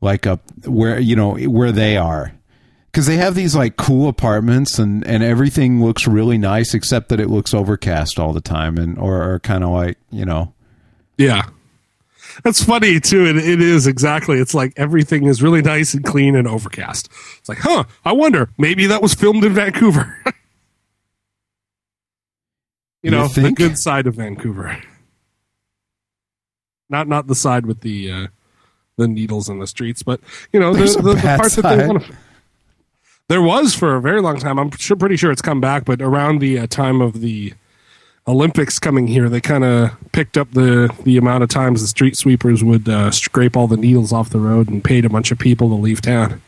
like 0.00 0.26
up 0.26 0.42
where 0.66 0.98
you 1.00 1.16
know 1.16 1.34
where 1.34 1.72
they 1.72 1.96
are. 1.96 2.32
Cuz 2.92 3.06
they 3.06 3.16
have 3.16 3.34
these 3.34 3.56
like 3.56 3.76
cool 3.76 4.08
apartments 4.08 4.78
and 4.78 5.04
and 5.06 5.22
everything 5.22 5.82
looks 5.82 6.06
really 6.06 6.38
nice 6.38 6.74
except 6.74 7.08
that 7.08 7.20
it 7.20 7.28
looks 7.30 7.54
overcast 7.54 8.18
all 8.20 8.32
the 8.32 8.40
time 8.40 8.76
and 8.78 8.98
or, 8.98 9.22
or 9.34 9.38
kind 9.40 9.64
of 9.64 9.70
like, 9.70 9.96
you 10.10 10.24
know. 10.24 10.52
Yeah. 11.18 11.46
That's 12.44 12.62
funny 12.64 12.98
too. 13.00 13.26
It, 13.26 13.36
it 13.36 13.60
is 13.60 13.86
exactly. 13.86 14.38
It's 14.38 14.54
like 14.54 14.72
everything 14.76 15.24
is 15.26 15.42
really 15.42 15.60
nice 15.60 15.92
and 15.92 16.02
clean 16.04 16.34
and 16.34 16.46
overcast. 16.48 17.08
It's 17.38 17.48
like, 17.48 17.58
huh, 17.58 17.84
I 18.04 18.12
wonder, 18.12 18.48
maybe 18.56 18.86
that 18.86 19.02
was 19.02 19.12
filmed 19.14 19.44
in 19.44 19.52
Vancouver. 19.54 20.16
you 23.02 23.10
You 23.10 23.10
know, 23.10 23.28
think? 23.28 23.58
the 23.58 23.68
good 23.68 23.78
side 23.78 24.06
of 24.06 24.14
Vancouver. 24.14 24.76
Not 26.88 27.08
not 27.08 27.26
the 27.26 27.34
side 27.34 27.66
with 27.66 27.80
the 27.80 28.10
uh, 28.10 28.26
the 28.98 29.08
needles 29.08 29.48
in 29.48 29.58
the 29.58 29.66
streets, 29.66 30.02
but 30.02 30.20
you 30.52 30.60
know, 30.60 30.74
the, 30.74 30.84
the, 30.84 31.02
the 31.02 31.14
that 31.14 31.76
they 31.78 31.86
want 31.88 32.04
to 32.04 32.12
there 33.28 33.40
was 33.42 33.74
for 33.74 33.94
a 33.96 34.00
very 34.00 34.20
long 34.20 34.38
time. 34.38 34.58
I'm 34.58 34.70
sure, 34.72 34.96
pretty 34.96 35.16
sure 35.16 35.30
it's 35.30 35.40
come 35.40 35.60
back, 35.60 35.84
but 35.86 36.02
around 36.02 36.40
the 36.40 36.58
uh, 36.58 36.66
time 36.66 37.00
of 37.00 37.20
the 37.22 37.54
Olympics 38.28 38.78
coming 38.78 39.06
here, 39.06 39.28
they 39.30 39.40
kind 39.40 39.64
of 39.64 39.90
picked 40.12 40.36
up 40.36 40.50
the 40.52 40.94
the 41.04 41.16
amount 41.16 41.42
of 41.42 41.48
times 41.48 41.80
the 41.80 41.86
street 41.88 42.16
sweepers 42.16 42.62
would 42.62 42.88
uh, 42.88 43.10
scrape 43.10 43.56
all 43.56 43.66
the 43.66 43.76
needles 43.78 44.12
off 44.12 44.28
the 44.28 44.38
road 44.40 44.68
and 44.68 44.84
paid 44.84 45.04
a 45.06 45.08
bunch 45.08 45.30
of 45.32 45.38
people 45.38 45.68
to 45.70 45.74
leave 45.74 46.02
town. 46.02 46.42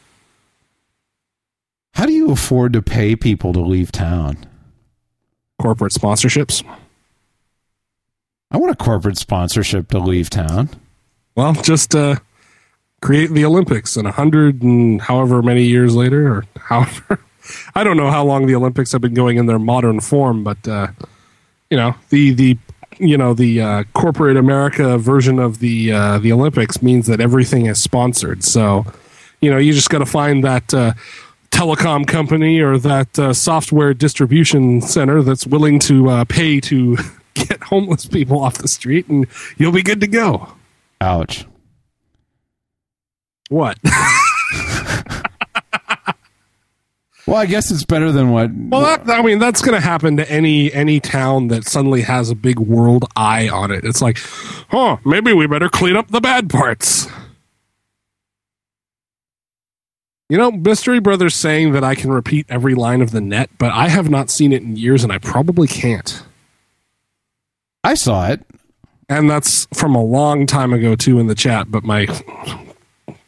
How 1.95 2.05
do 2.07 2.13
you 2.13 2.31
afford 2.31 2.73
to 2.75 2.83
pay 2.83 3.17
people 3.17 3.53
to 3.55 3.61
leave 3.61 3.91
town? 3.93 4.45
Corporate 5.61 5.93
sponsorships. 5.93 6.65
I 8.51 8.57
want 8.57 8.73
a 8.73 8.77
corporate 8.77 9.19
sponsorship 9.19 9.89
to 9.89 9.99
leave 9.99 10.31
town. 10.31 10.71
Well, 11.35 11.55
just 11.55 11.95
uh, 11.95 12.17
create 13.03 13.31
the 13.31 13.45
Olympics 13.45 13.97
and 13.97 14.07
a 14.07 14.13
hundred 14.13 14.63
and 14.63 15.01
however 15.01 15.43
many 15.43 15.65
years 15.65 15.95
later, 15.97 16.29
or 16.33 16.45
however, 16.57 17.21
I 17.75 17.85
don't 17.85 17.97
know 17.97 18.11
how 18.11 18.25
long 18.25 18.47
the 18.47 18.55
Olympics 18.55 18.93
have 18.93 19.01
been 19.01 19.15
going 19.15 19.37
in 19.37 19.47
their 19.47 19.59
modern 19.59 20.01
form, 20.01 20.45
but 20.45 20.67
uh, 20.69 20.89
you 21.71 21.77
know 21.77 21.95
the 22.11 22.33
the 22.33 22.59
you 22.99 23.19
know 23.19 23.35
the 23.35 23.61
uh, 23.61 23.85
corporate 23.93 24.37
America 24.37 24.99
version 24.99 25.39
of 25.39 25.59
the 25.59 25.93
uh, 25.93 26.19
the 26.19 26.33
Olympics 26.33 26.83
means 26.83 27.07
that 27.09 27.21
everything 27.21 27.67
is 27.67 27.83
sponsored. 27.83 28.45
So 28.45 28.87
you 29.41 29.51
know 29.51 29.59
you 29.59 29.73
just 29.73 29.91
got 29.91 29.99
to 29.99 30.07
find 30.07 30.45
that. 30.45 30.73
Telecom 31.55 32.05
company 32.07 32.61
or 32.61 32.79
that 32.79 33.17
uh, 33.17 33.33
software 33.33 33.95
distribution 33.95 34.81
center 34.81 35.23
that's 35.23 35.47
willing 35.47 35.79
to 35.79 36.09
uh, 36.11 36.25
pay 36.25 36.59
to 36.61 36.97
get 37.35 37.63
homeless 37.63 38.07
people 38.07 38.41
off 38.41 38.59
the 38.59 38.67
street 38.69 39.07
and 39.09 39.27
you'll 39.57 39.71
be 39.73 39.83
good 39.83 40.01
to 40.01 40.09
go 40.09 40.53
Ouch. 41.01 41.47
what 43.51 43.79
Well, 47.27 47.37
I 47.37 47.47
guess 47.47 47.71
it's 47.71 47.85
better 47.85 48.13
than 48.13 48.33
what 48.33 48.51
Well, 48.53 48.83
that, 48.83 49.09
I 49.09 49.23
mean, 49.23 49.39
that's 49.39 49.63
going 49.63 49.75
to 49.75 49.81
happen 49.81 50.19
to 50.19 50.31
any 50.31 50.71
any 50.75 51.01
town 51.01 51.49
that 51.49 51.65
suddenly 51.65 52.03
has 52.03 52.29
a 52.29 52.35
big 52.35 52.59
world 52.59 53.07
eye 53.17 53.49
on 53.49 53.71
it. 53.71 53.83
It's 53.85 54.03
like, 54.03 54.19
huh, 54.69 54.99
maybe 55.07 55.33
we 55.33 55.47
better 55.47 55.71
clean 55.71 55.97
up 55.97 56.09
the 56.09 56.21
bad 56.21 56.51
parts. 56.51 57.09
You 60.29 60.39
know, 60.39 60.51
Mystery 60.51 61.01
Brothers 61.01 61.35
saying 61.35 61.73
that 61.73 61.85
I 61.85 61.95
can 61.95 62.11
repeat 62.11 62.47
every 62.49 62.75
line 62.75 63.03
of 63.03 63.11
the 63.11 63.21
net, 63.21 63.51
but 63.59 63.73
I 63.73 63.89
have 63.89 64.09
not 64.09 64.31
seen 64.31 64.53
it 64.53 64.63
in 64.63 64.75
years, 64.77 65.05
and 65.05 65.13
I 65.13 65.19
probably 65.19 65.69
can't. 65.69 66.23
I 67.83 67.95
saw 67.95 68.29
it. 68.29 68.41
And 69.09 69.29
that's 69.29 69.67
from 69.75 69.95
a 69.95 70.03
long 70.03 70.47
time 70.47 70.73
ago 70.73 70.97
too 70.97 71.19
in 71.19 71.27
the 71.27 71.35
chat. 71.35 71.71
But 71.71 71.85
my 71.85 72.07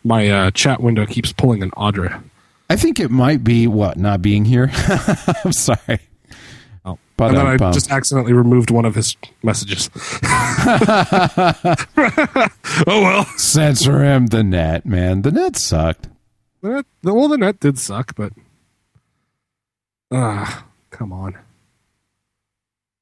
my 0.04 0.28
uh, 0.28 0.50
chat 0.52 0.80
window 0.80 1.04
keeps 1.04 1.32
pulling 1.32 1.62
an 1.62 1.70
Audra. 1.72 2.22
I 2.70 2.76
think 2.76 2.98
it 2.98 3.10
might 3.10 3.44
be 3.44 3.66
what 3.66 3.98
not 3.98 4.22
being 4.22 4.46
here. 4.46 4.70
I'm 5.44 5.52
sorry. 5.52 6.00
Oh. 6.86 6.98
But 7.18 7.28
and 7.28 7.36
then 7.36 7.46
I 7.46 7.72
just 7.72 7.90
accidentally 7.90 8.32
removed 8.32 8.70
one 8.70 8.86
of 8.86 8.94
his 8.94 9.16
messages. 9.42 9.90
oh 12.86 13.00
well. 13.02 13.24
censor 13.36 14.02
him. 14.02 14.28
The 14.28 14.42
net, 14.42 14.86
man. 14.86 15.20
The 15.20 15.30
net 15.30 15.56
sucked. 15.56 16.08
The 16.66 16.72
net, 16.72 16.86
well, 17.04 17.28
the 17.28 17.38
net 17.38 17.60
did 17.60 17.78
suck, 17.78 18.16
but 18.16 18.32
ah, 20.10 20.66
come 20.90 21.12
on. 21.12 21.38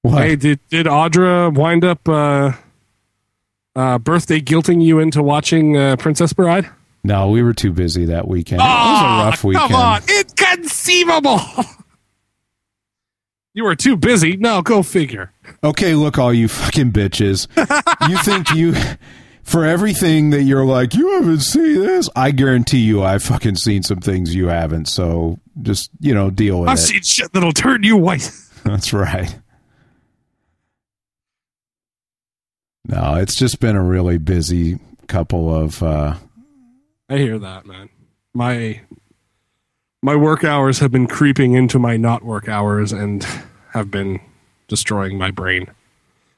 What? 0.02 0.22
Hey, 0.22 0.36
did 0.36 0.60
did 0.68 0.84
Audra 0.84 1.50
wind 1.54 1.82
up 1.82 2.06
uh, 2.06 2.52
uh, 3.74 3.98
birthday 4.00 4.40
guilting 4.42 4.84
you 4.84 4.98
into 4.98 5.22
watching 5.22 5.78
uh, 5.78 5.96
Princess 5.96 6.34
Bride? 6.34 6.68
No, 7.04 7.30
we 7.30 7.42
were 7.42 7.54
too 7.54 7.72
busy 7.72 8.04
that 8.04 8.28
weekend. 8.28 8.60
it 8.60 8.64
was 8.64 9.00
a 9.00 9.24
rough 9.30 9.44
weekend. 9.44 9.72
Ah, 9.72 10.00
Come 10.04 10.14
on, 10.14 10.20
inconceivable. 10.20 11.40
you 13.54 13.64
were 13.64 13.76
too 13.76 13.96
busy. 13.96 14.36
No, 14.36 14.60
go 14.60 14.82
figure. 14.82 15.32
Okay, 15.62 15.94
look, 15.94 16.18
all 16.18 16.34
you 16.34 16.48
fucking 16.48 16.92
bitches. 16.92 17.48
you 18.10 18.18
think 18.18 18.50
you, 18.50 18.74
for 19.44 19.64
everything 19.64 20.30
that 20.30 20.42
you're 20.42 20.64
like, 20.64 20.94
you 20.94 21.12
haven't 21.14 21.40
seen 21.40 21.80
this, 21.80 22.08
I 22.16 22.30
guarantee 22.30 22.78
you 22.80 23.02
I've 23.02 23.22
fucking 23.22 23.56
seen 23.56 23.82
some 23.82 24.00
things 24.00 24.34
you 24.34 24.48
haven't. 24.48 24.86
So 24.88 25.38
just, 25.62 25.90
you 26.00 26.14
know, 26.14 26.30
deal 26.30 26.60
with 26.60 26.68
it. 26.68 26.72
I've 26.72 26.78
seen 26.80 27.02
shit 27.02 27.32
that'll 27.32 27.52
turn 27.52 27.82
you 27.82 27.96
white. 27.96 28.30
That's 28.64 28.92
right. 28.92 29.38
No, 32.86 33.14
it's 33.16 33.36
just 33.36 33.60
been 33.60 33.76
a 33.76 33.82
really 33.82 34.18
busy 34.18 34.78
couple 35.06 35.54
of, 35.54 35.82
uh, 35.82 36.14
I 37.08 37.18
hear 37.18 37.38
that, 37.38 37.66
man. 37.66 37.90
My 38.32 38.80
my 40.02 40.16
work 40.16 40.44
hours 40.44 40.80
have 40.80 40.90
been 40.90 41.06
creeping 41.06 41.52
into 41.52 41.78
my 41.78 41.96
not 41.96 42.22
work 42.22 42.48
hours 42.48 42.92
and 42.92 43.24
have 43.72 43.90
been 43.90 44.20
destroying 44.68 45.16
my 45.16 45.30
brain. 45.30 45.70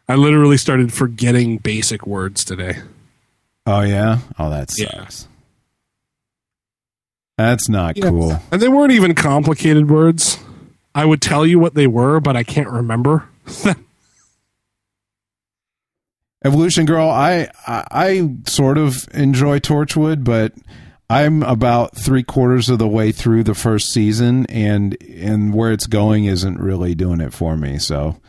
I 0.08 0.14
literally 0.14 0.56
started 0.56 0.92
forgetting 0.92 1.58
basic 1.58 2.06
words 2.06 2.44
today. 2.44 2.78
Oh 3.66 3.80
yeah? 3.82 4.18
Oh, 4.38 4.50
that 4.50 4.72
Yeah. 4.76 4.88
sucks. 4.90 5.28
That's 7.38 7.68
not 7.68 7.96
Yeah. 7.96 8.08
cool. 8.10 8.40
And 8.50 8.62
they 8.62 8.68
weren't 8.68 8.92
even 8.92 9.14
complicated 9.14 9.90
words. 9.90 10.38
I 10.94 11.04
would 11.04 11.20
tell 11.20 11.46
you 11.46 11.58
what 11.58 11.74
they 11.74 11.86
were, 11.86 12.20
but 12.20 12.36
I 12.36 12.42
can't 12.42 12.70
remember. 12.70 13.24
Evolution 16.44 16.86
Girl, 16.86 17.08
I, 17.08 17.48
I 17.66 17.84
I 17.90 18.28
sort 18.46 18.78
of 18.78 19.08
enjoy 19.12 19.58
Torchwood, 19.58 20.22
but 20.22 20.52
I'm 21.10 21.42
about 21.42 21.96
three 21.96 22.22
quarters 22.22 22.68
of 22.68 22.78
the 22.78 22.86
way 22.88 23.10
through 23.10 23.42
the 23.44 23.54
first 23.54 23.90
season, 23.92 24.46
and 24.46 24.96
and 25.02 25.52
where 25.54 25.72
it's 25.72 25.86
going 25.86 26.26
isn't 26.26 26.60
really 26.60 26.94
doing 26.94 27.20
it 27.20 27.32
for 27.32 27.56
me. 27.56 27.78
So, 27.78 28.20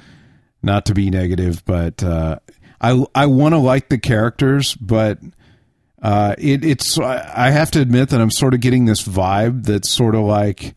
not 0.64 0.86
to 0.88 0.94
be 0.96 1.10
negative, 1.10 1.64
but 1.66 2.02
uh, 2.04 2.40
I 2.80 3.06
I 3.16 3.26
want 3.26 3.54
to 3.54 3.60
like 3.60 3.90
the 3.90 3.98
characters, 3.98 4.76
but 4.76 5.20
uh, 6.02 6.36
it 6.38 6.64
it's 6.64 6.98
I 7.00 7.50
have 7.50 7.72
to 7.72 7.82
admit 7.82 8.10
that 8.10 8.22
I'm 8.22 8.32
sort 8.32 8.54
of 8.54 8.62
getting 8.62 8.86
this 8.86 9.02
vibe 9.04 9.66
that's 9.66 9.92
sort 9.92 10.16
of 10.16 10.22
like 10.22 10.76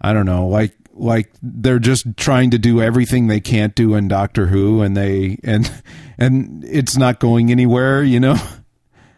I 0.00 0.12
don't 0.12 0.26
know, 0.26 0.46
like 0.46 0.74
like 0.92 1.30
they're 1.42 1.78
just 1.78 2.16
trying 2.16 2.50
to 2.50 2.58
do 2.58 2.82
everything 2.82 3.28
they 3.28 3.40
can't 3.40 3.74
do 3.74 3.94
in 3.94 4.08
Doctor 4.08 4.46
Who, 4.46 4.82
and 4.82 4.96
they 4.96 5.38
and 5.42 5.70
and 6.18 6.64
it's 6.64 6.96
not 6.96 7.20
going 7.20 7.50
anywhere. 7.50 8.02
You 8.02 8.20
know. 8.20 8.36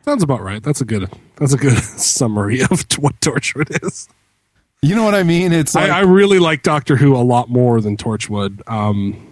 Sounds 0.05 0.23
about 0.23 0.41
right. 0.41 0.63
That's 0.63 0.81
a 0.81 0.85
good. 0.85 1.11
That's 1.37 1.53
a 1.53 1.59
good 1.59 1.77
summary 1.79 2.63
of 2.63 2.85
what 2.99 3.21
Torchwood 3.21 3.85
is. 3.85 4.09
You 4.83 4.97
know 4.97 5.05
what 5.05 5.15
I 5.15 5.25
mean? 5.25 5.53
It's 5.53 5.75
like, 5.75 5.91
I, 5.91 5.99
I 5.99 6.01
really 6.03 6.39
like 6.39 6.63
Doctor 6.63 6.97
Who 6.97 7.15
a 7.15 7.19
lot 7.21 7.51
more 7.51 7.83
than 7.83 7.99
Torchwood. 7.99 8.63
Um, 8.67 9.30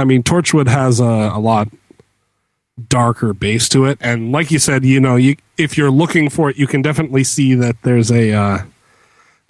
I 0.00 0.04
mean, 0.04 0.22
Torchwood 0.22 0.68
has 0.68 0.98
a, 1.00 1.04
a 1.04 1.38
lot 1.38 1.68
darker 2.88 3.32
base 3.34 3.68
to 3.70 3.84
it, 3.84 3.98
and 4.00 4.32
like 4.32 4.50
you 4.50 4.58
said, 4.58 4.84
you 4.84 5.00
know, 5.00 5.16
you 5.16 5.36
if 5.58 5.76
you're 5.76 5.90
looking 5.90 6.30
for 6.30 6.50
it, 6.50 6.56
you 6.56 6.66
can 6.66 6.82
definitely 6.82 7.24
see 7.24 7.54
that 7.54 7.76
there's 7.82 8.10
a 8.10 8.32
uh, 8.32 8.58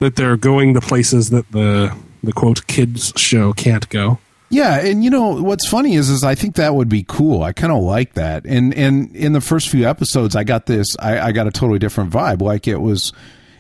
that 0.01 0.16
they're 0.16 0.36
going 0.36 0.72
the 0.72 0.80
places 0.80 1.30
that 1.30 1.51
the 1.53 1.96
the 2.22 2.32
quote 2.32 2.66
kids 2.66 3.12
show 3.16 3.53
can't 3.53 3.88
go. 3.88 4.18
Yeah, 4.53 4.84
and 4.84 5.05
you 5.05 5.11
know 5.11 5.40
what's 5.40 5.68
funny 5.68 5.94
is 5.94 6.11
is 6.11 6.24
I 6.24 6.34
think 6.34 6.57
that 6.57 6.74
would 6.74 6.88
be 6.88 7.05
cool. 7.07 7.44
I 7.44 7.53
kind 7.53 7.72
of 7.72 7.82
like 7.82 8.14
that. 8.14 8.44
And 8.44 8.74
and 8.74 9.14
in 9.14 9.32
the 9.32 9.40
first 9.40 9.68
few 9.68 9.88
episodes, 9.88 10.34
I 10.34 10.42
got 10.42 10.66
this. 10.66 10.96
I, 10.98 11.20
I 11.20 11.32
got 11.32 11.46
a 11.46 11.53
totally 11.53 11.78
different 11.78 12.12
vibe. 12.12 12.42
Like 12.42 12.66
it 12.66 12.78
was, 12.78 13.12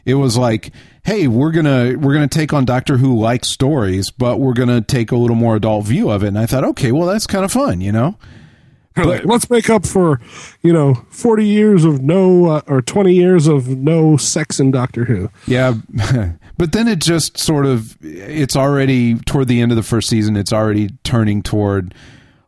it 0.04 0.14
was 0.14 0.36
like, 0.36 0.72
hey, 1.04 1.26
we're 1.26 1.52
gonna 1.52 1.96
we're 1.98 2.12
gonna 2.14 2.28
take 2.28 2.52
on 2.52 2.64
Doctor 2.64 2.96
Who 2.96 3.18
like 3.18 3.44
stories, 3.44 4.10
but 4.10 4.38
we're 4.38 4.54
gonna 4.54 4.80
take 4.80 5.12
a 5.12 5.16
little 5.16 5.36
more 5.36 5.56
adult 5.56 5.86
view 5.86 6.10
of 6.10 6.22
it. 6.22 6.28
And 6.28 6.38
I 6.38 6.46
thought, 6.46 6.64
okay, 6.64 6.92
well 6.92 7.06
that's 7.06 7.26
kind 7.26 7.44
of 7.44 7.52
fun, 7.52 7.80
you 7.80 7.92
know. 7.92 8.16
Like, 8.96 9.24
let's 9.24 9.48
make 9.48 9.70
up 9.70 9.86
for, 9.86 10.20
you 10.60 10.74
know, 10.74 11.06
forty 11.08 11.46
years 11.46 11.86
of 11.86 12.02
no 12.02 12.46
uh, 12.46 12.62
or 12.66 12.82
twenty 12.82 13.14
years 13.14 13.46
of 13.46 13.66
no 13.66 14.18
sex 14.18 14.60
in 14.60 14.72
Doctor 14.72 15.06
Who. 15.06 15.30
Yeah, 15.46 15.74
but 16.58 16.72
then 16.72 16.86
it 16.86 16.98
just 16.98 17.38
sort 17.38 17.64
of 17.64 17.96
it's 18.02 18.56
already 18.56 19.14
toward 19.20 19.48
the 19.48 19.62
end 19.62 19.72
of 19.72 19.76
the 19.76 19.82
first 19.82 20.10
season. 20.10 20.36
It's 20.36 20.52
already 20.52 20.90
turning 21.02 21.42
toward 21.42 21.94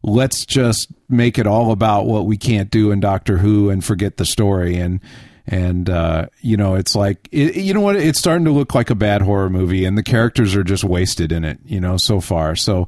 let's 0.03 0.45
just 0.45 0.89
make 1.09 1.39
it 1.39 1.47
all 1.47 1.71
about 1.71 2.07
what 2.07 2.27
we 2.27 2.37
can't 2.37 2.71
do 2.71 2.91
in 2.91 3.01
Doctor 3.01 3.39
Who 3.39 3.71
and 3.71 3.85
forget 3.85 4.17
the 4.17 4.27
story 4.27 4.77
and 4.77 5.01
and 5.47 5.91
uh, 5.91 6.27
you 6.41 6.57
know 6.57 6.75
it's 6.75 6.95
like 6.95 7.29
it, 7.33 7.57
you 7.57 7.75
know 7.75 7.81
what 7.81 7.97
it's 7.97 8.19
starting 8.19 8.45
to 8.45 8.53
look 8.53 8.75
like 8.75 8.91
a 8.91 8.95
bad 8.95 9.23
horror 9.23 9.51
movie 9.51 9.85
and 9.85 9.99
the 9.99 10.03
characters 10.03 10.55
are 10.55 10.65
just 10.65 10.85
wasted 10.85 11.33
in 11.33 11.45
it 11.45 11.59
you 11.65 11.81
know 11.81 11.97
so 11.97 12.21
far 12.21 12.55
so 12.55 12.87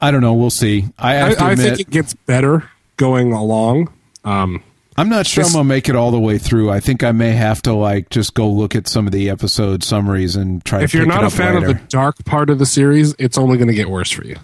I 0.00 0.10
don't 0.10 0.20
know 0.20 0.34
we'll 0.34 0.50
see 0.50 0.84
I 0.98 1.14
have 1.14 1.38
to 1.38 1.44
I, 1.44 1.50
I 1.50 1.56
think 1.56 1.80
it 1.80 1.90
gets 1.90 2.14
better 2.14 2.70
going 2.96 3.32
along. 3.32 3.92
Um, 4.24 4.62
I'm 4.96 5.08
not 5.08 5.26
sure 5.26 5.44
This- 5.44 5.52
I'm 5.54 5.58
gonna 5.58 5.68
make 5.68 5.88
it 5.88 5.96
all 5.96 6.10
the 6.10 6.18
way 6.20 6.38
through. 6.38 6.70
I 6.70 6.80
think 6.80 7.04
I 7.04 7.12
may 7.12 7.32
have 7.32 7.60
to 7.62 7.74
like 7.74 8.08
just 8.10 8.34
go 8.34 8.48
look 8.48 8.74
at 8.74 8.88
some 8.88 9.06
of 9.06 9.12
the 9.12 9.28
episode 9.28 9.84
summaries 9.84 10.36
and 10.36 10.64
try. 10.64 10.82
if 10.82 10.92
to. 10.92 10.98
If 10.98 11.04
you're 11.04 11.14
not 11.14 11.24
a 11.24 11.30
fan 11.30 11.54
later. 11.54 11.66
of 11.66 11.78
the 11.78 11.82
dark 11.88 12.24
part 12.24 12.48
of 12.50 12.58
the 12.58 12.66
series, 12.66 13.14
it's 13.18 13.36
only 13.36 13.58
going 13.58 13.68
to 13.68 13.74
get 13.74 13.90
worse 13.90 14.10
for 14.10 14.24
you. 14.24 14.36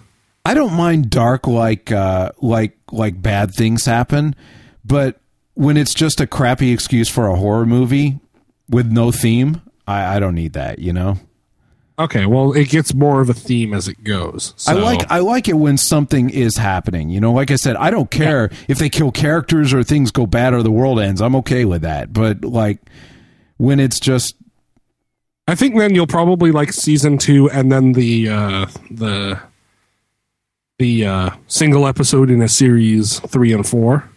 I 0.45 0.53
don't 0.53 0.73
mind 0.73 1.09
dark 1.09 1.47
like 1.47 1.91
uh, 1.91 2.31
like 2.41 2.77
like 2.91 3.19
bad 3.21 3.53
things 3.53 3.85
happen, 3.85 4.35
but 4.85 5.19
when 5.55 5.77
it's 5.77 5.93
just 5.93 6.19
a 6.19 6.27
crappy 6.27 6.71
excuse 6.71 7.09
for 7.09 7.27
a 7.27 7.35
horror 7.35 7.65
movie 7.65 8.19
with 8.69 8.91
no 8.91 9.11
theme, 9.11 9.61
I, 9.87 10.17
I 10.17 10.19
don't 10.19 10.35
need 10.35 10.53
that. 10.53 10.79
You 10.79 10.93
know, 10.93 11.17
Okay, 11.99 12.25
well, 12.25 12.53
it 12.53 12.69
gets 12.69 12.93
more 12.93 13.21
of 13.21 13.29
a 13.29 13.35
theme 13.35 13.71
as 13.71 13.87
it 13.87 14.03
goes. 14.03 14.55
I 14.67 14.73
like 14.73 15.11
I 15.11 15.19
like 15.19 15.47
it 15.47 15.53
when 15.53 15.77
something 15.77 16.31
is 16.31 16.57
happening. 16.57 17.09
You 17.09 17.21
know, 17.21 17.31
like 17.31 17.51
I 17.51 17.55
said, 17.55 17.75
I 17.75 17.91
don't 17.91 18.09
care 18.09 18.49
if 18.67 18.79
they 18.79 18.89
kill 18.89 19.11
characters 19.11 19.73
or 19.73 19.83
things 19.83 20.09
go 20.09 20.25
bad 20.25 20.55
or 20.55 20.63
the 20.63 20.71
world 20.71 20.99
ends. 20.99 21.21
I'm 21.21 21.35
okay 21.37 21.65
with 21.65 21.83
that. 21.83 22.11
But 22.11 22.43
like 22.43 22.79
when 23.57 23.79
it's 23.79 23.99
just 23.99 24.35
I 25.47 25.53
think 25.53 25.77
then 25.77 25.93
you'll 25.93 26.07
probably 26.07 26.51
like 26.51 26.73
season 26.73 27.19
two, 27.19 27.47
and 27.51 27.71
then 27.71 27.91
the 27.91 28.27
uh, 28.27 28.65
the 28.89 29.39
the 30.79 31.05
uh, 31.05 31.29
single 31.45 31.85
episode 31.85 32.31
in 32.31 32.41
a 32.41 32.47
series 32.47 33.19
three 33.19 33.53
and 33.53 33.67
four 33.67 34.09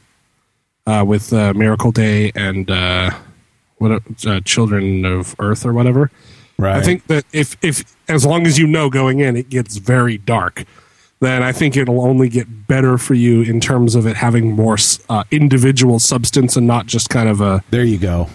uh, 0.86 1.04
with 1.06 1.32
uh, 1.32 1.52
Miracle 1.54 1.92
Day 1.92 2.32
and 2.34 2.70
uh, 2.70 3.10
what 3.78 4.02
uh, 4.26 4.40
Children 4.40 5.04
of 5.04 5.34
Earth 5.38 5.64
or 5.64 5.72
whatever. 5.72 6.10
right. 6.58 6.76
I 6.76 6.82
think 6.82 7.06
that 7.08 7.24
if 7.32 7.56
if 7.62 7.84
as 8.08 8.24
long 8.24 8.46
as 8.46 8.58
you 8.58 8.66
know 8.66 8.90
going 8.90 9.20
in, 9.20 9.36
it 9.36 9.48
gets 9.48 9.76
very 9.76 10.18
dark. 10.18 10.64
Then 11.20 11.42
I 11.42 11.52
think 11.52 11.76
it'll 11.76 12.02
only 12.02 12.28
get 12.28 12.66
better 12.66 12.98
for 12.98 13.14
you 13.14 13.40
in 13.40 13.58
terms 13.58 13.94
of 13.94 14.06
it 14.06 14.16
having 14.16 14.52
more 14.52 14.76
uh, 15.08 15.24
individual 15.30 15.98
substance 15.98 16.56
and 16.56 16.66
not 16.66 16.86
just 16.86 17.08
kind 17.08 17.28
of 17.28 17.40
a 17.40 17.64
there 17.70 17.84
you 17.84 17.98
go. 17.98 18.28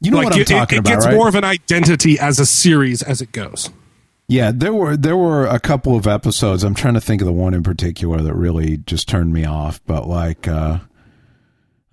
You 0.00 0.12
know 0.12 0.18
like 0.18 0.26
what 0.26 0.34
I'm 0.34 0.40
it, 0.40 0.46
talking 0.46 0.76
it 0.76 0.80
about, 0.80 0.90
gets 0.90 1.06
right? 1.06 1.14
more 1.14 1.28
of 1.28 1.34
an 1.34 1.44
identity 1.44 2.18
as 2.18 2.38
a 2.38 2.46
series 2.46 3.02
as 3.02 3.20
it 3.20 3.32
goes. 3.32 3.70
Yeah, 4.28 4.52
there 4.54 4.72
were 4.72 4.96
there 4.96 5.16
were 5.16 5.44
a 5.44 5.58
couple 5.58 5.96
of 5.96 6.06
episodes. 6.06 6.62
I'm 6.62 6.76
trying 6.76 6.94
to 6.94 7.00
think 7.00 7.20
of 7.20 7.26
the 7.26 7.32
one 7.32 7.52
in 7.52 7.64
particular 7.64 8.22
that 8.22 8.34
really 8.34 8.76
just 8.76 9.08
turned 9.08 9.32
me 9.32 9.44
off. 9.44 9.80
But 9.86 10.06
like, 10.06 10.46
uh, 10.46 10.78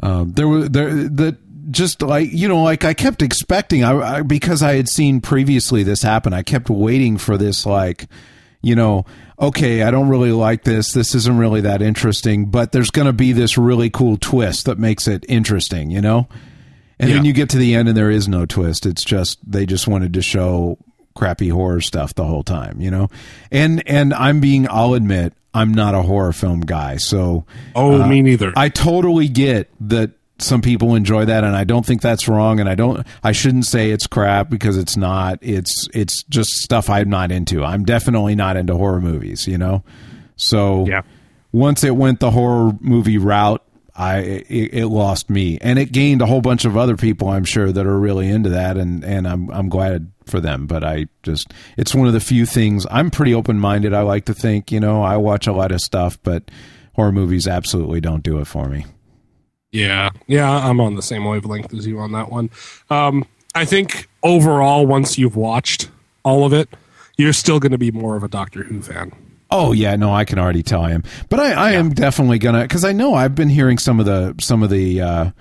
uh, 0.02 0.26
there 0.28 0.48
were 0.48 0.68
there 0.70 0.94
that 0.94 1.38
just 1.72 2.02
like 2.02 2.32
you 2.32 2.48
know, 2.48 2.64
like 2.64 2.86
I 2.86 2.94
kept 2.94 3.22
expecting 3.22 3.84
I, 3.84 4.18
I 4.18 4.22
because 4.22 4.64
I 4.64 4.76
had 4.76 4.88
seen 4.90 5.22
previously 5.22 5.84
this 5.84 6.02
happen. 6.02 6.34
I 6.34 6.44
kept 6.44 6.70
waiting 6.70 7.18
for 7.18 7.38
this 7.38 7.66
like, 7.66 8.08
you 8.62 8.76
know, 8.76 9.06
okay, 9.40 9.84
I 9.84 9.92
don't 9.92 10.10
really 10.10 10.32
like 10.32 10.64
this. 10.64 10.94
This 10.94 11.16
isn't 11.16 11.38
really 11.38 11.62
that 11.62 11.82
interesting, 11.82 12.46
but 12.46 12.72
there's 12.72 12.92
going 12.92 13.08
to 13.08 13.14
be 13.14 13.32
this 13.32 13.58
really 13.58 13.90
cool 13.90 14.18
twist 14.18 14.66
that 14.66 14.78
makes 14.78 15.08
it 15.08 15.26
interesting. 15.28 15.92
You 15.92 16.02
know. 16.02 16.28
And 17.00 17.12
then 17.12 17.26
you 17.26 17.34
get 17.34 17.52
to 17.52 17.60
the 17.60 17.76
end 17.76 17.88
and 17.88 17.96
there 17.96 18.10
is 18.10 18.28
no 18.28 18.48
twist. 18.48 18.88
It's 18.88 19.04
just 19.04 19.38
they 19.46 19.68
just 19.68 19.88
wanted 19.88 20.16
to 20.16 20.24
show 20.24 20.80
crappy 21.18 21.50
horror 21.50 21.82
stuff 21.82 22.16
the 22.16 22.24
whole 22.24 22.44
time, 22.44 22.82
you 22.82 22.90
know? 22.90 23.10
And 23.52 23.84
and 23.88 24.14
I'm 24.14 24.40
being 24.40 24.68
I'll 24.70 24.94
admit, 24.94 25.34
I'm 25.54 25.74
not 25.74 25.96
a 25.96 26.02
horror 26.02 26.34
film 26.34 26.62
guy. 26.62 26.98
So 26.98 27.46
Oh, 27.76 28.02
uh, 28.02 28.08
me 28.08 28.22
neither. 28.22 28.54
I 28.56 28.70
totally 28.70 29.28
get 29.28 29.70
that 29.90 30.12
some 30.40 30.62
people 30.62 30.94
enjoy 30.94 31.26
that 31.26 31.44
and 31.44 31.56
I 31.56 31.64
don't 31.64 31.84
think 31.84 32.02
that's 32.02 32.28
wrong 32.28 32.60
and 32.60 32.70
I 32.70 32.76
don't 32.76 33.06
I 33.24 33.32
shouldn't 33.32 33.66
say 33.66 33.90
it's 33.90 34.06
crap 34.06 34.50
because 34.52 34.78
it's 34.78 34.96
not. 34.96 35.40
It's 35.42 35.88
it's 35.94 36.22
just 36.24 36.52
stuff 36.52 36.90
I'm 36.92 37.10
not 37.10 37.32
into. 37.32 37.64
I'm 37.64 37.84
definitely 37.86 38.36
not 38.36 38.56
into 38.56 38.76
horror 38.76 39.02
movies, 39.02 39.48
you 39.48 39.58
know? 39.58 39.84
So 40.36 40.86
Yeah. 40.86 41.02
once 41.52 41.84
it 41.84 41.96
went 41.96 42.20
the 42.20 42.30
horror 42.32 42.74
movie 42.82 43.18
route, 43.18 43.64
I 43.98 44.18
it, 44.20 44.74
it 44.74 44.88
lost 44.88 45.30
me, 45.30 45.58
and 45.60 45.80
it 45.80 45.92
gained 45.92 46.22
a 46.22 46.28
whole 46.28 46.42
bunch 46.42 46.66
of 46.66 46.78
other 46.78 46.96
people. 46.96 47.30
I'm 47.30 47.46
sure 47.46 47.72
that 47.72 47.86
are 47.86 48.00
really 48.00 48.30
into 48.30 48.50
that, 48.50 48.78
and 48.78 49.04
and 49.04 49.28
I'm 49.28 49.50
I'm 49.50 49.70
glad 49.70 50.12
for 50.26 50.40
them. 50.40 50.68
But 50.68 50.84
I 50.84 51.08
just 51.24 51.52
it's 51.78 51.96
one 51.96 52.06
of 52.08 52.14
the 52.14 52.20
few 52.20 52.46
things 52.46 52.86
I'm 52.92 53.10
pretty 53.10 53.34
open 53.34 53.60
minded. 53.60 53.94
I 53.94 54.02
like 54.02 54.26
to 54.26 54.36
think, 54.36 54.72
you 54.72 54.80
know, 54.80 55.02
I 55.02 55.18
watch 55.18 55.48
a 55.48 55.52
lot 55.54 55.72
of 55.72 55.82
stuff, 55.82 56.20
but 56.22 56.52
horror 56.94 57.12
movies 57.12 57.48
absolutely 57.48 58.00
don't 58.00 58.24
do 58.24 58.40
it 58.40 58.46
for 58.46 58.70
me. 58.70 58.86
Yeah, 59.72 60.12
yeah, 60.28 60.50
I'm 60.50 60.80
on 60.80 60.96
the 60.96 61.02
same 61.02 61.26
wavelength 61.26 61.74
as 61.74 61.88
you 61.88 62.00
on 62.00 62.12
that 62.14 62.32
one. 62.32 62.52
Um, 62.90 63.26
I 63.56 63.66
think 63.66 64.08
overall, 64.24 64.86
once 64.86 65.18
you've 65.18 65.36
watched 65.36 65.90
all 66.24 66.46
of 66.46 66.54
it, 66.54 66.70
you're 67.18 67.34
still 67.34 67.60
going 67.60 67.72
to 67.72 67.78
be 67.78 67.92
more 67.92 68.16
of 68.16 68.24
a 68.24 68.28
Doctor 68.28 68.64
Who 68.64 68.82
fan. 68.82 69.12
Oh 69.50 69.72
yeah, 69.72 69.96
no, 69.96 70.14
I 70.14 70.26
can 70.26 70.40
already 70.40 70.64
tell 70.64 70.84
him. 70.84 71.04
But 71.30 71.40
I, 71.40 71.54
I 71.54 71.72
am 71.74 71.94
definitely 71.94 72.40
gonna 72.40 72.64
because 72.64 72.84
I 72.84 72.92
know 72.92 73.14
I've 73.14 73.36
been 73.36 73.50
hearing 73.50 73.78
some 73.78 74.00
of 74.00 74.06
the 74.06 74.36
some 74.40 74.64
of 74.64 74.70
the 74.70 75.02
uh, 75.02 75.32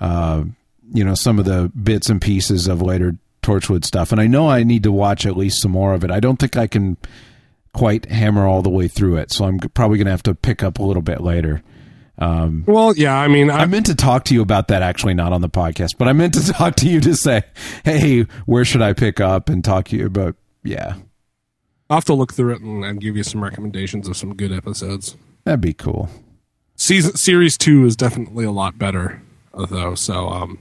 uh, 0.00 0.44
you 0.92 1.04
know 1.04 1.14
some 1.14 1.38
of 1.38 1.44
the 1.44 1.70
bits 1.70 2.08
and 2.08 2.20
pieces 2.20 2.68
of 2.68 2.80
later 2.80 3.16
Torchwood 3.42 3.84
stuff, 3.84 4.12
and 4.12 4.20
I 4.20 4.26
know 4.26 4.48
I 4.48 4.62
need 4.62 4.84
to 4.84 4.92
watch 4.92 5.26
at 5.26 5.36
least 5.36 5.60
some 5.60 5.72
more 5.72 5.92
of 5.92 6.04
it. 6.04 6.10
I 6.10 6.20
don't 6.20 6.38
think 6.38 6.56
I 6.56 6.66
can 6.66 6.96
quite 7.72 8.06
hammer 8.06 8.46
all 8.46 8.62
the 8.62 8.70
way 8.70 8.88
through 8.88 9.16
it, 9.16 9.32
so 9.32 9.44
I'm 9.44 9.58
probably 9.58 9.98
gonna 9.98 10.10
have 10.10 10.22
to 10.24 10.34
pick 10.34 10.62
up 10.62 10.78
a 10.78 10.82
little 10.82 11.02
bit 11.02 11.20
later. 11.20 11.62
Well, 12.66 12.96
yeah, 12.96 13.16
I 13.16 13.28
mean, 13.28 13.50
I 13.50 13.60
I, 13.60 13.66
meant 13.66 13.86
to 13.86 13.94
talk 13.94 14.24
to 14.24 14.34
you 14.34 14.42
about 14.42 14.68
that 14.68 14.82
actually, 14.82 15.14
not 15.14 15.32
on 15.32 15.40
the 15.40 15.48
podcast, 15.48 15.96
but 15.98 16.08
I 16.08 16.12
meant 16.12 16.34
to 16.34 16.52
talk 16.52 16.76
to 16.76 16.88
you 16.88 17.00
to 17.00 17.14
say, 17.14 17.42
hey, 17.84 18.22
where 18.46 18.64
should 18.64 18.82
I 18.82 18.92
pick 18.92 19.20
up 19.20 19.48
and 19.48 19.64
talk 19.64 19.86
to 19.86 19.96
you 19.96 20.06
about? 20.06 20.36
Yeah, 20.64 20.94
I'll 21.90 21.96
have 21.98 22.04
to 22.06 22.14
look 22.14 22.32
through 22.34 22.54
it 22.54 22.60
and, 22.62 22.84
and 22.84 23.00
give 23.00 23.16
you 23.16 23.22
some 23.22 23.42
recommendations 23.42 24.08
of 24.08 24.16
some 24.16 24.34
good 24.34 24.52
episodes. 24.52 25.16
that'd 25.44 25.60
be 25.60 25.72
cool. 25.74 26.08
Season 26.76 27.16
series 27.16 27.56
two 27.58 27.84
is 27.86 27.96
definitely 27.96 28.44
a 28.44 28.50
lot 28.52 28.78
better, 28.78 29.20
uh, 29.54 29.66
though. 29.66 29.94
So, 29.94 30.28
um, 30.28 30.58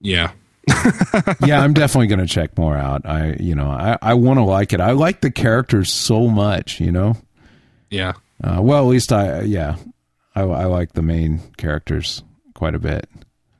yeah, 0.00 0.32
yeah, 1.44 1.60
I'm 1.60 1.72
definitely 1.74 2.06
going 2.06 2.20
to 2.20 2.26
check 2.26 2.56
more 2.56 2.76
out. 2.76 3.04
I, 3.04 3.34
you 3.40 3.54
know, 3.54 3.68
I, 3.68 3.98
I 4.00 4.14
want 4.14 4.38
to 4.38 4.42
like 4.44 4.72
it. 4.72 4.80
I 4.80 4.92
like 4.92 5.20
the 5.20 5.30
characters 5.30 5.92
so 5.92 6.28
much, 6.28 6.80
you 6.80 6.90
know. 6.92 7.14
yeah, 7.90 8.14
Uh, 8.42 8.60
well, 8.62 8.84
at 8.84 8.88
least 8.90 9.12
I, 9.12 9.42
yeah, 9.42 9.76
I, 10.34 10.42
I 10.42 10.64
like 10.64 10.92
the 10.92 11.02
main 11.02 11.40
characters 11.56 12.22
quite 12.54 12.74
a 12.74 12.78
bit. 12.78 13.08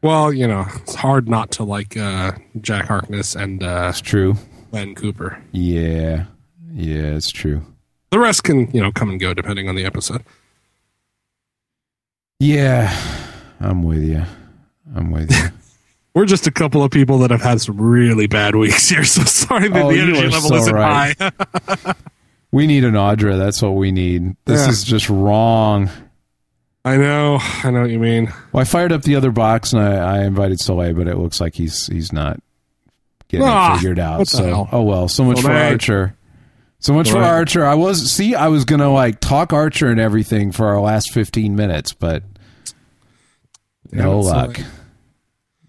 Well, 0.03 0.33
you 0.33 0.47
know, 0.47 0.67
it's 0.77 0.95
hard 0.95 1.29
not 1.29 1.51
to 1.53 1.65
like 1.65 1.97
uh, 1.97 2.33
Jack 2.61 2.87
Harkness 2.87 3.35
and 3.35 3.63
uh, 3.63 3.89
It's 3.91 4.01
true. 4.01 4.37
Gwen 4.71 4.95
Cooper. 4.95 5.43
Yeah, 5.53 6.27
yeah, 6.77 7.15
it's 7.17 7.31
true. 7.31 7.63
The 8.11 8.19
rest 8.19 8.45
can, 8.45 8.71
you 8.73 8.81
know, 8.83 8.93
come 8.93 9.09
and 9.11 9.19
go 9.19 9.35
depending 9.35 9.69
on 9.69 9.75
the 9.75 9.85
episode. 9.85 10.23
Yeah, 12.39 12.95
I'm 13.61 13.83
with 13.83 14.03
you. 14.03 14.25
I'm 14.95 15.11
with 15.11 15.31
you. 15.31 15.49
We're 16.15 16.27
just 16.27 16.47
a 16.47 16.51
couple 16.51 16.83
of 16.83 16.91
people 16.91 17.19
that 17.19 17.31
have 17.31 17.43
had 17.43 17.61
some 17.61 17.79
really 17.81 18.27
bad 18.27 18.55
weeks 18.57 18.89
here, 18.89 19.05
so 19.05 19.23
sorry 19.25 19.69
that 19.69 19.83
Oh, 19.85 19.93
the 19.93 20.01
energy 20.01 20.23
level 20.29 20.49
so 20.49 20.55
isn't 20.57 20.75
right. 20.75 21.17
high. 21.19 21.95
We 22.53 22.67
need 22.67 22.85
an 22.85 22.95
Audra. 22.95 23.37
That's 23.37 23.61
what 23.61 23.71
we 23.75 23.93
need. 23.93 24.35
This 24.47 24.63
Yeah. 24.63 24.71
is 24.71 24.85
just 24.85 25.11
wrong. 25.11 25.91
I 26.87 26.97
know, 26.97 27.39
I 27.41 27.71
know 27.71 27.83
what 27.83 27.91
you 27.91 27.99
mean. 27.99 28.33
Well, 28.53 28.63
I 28.63 28.65
fired 28.65 28.93
up 28.93 29.03
the 29.03 29.17
other 29.17 29.31
box 29.33 29.75
and 29.75 29.83
I, 29.83 30.21
I 30.21 30.25
invited 30.25 30.61
Soleil, 30.61 30.95
but 30.95 31.07
it 31.09 31.19
looks 31.19 31.39
like 31.41 31.55
he's 31.55 31.87
he's 31.89 32.13
not 32.15 32.41
getting 33.29 33.47
Ah, 33.47 33.75
it 33.75 33.79
figured 33.79 33.99
out. 33.99 34.29
So, 34.29 34.45
hell? 34.47 34.69
oh 34.73 34.83
well. 34.83 35.09
So 35.09 35.25
much 35.25 35.39
for 35.39 35.49
Soleil. 35.49 35.73
Archer. 35.73 36.16
So 36.79 36.93
much 36.93 37.11
for 37.11 37.19
Archer. 37.19 37.65
I 37.65 37.75
was 37.75 38.13
see, 38.13 38.35
I 38.35 38.49
was 38.49 38.65
gonna 38.65 38.93
like 38.93 39.21
talk 39.21 39.53
Archer 39.53 39.89
and 39.89 39.99
everything 39.99 40.53
for 40.53 40.67
our 40.67 40.81
last 40.81 41.13
fifteen 41.13 41.57
minutes, 41.57 41.93
but 41.93 42.23
no 43.93 44.21
luck. 44.21 44.57
Soleil. 44.57 44.71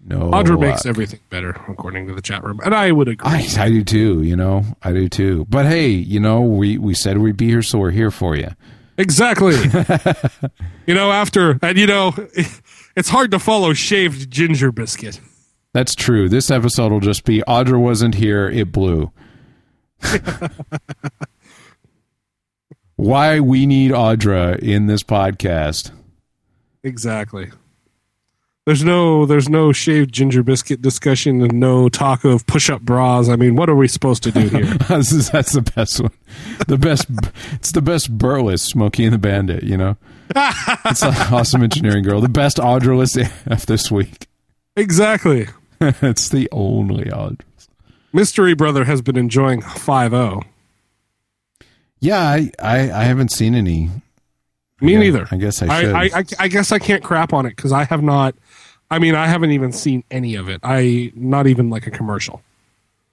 No 0.04 0.30
Audra 0.30 0.50
luck. 0.50 0.60
makes 0.60 0.86
everything 0.86 1.20
better, 1.28 1.50
according 1.68 2.06
to 2.08 2.14
the 2.14 2.22
chat 2.22 2.42
room, 2.42 2.60
and 2.64 2.74
I 2.74 2.92
would 2.92 3.08
agree. 3.08 3.28
I, 3.28 3.46
I 3.58 3.68
do 3.68 3.84
too, 3.84 4.22
you 4.22 4.36
know. 4.36 4.64
I 4.82 4.92
do 4.92 5.08
too. 5.08 5.46
But 5.50 5.66
hey, 5.66 5.88
you 5.90 6.18
know, 6.18 6.40
we, 6.40 6.78
we 6.78 6.94
said 6.94 7.18
we'd 7.18 7.36
be 7.36 7.48
here, 7.48 7.60
so 7.62 7.78
we're 7.78 7.90
here 7.90 8.10
for 8.10 8.34
you. 8.34 8.48
Exactly. 8.96 9.54
you 10.86 10.94
know, 10.94 11.12
after 11.12 11.58
and 11.62 11.76
you 11.76 11.86
know, 11.86 12.14
it's 12.96 13.08
hard 13.08 13.30
to 13.32 13.38
follow 13.38 13.74
shaved 13.74 14.30
ginger 14.30 14.72
biscuit. 14.72 15.20
That's 15.74 15.94
true. 15.94 16.28
This 16.28 16.50
episode 16.50 16.90
will 16.90 17.00
just 17.00 17.24
be 17.24 17.42
Audra 17.46 17.78
wasn't 17.78 18.14
here, 18.14 18.48
it 18.48 18.72
blew. 18.72 19.12
Why 22.96 23.38
we 23.40 23.66
need 23.66 23.92
Audra 23.92 24.58
in 24.58 24.86
this 24.86 25.02
podcast. 25.02 25.92
Exactly. 26.82 27.50
There's 28.66 28.84
no 28.84 29.24
there's 29.24 29.48
no 29.48 29.72
shaved 29.72 30.12
ginger 30.12 30.42
biscuit 30.42 30.82
discussion 30.82 31.40
and 31.40 31.54
no 31.54 31.88
talk 31.88 32.24
of 32.24 32.46
push 32.46 32.68
up 32.68 32.82
bras. 32.82 33.28
I 33.28 33.36
mean, 33.36 33.56
what 33.56 33.70
are 33.70 33.74
we 33.74 33.88
supposed 33.88 34.22
to 34.24 34.30
do 34.32 34.40
here? 34.48 34.64
This 34.88 35.10
is- 35.12 35.30
That's 35.30 35.52
the 35.52 35.62
best 35.62 36.00
one. 36.00 36.12
The 36.66 36.76
best. 36.76 37.06
It's 37.52 37.72
the 37.72 37.80
best 37.80 38.10
burlesque 38.18 38.68
Smokey 38.68 39.04
and 39.04 39.14
the 39.14 39.18
Bandit. 39.18 39.62
You 39.62 39.76
know, 39.78 39.96
it's 40.36 41.02
an 41.02 41.14
awesome 41.32 41.62
engineering 41.62 42.02
girl. 42.04 42.20
The 42.20 42.28
best 42.28 42.58
Audra 42.58 42.96
list 42.98 43.16
AF 43.16 43.64
this 43.64 43.90
week. 43.90 44.26
exactly. 44.76 45.46
it's 45.80 46.28
the 46.28 46.48
only 46.52 47.04
Audra. 47.04 47.40
Mystery 48.12 48.54
Brother 48.54 48.84
has 48.84 49.02
been 49.02 49.16
enjoying 49.16 49.62
oh. 49.62 49.66
5-0. 49.66 50.44
Yeah, 52.00 52.20
I, 52.20 52.52
I 52.62 52.78
I 52.92 53.04
haven't 53.04 53.32
seen 53.32 53.54
any. 53.54 53.90
Me 54.80 54.92
Yeah, 54.92 54.98
neither. 55.00 55.26
I 55.30 55.36
guess 55.36 55.62
I 55.62 55.80
should. 55.80 55.92
I, 55.92 56.18
I, 56.20 56.24
I 56.38 56.48
guess 56.48 56.70
I 56.70 56.78
can't 56.78 57.02
crap 57.02 57.32
on 57.32 57.44
it 57.44 57.56
because 57.56 57.72
I 57.72 57.84
have 57.84 58.02
not. 58.02 58.36
I 58.90 58.98
mean, 58.98 59.14
I 59.14 59.26
haven't 59.26 59.50
even 59.50 59.72
seen 59.72 60.04
any 60.10 60.36
of 60.36 60.48
it. 60.48 60.60
I 60.62 61.12
not 61.14 61.46
even 61.46 61.70
like 61.70 61.86
a 61.86 61.90
commercial. 61.90 62.40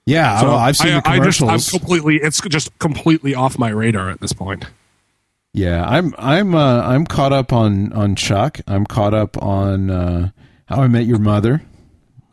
Yeah, 0.06 0.38
So 0.38 0.46
well, 0.46 0.58
I've 0.58 0.76
seen 0.76 0.92
I, 0.92 1.00
the 1.00 1.08
I 1.08 1.18
just, 1.18 1.40
commercials. 1.40 1.72
I'm 1.72 1.80
completely. 1.80 2.16
It's 2.22 2.40
just 2.42 2.78
completely 2.78 3.34
off 3.34 3.58
my 3.58 3.70
radar 3.70 4.08
at 4.08 4.20
this 4.20 4.32
point. 4.32 4.66
Yeah, 5.52 5.84
I'm 5.84 6.14
I'm 6.16 6.54
uh, 6.54 6.82
I'm 6.82 7.06
caught 7.06 7.32
up 7.32 7.52
on 7.52 7.92
on 7.92 8.14
Chuck. 8.14 8.60
I'm 8.68 8.86
caught 8.86 9.14
up 9.14 9.42
on 9.42 9.90
uh, 9.90 10.30
How 10.66 10.82
I 10.82 10.86
Met 10.86 11.06
Your 11.06 11.18
Mother. 11.18 11.62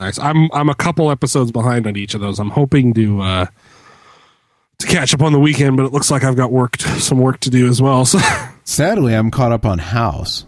Nice. 0.03 0.19
I'm 0.19 0.49
I'm 0.51 0.69
a 0.69 0.75
couple 0.75 1.09
episodes 1.11 1.51
behind 1.51 1.87
on 1.87 1.95
each 1.95 2.13
of 2.13 2.21
those. 2.21 2.39
I'm 2.39 2.49
hoping 2.49 2.93
to 2.95 3.21
uh 3.21 3.45
to 4.79 4.87
catch 4.87 5.13
up 5.13 5.21
on 5.21 5.31
the 5.31 5.39
weekend, 5.39 5.77
but 5.77 5.85
it 5.85 5.93
looks 5.93 6.11
like 6.11 6.23
I've 6.23 6.35
got 6.35 6.51
work 6.51 6.77
t- 6.77 6.99
some 6.99 7.19
work 7.19 7.39
to 7.41 7.49
do 7.49 7.67
as 7.69 7.81
well. 7.81 8.03
So 8.05 8.19
Sadly, 8.65 9.13
I'm 9.13 9.31
caught 9.31 9.51
up 9.51 9.65
on 9.65 9.79
House. 9.79 10.45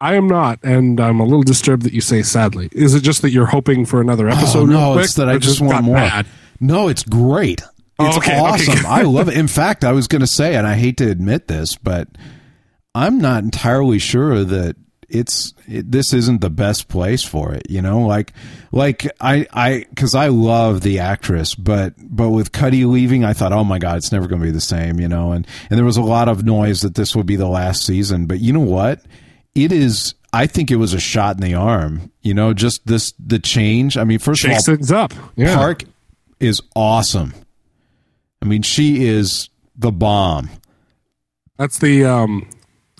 I 0.00 0.14
am 0.14 0.28
not, 0.28 0.60
and 0.62 1.00
I'm 1.00 1.18
a 1.20 1.24
little 1.24 1.42
disturbed 1.42 1.82
that 1.82 1.92
you 1.92 2.00
say 2.00 2.22
sadly. 2.22 2.68
Is 2.72 2.94
it 2.94 3.00
just 3.02 3.22
that 3.22 3.30
you're 3.30 3.46
hoping 3.46 3.84
for 3.84 4.00
another 4.00 4.28
episode? 4.28 4.58
oh, 4.60 4.64
real 4.66 4.78
no, 4.80 4.92
quick, 4.92 5.04
it's 5.06 5.14
that 5.14 5.28
I 5.28 5.38
just 5.38 5.60
want 5.60 5.84
more. 5.84 5.96
bad? 5.96 6.26
No, 6.60 6.86
it's 6.88 7.02
great. 7.02 7.62
Oh, 7.98 8.06
It's 8.06 8.16
okay, 8.18 8.32
okay, 8.32 8.40
awesome. 8.40 8.74
good. 8.76 8.84
I 8.84 9.02
love 9.16 9.28
it. 9.28 9.36
In 9.36 9.48
fact, 9.48 9.82
I 9.84 9.90
was 9.92 10.06
going 10.06 10.20
to 10.20 10.26
say, 10.28 10.54
and 10.54 10.66
I 10.68 10.74
hate 10.76 10.98
to 10.98 11.10
admit 11.10 11.48
this, 11.48 11.74
but 11.76 12.06
I'm 12.94 13.18
not 13.18 13.42
entirely 13.42 13.98
sure 13.98 14.44
that 14.44 14.76
it's 15.08 15.54
it, 15.66 15.90
this 15.90 16.12
isn't 16.12 16.40
the 16.40 16.50
best 16.50 16.88
place 16.88 17.22
for 17.22 17.54
it. 17.54 17.70
You 17.70 17.82
know, 17.82 18.00
like 18.00 18.32
like 18.72 19.10
I 19.20 19.46
I 19.52 19.86
because 19.90 20.14
I 20.14 20.28
love 20.28 20.82
the 20.82 20.98
actress, 20.98 21.54
but 21.54 21.94
but 21.98 22.30
with 22.30 22.52
Cuddy 22.52 22.84
leaving, 22.84 23.24
I 23.24 23.32
thought, 23.32 23.52
oh 23.52 23.64
my 23.64 23.78
god, 23.78 23.96
it's 23.96 24.12
never 24.12 24.26
going 24.28 24.40
to 24.40 24.46
be 24.46 24.52
the 24.52 24.60
same. 24.60 25.00
You 25.00 25.08
know, 25.08 25.32
and 25.32 25.46
and 25.70 25.78
there 25.78 25.84
was 25.84 25.96
a 25.96 26.02
lot 26.02 26.28
of 26.28 26.44
noise 26.44 26.82
that 26.82 26.94
this 26.94 27.16
would 27.16 27.26
be 27.26 27.36
the 27.36 27.48
last 27.48 27.84
season. 27.84 28.26
But 28.26 28.40
you 28.40 28.52
know 28.52 28.60
what? 28.60 29.02
It 29.54 29.72
is. 29.72 30.14
I 30.32 30.46
think 30.46 30.70
it 30.70 30.76
was 30.76 30.92
a 30.92 31.00
shot 31.00 31.36
in 31.36 31.42
the 31.42 31.54
arm. 31.54 32.12
You 32.20 32.34
know, 32.34 32.52
just 32.52 32.86
this 32.86 33.12
the 33.18 33.38
change. 33.38 33.96
I 33.96 34.04
mean, 34.04 34.18
first 34.18 34.42
Shakes 34.42 34.68
of 34.68 34.72
all, 34.72 34.76
things 34.76 34.92
up. 34.92 35.14
Yeah. 35.36 35.54
Park 35.54 35.84
is 36.38 36.60
awesome. 36.76 37.34
I 38.42 38.44
mean, 38.44 38.62
she 38.62 39.06
is 39.06 39.48
the 39.74 39.90
bomb. 39.90 40.50
That's 41.56 41.78
the 41.78 42.04
um 42.04 42.48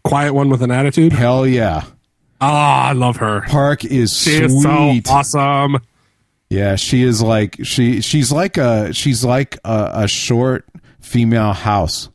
quiet 0.04 0.32
one 0.32 0.48
with 0.48 0.62
an 0.62 0.70
attitude. 0.70 1.12
Hell 1.12 1.46
yeah. 1.46 1.84
Ah, 2.40 2.88
I 2.88 2.92
love 2.92 3.16
her. 3.16 3.42
Park 3.42 3.84
is 3.84 4.16
She 4.16 4.42
is 4.42 4.62
so 4.62 4.90
sweet. 4.92 5.10
awesome. 5.10 5.78
Yeah, 6.50 6.76
she 6.76 7.02
is 7.02 7.20
like 7.22 7.58
she 7.64 8.00
she's 8.00 8.32
like 8.32 8.56
a 8.56 8.92
she's 8.94 9.24
like 9.24 9.58
a, 9.64 9.90
a 9.94 10.08
short 10.08 10.64
female 11.00 11.52
house. 11.52 12.08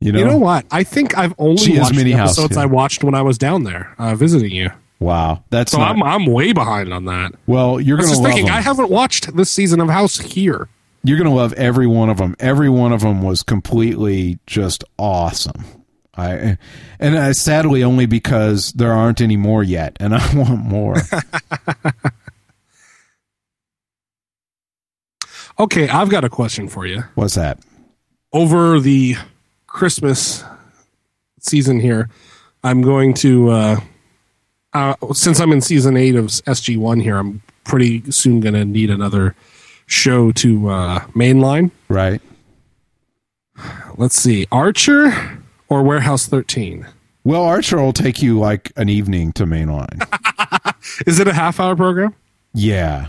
You 0.00 0.12
know? 0.12 0.18
You 0.20 0.24
know 0.26 0.38
what? 0.38 0.64
I 0.70 0.84
think 0.84 1.18
I've 1.18 1.34
only 1.38 1.56
She 1.56 1.78
watched 1.78 1.94
Minnie 1.94 2.12
the 2.12 2.18
House, 2.18 2.38
episodes 2.38 2.56
yeah. 2.56 2.62
I 2.62 2.66
watched 2.66 3.02
when 3.02 3.14
I 3.14 3.22
was 3.22 3.36
down 3.36 3.64
there 3.64 3.94
uh, 3.98 4.14
visiting 4.14 4.52
you. 4.52 4.70
Wow. 5.00 5.42
That's 5.50 5.72
So 5.72 5.78
not, 5.78 5.90
I'm 5.96 6.02
I'm 6.02 6.26
way 6.26 6.52
behind 6.52 6.92
on 6.92 7.06
that. 7.06 7.32
well, 7.48 7.80
you're 7.80 7.96
going 7.96 8.08
to 8.14 8.22
thinking 8.22 8.46
them. 8.46 8.54
I 8.54 8.60
haven't 8.60 8.90
watched 8.90 9.34
this 9.36 9.50
season 9.50 9.80
of 9.80 9.88
House 9.88 10.18
here. 10.18 10.68
You're 11.02 11.16
going 11.18 11.30
to 11.30 11.34
love 11.34 11.52
every 11.54 11.86
one 11.86 12.10
of 12.10 12.18
them. 12.18 12.36
Every 12.38 12.68
one 12.68 12.92
of 12.92 13.00
them 13.00 13.22
was 13.22 13.42
completely 13.42 14.38
just 14.46 14.84
awesome. 14.98 15.64
I 16.18 16.58
and 16.98 17.14
uh, 17.16 17.32
sadly 17.32 17.82
only 17.84 18.06
because 18.06 18.72
there 18.74 18.92
aren't 18.92 19.20
any 19.20 19.36
more 19.36 19.62
yet 19.62 19.96
and 20.00 20.14
I 20.16 20.34
want 20.34 20.64
more. 20.64 20.96
Okay, 25.60 25.88
I've 25.88 26.08
got 26.08 26.24
a 26.24 26.28
question 26.28 26.68
for 26.68 26.86
you. 26.86 27.02
What's 27.16 27.34
that? 27.34 27.58
Over 28.32 28.78
the 28.78 29.16
Christmas 29.66 30.44
season 31.40 31.80
here, 31.80 32.08
I'm 32.62 32.80
going 32.80 33.12
to 33.14 33.50
uh, 33.50 33.80
uh 34.72 34.94
since 35.12 35.40
I'm 35.40 35.50
in 35.50 35.60
season 35.60 35.96
8 35.96 36.14
of 36.14 36.26
SG1 36.26 37.02
here, 37.02 37.16
I'm 37.16 37.42
pretty 37.64 38.08
soon 38.10 38.38
going 38.38 38.54
to 38.54 38.64
need 38.64 38.88
another 38.88 39.34
show 39.86 40.30
to 40.32 40.68
uh 40.68 41.00
mainline. 41.08 41.72
Right? 41.88 42.22
Let's 43.96 44.14
see. 44.14 44.46
Archer 44.52 45.37
or 45.68 45.82
Warehouse 45.82 46.26
13? 46.26 46.86
Well, 47.24 47.42
Archer 47.42 47.76
will 47.78 47.92
take 47.92 48.22
you 48.22 48.38
like 48.38 48.72
an 48.76 48.88
evening 48.88 49.32
to 49.34 49.44
mainline. 49.44 50.02
Is 51.06 51.20
it 51.20 51.28
a 51.28 51.32
half 51.34 51.60
hour 51.60 51.76
program? 51.76 52.14
yeah, 52.54 53.08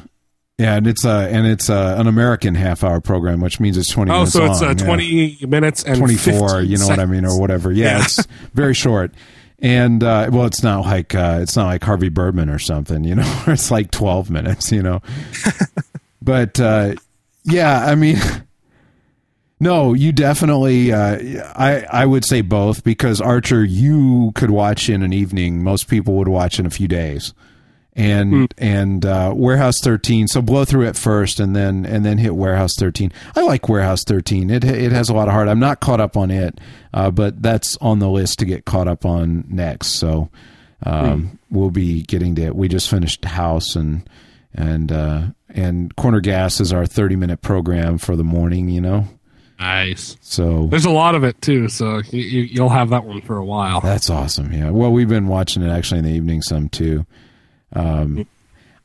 yeah, 0.57 0.75
and 0.75 0.87
it's 0.87 1.05
a 1.05 1.29
and 1.31 1.47
it's 1.47 1.69
a, 1.69 1.95
an 1.97 2.05
American 2.07 2.53
half 2.55 2.83
hour 2.83 2.99
program, 2.99 3.39
which 3.39 3.61
means 3.61 3.77
it's 3.77 3.89
twenty. 3.89 4.11
Oh, 4.11 4.15
minutes 4.15 4.33
so 4.33 4.43
it's 4.45 4.61
long, 4.61 4.71
uh, 4.71 4.75
yeah. 4.77 4.85
20 4.85 5.45
minutes 5.47 5.83
and 5.83 5.97
twenty 5.97 6.17
four. 6.17 6.61
You 6.61 6.77
know 6.77 6.87
what 6.87 6.99
I 6.99 7.05
mean, 7.05 7.23
or 7.25 7.39
whatever. 7.39 7.71
Yeah, 7.71 7.97
Yeah. 7.99 8.03
it's 8.03 8.25
very 8.53 8.73
short. 8.73 9.13
And 9.59 10.03
uh, 10.03 10.29
well, 10.33 10.45
it's 10.45 10.61
not 10.61 10.81
like 10.85 11.15
uh, 11.15 11.39
it's 11.41 11.55
not 11.55 11.67
like 11.67 11.81
Harvey 11.83 12.09
Birdman 12.09 12.49
or 12.49 12.59
something, 12.59 13.05
you 13.05 13.15
know. 13.15 13.43
it's 13.47 13.71
like 13.71 13.91
twelve 13.91 14.29
minutes, 14.29 14.69
you 14.71 14.81
know. 14.83 15.01
but 16.21 16.59
uh, 16.59 16.95
yeah, 17.45 17.85
I 17.85 17.95
mean, 17.95 18.17
no, 19.59 19.93
you 19.93 20.11
definitely. 20.11 20.91
Uh, 20.93 21.43
I 21.55 21.85
I 21.91 22.05
would 22.05 22.23
say 22.25 22.41
both 22.41 22.83
because 22.83 23.19
Archer 23.19 23.63
you 23.63 24.31
could 24.35 24.51
watch 24.51 24.89
in 24.89 25.03
an 25.03 25.13
evening. 25.13 25.63
Most 25.63 25.87
people 25.87 26.15
would 26.15 26.27
watch 26.27 26.59
in 26.59 26.65
a 26.65 26.69
few 26.69 26.87
days, 26.87 27.33
and 27.93 28.53
and 28.57 29.05
uh, 29.05 29.33
Warehouse 29.35 29.81
thirteen. 29.81 30.27
So 30.27 30.41
blow 30.41 30.63
through 30.63 30.87
it 30.87 30.95
first, 30.95 31.39
and 31.39 31.55
then 31.55 31.85
and 31.85 32.05
then 32.05 32.17
hit 32.17 32.35
Warehouse 32.35 32.75
thirteen. 32.75 33.11
I 33.35 33.41
like 33.41 33.67
Warehouse 33.67 34.03
thirteen. 34.05 34.49
It 34.49 34.63
it 34.63 34.91
has 34.91 35.09
a 35.09 35.13
lot 35.13 35.27
of 35.27 35.33
heart. 35.33 35.49
I'm 35.49 35.59
not 35.59 35.81
caught 35.81 35.99
up 35.99 36.15
on 36.15 36.31
it, 36.31 36.59
uh, 36.93 37.11
but 37.11 37.41
that's 37.41 37.75
on 37.77 37.99
the 37.99 38.09
list 38.09 38.39
to 38.39 38.45
get 38.45 38.65
caught 38.65 38.87
up 38.87 39.05
on 39.05 39.43
next. 39.49 39.95
So 39.99 40.29
um, 40.85 41.37
we'll 41.49 41.71
be 41.71 42.03
getting 42.03 42.35
to 42.35 42.43
it. 42.43 42.55
We 42.55 42.69
just 42.69 42.89
finished 42.89 43.25
House 43.25 43.75
and 43.75 44.09
and 44.53 44.91
uh, 44.91 45.21
and 45.49 45.95
Corner 45.95 46.21
Gas 46.21 46.59
is 46.59 46.71
our 46.71 46.85
30 46.85 47.15
minute 47.15 47.41
program 47.41 47.97
for 47.97 48.15
the 48.15 48.23
morning. 48.23 48.69
You 48.69 48.81
know, 48.81 49.07
Nice. 49.59 50.17
so 50.21 50.67
There's 50.67 50.85
a 50.85 50.89
lot 50.89 51.15
of 51.15 51.23
it 51.25 51.41
too, 51.41 51.67
so 51.67 52.01
you, 52.11 52.21
you'll 52.43 52.69
have 52.69 52.91
that 52.91 53.03
one 53.03 53.21
for 53.21 53.37
a 53.37 53.45
while. 53.45 53.81
That's 53.81 54.09
awesome. 54.09 54.53
Yeah. 54.53 54.69
Well, 54.69 54.91
we've 54.91 55.09
been 55.09 55.27
watching 55.27 55.63
it 55.63 55.69
actually 55.69 55.99
in 55.99 56.05
the 56.05 56.11
evening 56.11 56.41
some 56.41 56.69
too. 56.69 57.05
Um, 57.73 58.25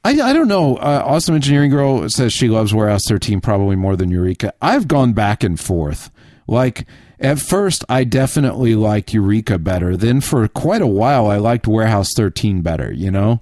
I, 0.05 0.11
I 0.21 0.33
don't 0.33 0.49
know. 0.49 0.77
Uh, 0.77 1.03
awesome 1.07 1.35
Engineering 1.37 1.71
Girl 1.71 2.09
says 2.11 2.33
she 2.33 2.49
loves 2.49 2.75
Warehouse 2.75 3.03
13 3.09 3.41
probably 3.41 3.77
more 3.77 3.97
than 3.97 4.11
Eureka. 4.11 4.53
I've 4.61 4.89
gone 4.89 5.13
back 5.13 5.45
and 5.45 5.59
forth. 5.59 6.11
Like, 6.47 6.87
at 7.21 7.39
first, 7.39 7.85
I 7.89 8.05
definitely 8.05 8.75
liked 8.75 9.15
Eureka 9.15 9.59
better. 9.59 9.97
Then, 9.97 10.21
for 10.21 10.47
quite 10.49 10.83
a 10.83 10.87
while, 10.87 11.29
I 11.29 11.37
liked 11.37 11.67
Warehouse 11.67 12.11
13 12.15 12.61
better, 12.61 12.93
you 12.93 13.11
know? 13.11 13.41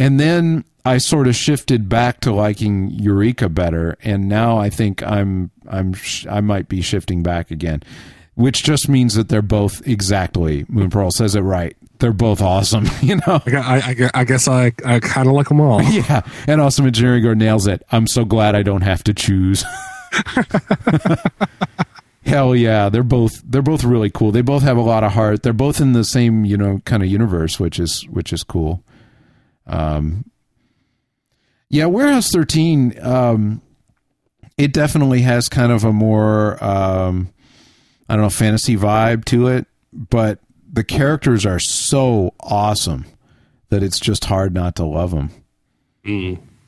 And 0.00 0.18
then 0.18 0.64
I 0.86 0.96
sort 0.96 1.28
of 1.28 1.36
shifted 1.36 1.90
back 1.90 2.20
to 2.20 2.32
liking 2.32 2.90
Eureka 2.90 3.50
better, 3.50 3.98
and 4.02 4.30
now 4.30 4.56
I 4.56 4.70
think 4.70 5.02
I'm 5.02 5.50
I'm 5.68 5.92
sh- 5.92 6.26
I 6.28 6.40
might 6.40 6.68
be 6.68 6.80
shifting 6.80 7.22
back 7.22 7.50
again, 7.50 7.82
which 8.34 8.62
just 8.62 8.88
means 8.88 9.14
that 9.14 9.28
they're 9.28 9.42
both 9.42 9.86
exactly 9.86 10.64
Moon 10.70 10.88
Pearl 10.88 11.10
says 11.10 11.34
it 11.34 11.42
right. 11.42 11.76
They're 11.98 12.14
both 12.14 12.40
awesome, 12.40 12.86
you 13.02 13.16
know. 13.16 13.42
I, 13.46 13.52
I, 13.54 14.10
I 14.20 14.24
guess 14.24 14.48
I, 14.48 14.72
I 14.86 15.00
kind 15.00 15.28
of 15.28 15.34
like 15.34 15.48
them 15.48 15.60
all. 15.60 15.82
Yeah, 15.92 16.22
and 16.46 16.62
awesome 16.62 16.86
engineering 16.86 17.26
or 17.26 17.34
nails 17.34 17.66
it. 17.66 17.82
I'm 17.92 18.06
so 18.06 18.24
glad 18.24 18.54
I 18.54 18.62
don't 18.62 18.80
have 18.80 19.04
to 19.04 19.12
choose. 19.12 19.66
Hell 22.24 22.56
yeah, 22.56 22.88
they're 22.88 23.02
both 23.02 23.42
they're 23.44 23.60
both 23.60 23.84
really 23.84 24.08
cool. 24.08 24.32
They 24.32 24.40
both 24.40 24.62
have 24.62 24.78
a 24.78 24.82
lot 24.82 25.04
of 25.04 25.12
heart. 25.12 25.42
They're 25.42 25.52
both 25.52 25.78
in 25.78 25.92
the 25.92 26.04
same 26.04 26.46
you 26.46 26.56
know 26.56 26.80
kind 26.86 27.02
of 27.02 27.10
universe, 27.10 27.60
which 27.60 27.78
is 27.78 28.08
which 28.08 28.32
is 28.32 28.44
cool. 28.44 28.82
Um, 29.70 30.24
yeah, 31.70 31.86
Warehouse 31.86 32.30
13. 32.30 32.98
Um, 33.00 33.62
it 34.58 34.72
definitely 34.72 35.22
has 35.22 35.48
kind 35.48 35.72
of 35.72 35.84
a 35.84 35.92
more 35.92 36.62
um, 36.62 37.32
I 38.08 38.14
don't 38.16 38.24
know 38.24 38.30
fantasy 38.30 38.76
vibe 38.76 39.24
to 39.26 39.46
it, 39.46 39.66
but 39.92 40.40
the 40.70 40.84
characters 40.84 41.46
are 41.46 41.58
so 41.60 42.34
awesome 42.40 43.06
that 43.70 43.82
it's 43.82 43.98
just 44.00 44.24
hard 44.26 44.52
not 44.52 44.74
to 44.76 44.84
love 44.84 45.12
them. 45.12 45.30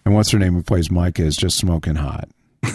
And 0.04 0.14
what's 0.14 0.30
her 0.30 0.38
name 0.38 0.54
who 0.54 0.62
plays 0.62 0.90
Micah 0.90 1.24
is 1.24 1.36
just 1.36 1.58
smoking 1.58 1.96
hot. 1.96 2.28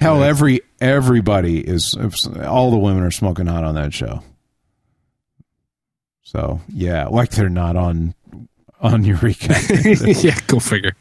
Hell, 0.00 0.22
every 0.24 0.60
everybody 0.80 1.60
is 1.60 1.96
all 2.42 2.70
the 2.70 2.78
women 2.78 3.02
are 3.02 3.10
smoking 3.10 3.46
hot 3.46 3.64
on 3.64 3.74
that 3.76 3.94
show. 3.94 4.22
So 6.34 6.60
yeah, 6.68 7.06
like 7.06 7.30
they're 7.30 7.48
not 7.48 7.76
on 7.76 8.14
on 8.80 9.04
Eureka. 9.04 9.54
yeah, 10.20 10.36
go 10.48 10.58
figure. 10.58 10.94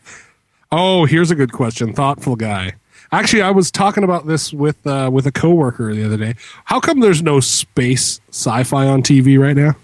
Oh, 0.71 1.05
here's 1.05 1.31
a 1.31 1.36
good 1.36 1.51
question. 1.51 1.91
Thoughtful 1.93 2.36
guy. 2.36 2.73
Actually, 3.11 3.41
I 3.41 3.51
was 3.51 3.71
talking 3.71 4.03
about 4.03 4.27
this 4.27 4.53
with 4.53 4.86
uh, 4.86 5.09
with 5.11 5.25
a 5.25 5.31
coworker 5.31 5.93
the 5.93 6.05
other 6.05 6.17
day. 6.17 6.36
How 6.65 6.79
come 6.79 6.99
there's 6.99 7.23
no 7.23 7.39
space 7.39 8.21
sci-fi 8.29 8.86
on 8.88 9.01
TV 9.01 9.39
right 9.39 9.55
now? 9.55 9.75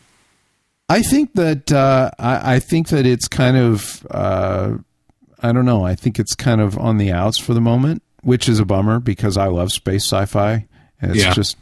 I 0.88 1.02
think 1.02 1.34
that 1.34 1.72
uh, 1.72 2.12
I, 2.20 2.56
I 2.56 2.60
think 2.60 2.90
that 2.90 3.06
it's 3.08 3.28
kind 3.28 3.58
of 3.58 4.06
uh, 4.12 4.78
I 5.42 5.52
don't 5.52 5.66
know. 5.66 5.84
I 5.84 5.96
think 5.96 6.20
it's 6.20 6.36
kind 6.36 6.62
of 6.62 6.78
on 6.78 6.98
the 6.98 7.12
outs 7.12 7.40
for 7.40 7.56
the 7.56 7.62
moment, 7.62 8.04
which 8.22 8.48
is 8.48 8.60
a 8.60 8.66
bummer 8.66 9.00
because 9.00 9.36
I 9.36 9.48
love 9.48 9.72
space 9.72 10.04
sci-fi. 10.04 10.68
And 11.02 11.12
it's 11.12 11.24
Yeah. 11.24 11.34
just, 11.34 11.56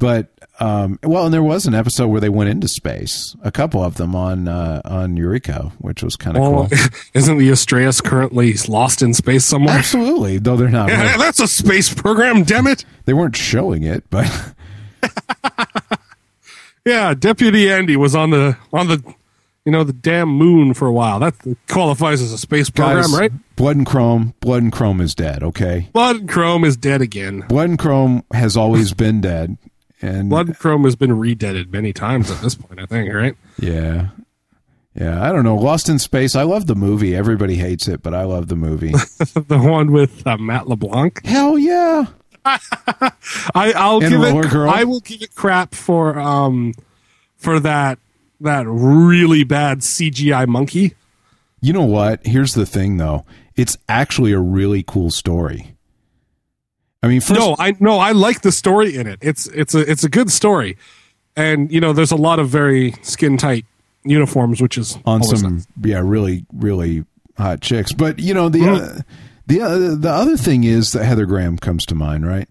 but 0.00 0.26
um, 0.58 0.98
well, 1.04 1.24
and 1.26 1.32
there 1.32 1.42
was 1.42 1.66
an 1.66 1.74
episode 1.74 2.08
where 2.08 2.20
they 2.20 2.28
went 2.28 2.50
into 2.50 2.66
space, 2.66 3.36
a 3.42 3.52
couple 3.52 3.82
of 3.84 3.94
them 3.94 4.16
on 4.16 4.48
uh, 4.48 4.82
on 4.84 5.16
Eureka, 5.16 5.70
which 5.78 6.02
was 6.02 6.16
kind 6.16 6.36
of 6.36 6.42
Well, 6.42 6.68
cool. 6.68 6.78
isn't 7.14 7.38
the 7.38 7.48
Astraeus 7.50 8.02
currently 8.02 8.52
lost 8.68 9.00
in 9.02 9.14
space 9.14 9.44
somewhere? 9.44 9.78
Absolutely, 9.78 10.38
though 10.38 10.56
they're 10.56 10.68
not. 10.68 10.88
Yeah, 10.90 11.02
really- 11.12 11.18
that's 11.18 11.38
a 11.40 11.46
space 11.46 11.94
program, 11.94 12.42
damn 12.42 12.66
it. 12.66 12.84
they 13.04 13.12
weren't 13.14 13.36
showing 13.36 13.84
it, 13.84 14.02
but 14.10 14.26
Yeah, 16.84 17.12
Deputy 17.14 17.70
Andy 17.70 17.96
was 17.96 18.14
on 18.14 18.30
the 18.30 18.56
on 18.72 18.88
the 18.88 19.02
you 19.66 19.72
know 19.72 19.84
the 19.84 19.92
damn 19.92 20.28
moon 20.30 20.72
for 20.72 20.86
a 20.88 20.92
while. 20.92 21.20
That 21.20 21.34
qualifies 21.68 22.22
as 22.22 22.32
a 22.32 22.38
space 22.38 22.70
program, 22.70 23.02
guys, 23.02 23.18
right? 23.18 23.32
Blood 23.56 23.76
and 23.76 23.86
Chrome, 23.86 24.34
Blood 24.40 24.62
and 24.62 24.72
Chrome 24.72 25.00
is 25.02 25.14
dead. 25.14 25.42
Okay, 25.42 25.88
Blood 25.92 26.16
and 26.16 26.28
Chrome 26.28 26.64
is 26.64 26.76
dead 26.78 27.02
again. 27.02 27.44
Blood 27.48 27.68
and 27.68 27.78
Chrome 27.78 28.24
has 28.32 28.56
always 28.56 28.94
been 28.94 29.20
dead, 29.20 29.58
and 30.02 30.30
Blood 30.30 30.58
Chrome 30.58 30.84
has 30.84 30.96
been 30.96 31.18
redeaded 31.18 31.72
many 31.72 31.92
times 31.92 32.30
at 32.30 32.40
this 32.40 32.54
point, 32.54 32.80
I 32.80 32.86
think, 32.86 33.12
right? 33.12 33.36
Yeah. 33.58 34.08
Yeah, 34.94 35.22
I 35.22 35.30
don't 35.30 35.44
know. 35.44 35.54
Lost 35.56 35.88
in 35.88 35.98
Space. 35.98 36.34
I 36.34 36.42
love 36.42 36.66
the 36.66 36.74
movie. 36.74 37.14
Everybody 37.14 37.54
hates 37.56 37.86
it, 37.86 38.02
but 38.02 38.12
I 38.12 38.24
love 38.24 38.48
the 38.48 38.56
movie. 38.56 38.90
the 39.34 39.58
one 39.58 39.92
with 39.92 40.26
uh, 40.26 40.36
Matt 40.36 40.66
LeBlanc. 40.66 41.24
Hell 41.24 41.56
yeah. 41.58 42.06
I, 42.44 42.62
I'll 43.54 44.02
And 44.02 44.10
give 44.10 44.22
it. 44.22 44.50
Girl. 44.50 44.68
I 44.68 44.84
will 44.84 45.00
give 45.00 45.22
it 45.22 45.34
crap 45.34 45.74
for 45.74 46.18
um 46.18 46.74
for 47.36 47.60
that 47.60 47.98
that 48.40 48.66
really 48.66 49.44
bad 49.44 49.80
CGI 49.80 50.48
monkey. 50.48 50.94
You 51.60 51.72
know 51.74 51.84
what? 51.84 52.26
Here's 52.26 52.54
the 52.54 52.66
thing 52.66 52.96
though. 52.96 53.24
It's 53.56 53.76
actually 53.88 54.32
a 54.32 54.40
really 54.40 54.82
cool 54.82 55.10
story. 55.10 55.76
I 57.02 57.08
mean, 57.08 57.20
first, 57.20 57.40
no, 57.40 57.56
I 57.58 57.74
no, 57.80 57.98
I 57.98 58.12
like 58.12 58.42
the 58.42 58.52
story 58.52 58.96
in 58.96 59.06
it. 59.06 59.18
It's 59.22 59.46
it's 59.48 59.74
a 59.74 59.80
it's 59.90 60.04
a 60.04 60.08
good 60.08 60.30
story, 60.30 60.76
and 61.36 61.70
you 61.72 61.80
know, 61.80 61.92
there's 61.92 62.12
a 62.12 62.16
lot 62.16 62.38
of 62.38 62.48
very 62.50 62.92
skin 63.02 63.36
tight 63.38 63.64
uniforms, 64.04 64.60
which 64.60 64.76
is 64.76 64.98
on 65.06 65.22
some 65.22 65.54
nice. 65.56 65.66
yeah, 65.82 66.00
really 66.04 66.44
really 66.52 67.04
hot 67.38 67.60
chicks. 67.62 67.92
But, 67.94 68.18
you 68.18 68.34
know, 68.34 68.48
the 68.50 68.58
Mhm. 68.60 68.98
uh, 68.98 69.02
the 69.46 69.60
uh, 69.62 69.94
the 69.96 70.10
other 70.10 70.36
thing 70.36 70.64
is 70.64 70.90
that 70.92 71.04
Heather 71.04 71.24
Graham 71.26 71.56
comes 71.56 71.86
to 71.86 71.94
mind, 71.94 72.26
right? 72.26 72.48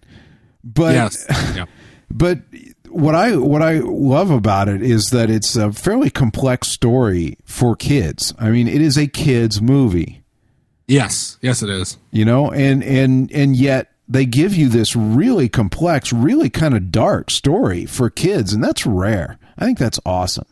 But 0.64 0.94
yes, 0.94 1.26
yeah. 1.56 1.66
but 2.10 2.40
what 2.88 3.14
I 3.14 3.36
what 3.36 3.62
I 3.62 3.78
love 3.78 4.30
about 4.32 4.68
it 4.68 4.82
is 4.82 5.10
that 5.10 5.30
it's 5.30 5.54
a 5.54 5.72
fairly 5.72 6.10
complex 6.10 6.68
story 6.68 7.38
for 7.44 7.76
kids. 7.76 8.34
I 8.38 8.50
mean, 8.50 8.66
it 8.66 8.80
is 8.82 8.98
a 8.98 9.06
kids 9.06 9.62
movie. 9.62 10.22
yes, 10.88 11.38
yes, 11.40 11.62
it 11.62 11.70
is. 11.70 11.98
you 12.10 12.24
know 12.24 12.50
and 12.50 12.82
and 12.82 13.30
and 13.32 13.54
yet 13.56 13.92
they 14.12 14.26
give 14.26 14.54
you 14.54 14.68
this 14.68 14.96
really 14.96 15.48
complex 15.48 16.12
really 16.12 16.50
kind 16.50 16.74
of 16.74 16.90
dark 16.90 17.30
story 17.30 17.86
for 17.86 18.10
kids 18.10 18.52
and 18.52 18.62
that's 18.62 18.84
rare 18.84 19.38
i 19.56 19.64
think 19.64 19.78
that's 19.78 20.00
awesome 20.04 20.46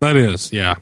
That 0.00 0.16
is, 0.16 0.52
yeah. 0.52 0.74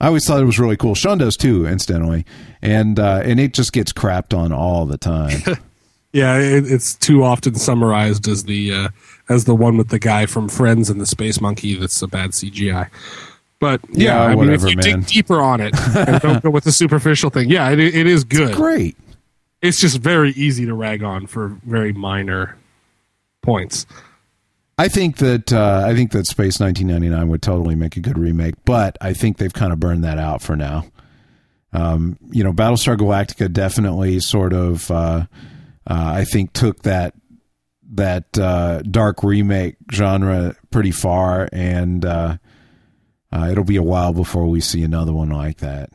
i 0.00 0.06
always 0.06 0.26
thought 0.26 0.40
it 0.40 0.46
was 0.46 0.58
really 0.58 0.76
cool 0.76 0.94
sean 0.94 1.18
does 1.18 1.36
too 1.36 1.66
incidentally 1.66 2.24
and 2.62 2.98
uh 2.98 3.20
and 3.24 3.38
it 3.38 3.52
just 3.54 3.72
gets 3.72 3.92
crapped 3.92 4.36
on 4.36 4.52
all 4.52 4.86
the 4.86 4.98
time 4.98 5.40
Yeah, 6.12 6.38
it, 6.40 6.64
it's 6.68 6.96
too 6.96 7.22
often 7.22 7.54
summarized 7.54 8.26
as 8.26 8.42
the 8.42 8.74
uh, 8.74 8.88
as 9.28 9.44
the 9.44 9.54
one 9.54 9.76
with 9.76 9.90
the 9.90 10.00
guy 10.00 10.26
from 10.26 10.48
Friends 10.48 10.90
and 10.90 11.00
the 11.00 11.06
space 11.06 11.40
monkey 11.40 11.74
that's 11.76 12.02
a 12.02 12.08
bad 12.08 12.30
CGI. 12.30 12.90
But 13.60 13.80
yeah, 13.92 14.14
Yeah, 14.16 14.22
I 14.24 14.28
mean, 14.30 14.38
whatever, 14.38 14.66
if 14.66 14.70
you 14.72 14.76
man. 14.78 15.00
dig 15.02 15.06
deeper 15.06 15.40
on 15.40 15.60
it 15.60 15.72
and 15.96 16.20
don't 16.20 16.42
go 16.42 16.50
with 16.50 16.64
the 16.64 16.72
superficial 16.72 17.30
thing, 17.30 17.48
yeah, 17.48 17.70
it, 17.70 17.78
it 17.78 18.08
is 18.08 18.24
good. 18.24 18.56
great 18.56 18.96
It's 19.62 19.80
just 19.80 19.98
very 19.98 20.30
easy 20.32 20.66
to 20.66 20.74
rag 20.74 21.02
on 21.02 21.26
for 21.26 21.48
very 21.64 21.92
minor 21.92 22.56
points. 23.42 23.86
I 24.78 24.88
think 24.88 25.18
that 25.18 25.52
uh, 25.52 25.84
I 25.86 25.94
think 25.94 26.12
that 26.12 26.26
Space 26.26 26.58
1999 26.58 27.28
would 27.28 27.42
totally 27.42 27.74
make 27.74 27.98
a 27.98 28.00
good 28.00 28.16
remake, 28.16 28.54
but 28.64 28.96
I 29.00 29.12
think 29.12 29.36
they've 29.36 29.52
kind 29.52 29.72
of 29.72 29.80
burned 29.80 30.04
that 30.04 30.18
out 30.18 30.40
for 30.40 30.56
now. 30.56 30.86
Um, 31.72 32.18
you 32.30 32.42
know, 32.42 32.52
Battlestar 32.52 32.96
Galactica 32.96 33.52
definitely 33.52 34.20
sort 34.20 34.54
of 34.54 34.90
uh, 34.90 35.26
uh, 35.86 36.12
I 36.14 36.24
think 36.24 36.52
took 36.52 36.82
that 36.82 37.14
that 37.92 38.38
uh, 38.38 38.82
dark 38.82 39.22
remake 39.22 39.76
genre 39.92 40.56
pretty 40.70 40.92
far, 40.92 41.48
and 41.52 42.04
uh, 42.04 42.36
uh, 43.32 43.48
it'll 43.50 43.64
be 43.64 43.76
a 43.76 43.82
while 43.82 44.12
before 44.12 44.46
we 44.46 44.60
see 44.60 44.82
another 44.82 45.12
one 45.12 45.30
like 45.30 45.58
that. 45.58 45.90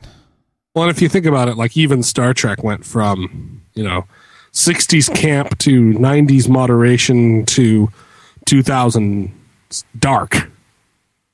Well, 0.76 0.82
and 0.82 0.90
if 0.94 1.00
you 1.00 1.08
think 1.08 1.24
about 1.24 1.48
it, 1.48 1.56
like 1.56 1.74
even 1.74 2.02
Star 2.02 2.34
Trek 2.34 2.62
went 2.62 2.84
from 2.84 3.62
you 3.72 3.82
know 3.82 4.04
'60s 4.52 5.12
camp 5.14 5.56
to 5.60 5.94
'90s 5.94 6.50
moderation 6.50 7.46
to 7.46 7.90
2000 8.44 9.32
dark. 9.98 10.50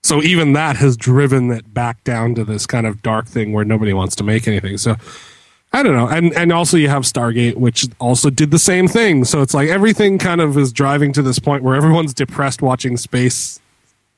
So 0.04 0.22
even 0.22 0.52
that 0.52 0.76
has 0.76 0.96
driven 0.96 1.50
it 1.50 1.74
back 1.74 2.04
down 2.04 2.36
to 2.36 2.44
this 2.44 2.66
kind 2.66 2.86
of 2.86 3.02
dark 3.02 3.26
thing 3.26 3.52
where 3.52 3.64
nobody 3.64 3.92
wants 3.92 4.14
to 4.16 4.24
make 4.24 4.46
anything. 4.46 4.78
So 4.78 4.94
I 5.72 5.82
don't 5.82 5.96
know, 5.96 6.06
and 6.06 6.32
and 6.34 6.52
also 6.52 6.76
you 6.76 6.88
have 6.88 7.02
Stargate, 7.02 7.56
which 7.56 7.88
also 7.98 8.30
did 8.30 8.52
the 8.52 8.60
same 8.60 8.86
thing. 8.86 9.24
So 9.24 9.42
it's 9.42 9.54
like 9.54 9.68
everything 9.68 10.18
kind 10.18 10.40
of 10.40 10.56
is 10.56 10.72
driving 10.72 11.12
to 11.14 11.22
this 11.22 11.40
point 11.40 11.64
where 11.64 11.74
everyone's 11.74 12.14
depressed 12.14 12.62
watching 12.62 12.96
space 12.96 13.58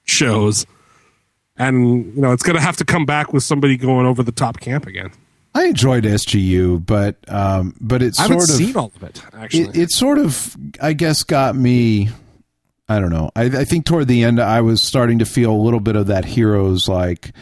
shows, 0.04 0.66
and 1.56 2.14
you 2.14 2.20
know 2.22 2.32
it's 2.32 2.42
going 2.42 2.56
to 2.56 2.62
have 2.62 2.76
to 2.78 2.84
come 2.84 3.06
back 3.06 3.32
with 3.32 3.42
somebody 3.42 3.76
going 3.76 4.06
over 4.06 4.22
the 4.22 4.32
top 4.32 4.60
camp 4.60 4.86
again. 4.86 5.10
I 5.56 5.66
enjoyed 5.66 6.02
SGU, 6.02 6.84
but 6.84 7.16
um, 7.32 7.76
but 7.80 8.02
it 8.02 8.18
I 8.18 8.22
haven't 8.22 8.40
sort 8.40 8.50
of 8.50 8.56
seen 8.66 8.76
all 8.76 8.92
of 8.96 9.02
it 9.04 9.22
actually. 9.32 9.64
it, 9.68 9.76
it 9.76 9.90
sort 9.92 10.18
of 10.18 10.56
i 10.80 10.92
guess 10.92 11.22
got 11.22 11.54
me 11.54 12.08
i 12.88 12.98
don't 12.98 13.10
know 13.10 13.30
I, 13.36 13.44
I 13.44 13.64
think 13.64 13.86
toward 13.86 14.08
the 14.08 14.24
end 14.24 14.40
i 14.40 14.60
was 14.60 14.82
starting 14.82 15.20
to 15.20 15.24
feel 15.24 15.52
a 15.52 15.62
little 15.62 15.78
bit 15.80 15.94
of 15.96 16.08
that 16.08 16.24
heroes 16.24 16.88
like 16.88 17.32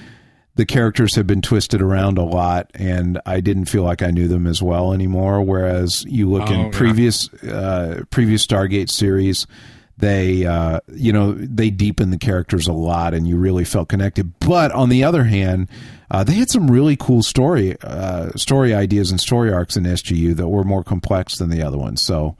the 0.54 0.66
characters 0.66 1.14
have 1.14 1.26
been 1.26 1.40
twisted 1.40 1.80
around 1.80 2.18
a 2.18 2.22
lot 2.24 2.70
and 2.74 3.18
i 3.24 3.40
didn't 3.40 3.64
feel 3.66 3.82
like 3.82 4.02
i 4.02 4.10
knew 4.10 4.28
them 4.28 4.46
as 4.46 4.62
well 4.62 4.92
anymore 4.92 5.40
whereas 5.42 6.04
you 6.06 6.28
look 6.30 6.50
Oh, 6.50 6.52
in 6.52 6.60
yeah. 6.60 6.68
previous 6.72 7.32
uh, 7.44 8.02
previous 8.10 8.46
stargate 8.46 8.90
series 8.90 9.46
they 9.98 10.44
uh, 10.46 10.80
you 10.92 11.12
know 11.12 11.32
they 11.32 11.70
deepen 11.70 12.10
the 12.10 12.18
characters 12.18 12.66
a 12.66 12.72
lot 12.72 13.14
and 13.14 13.28
you 13.28 13.36
really 13.36 13.64
felt 13.64 13.88
connected 13.88 14.38
but 14.40 14.72
on 14.72 14.88
the 14.88 15.04
other 15.04 15.24
hand 15.24 15.68
uh, 16.10 16.24
they 16.24 16.34
had 16.34 16.50
some 16.50 16.70
really 16.70 16.96
cool 16.96 17.22
story 17.22 17.76
uh, 17.82 18.30
story 18.36 18.74
ideas 18.74 19.10
and 19.10 19.20
story 19.20 19.52
arcs 19.52 19.76
in 19.76 19.84
SGU 19.84 20.34
that 20.36 20.48
were 20.48 20.64
more 20.64 20.82
complex 20.82 21.38
than 21.38 21.50
the 21.50 21.62
other 21.62 21.78
ones 21.78 22.02
so 22.02 22.36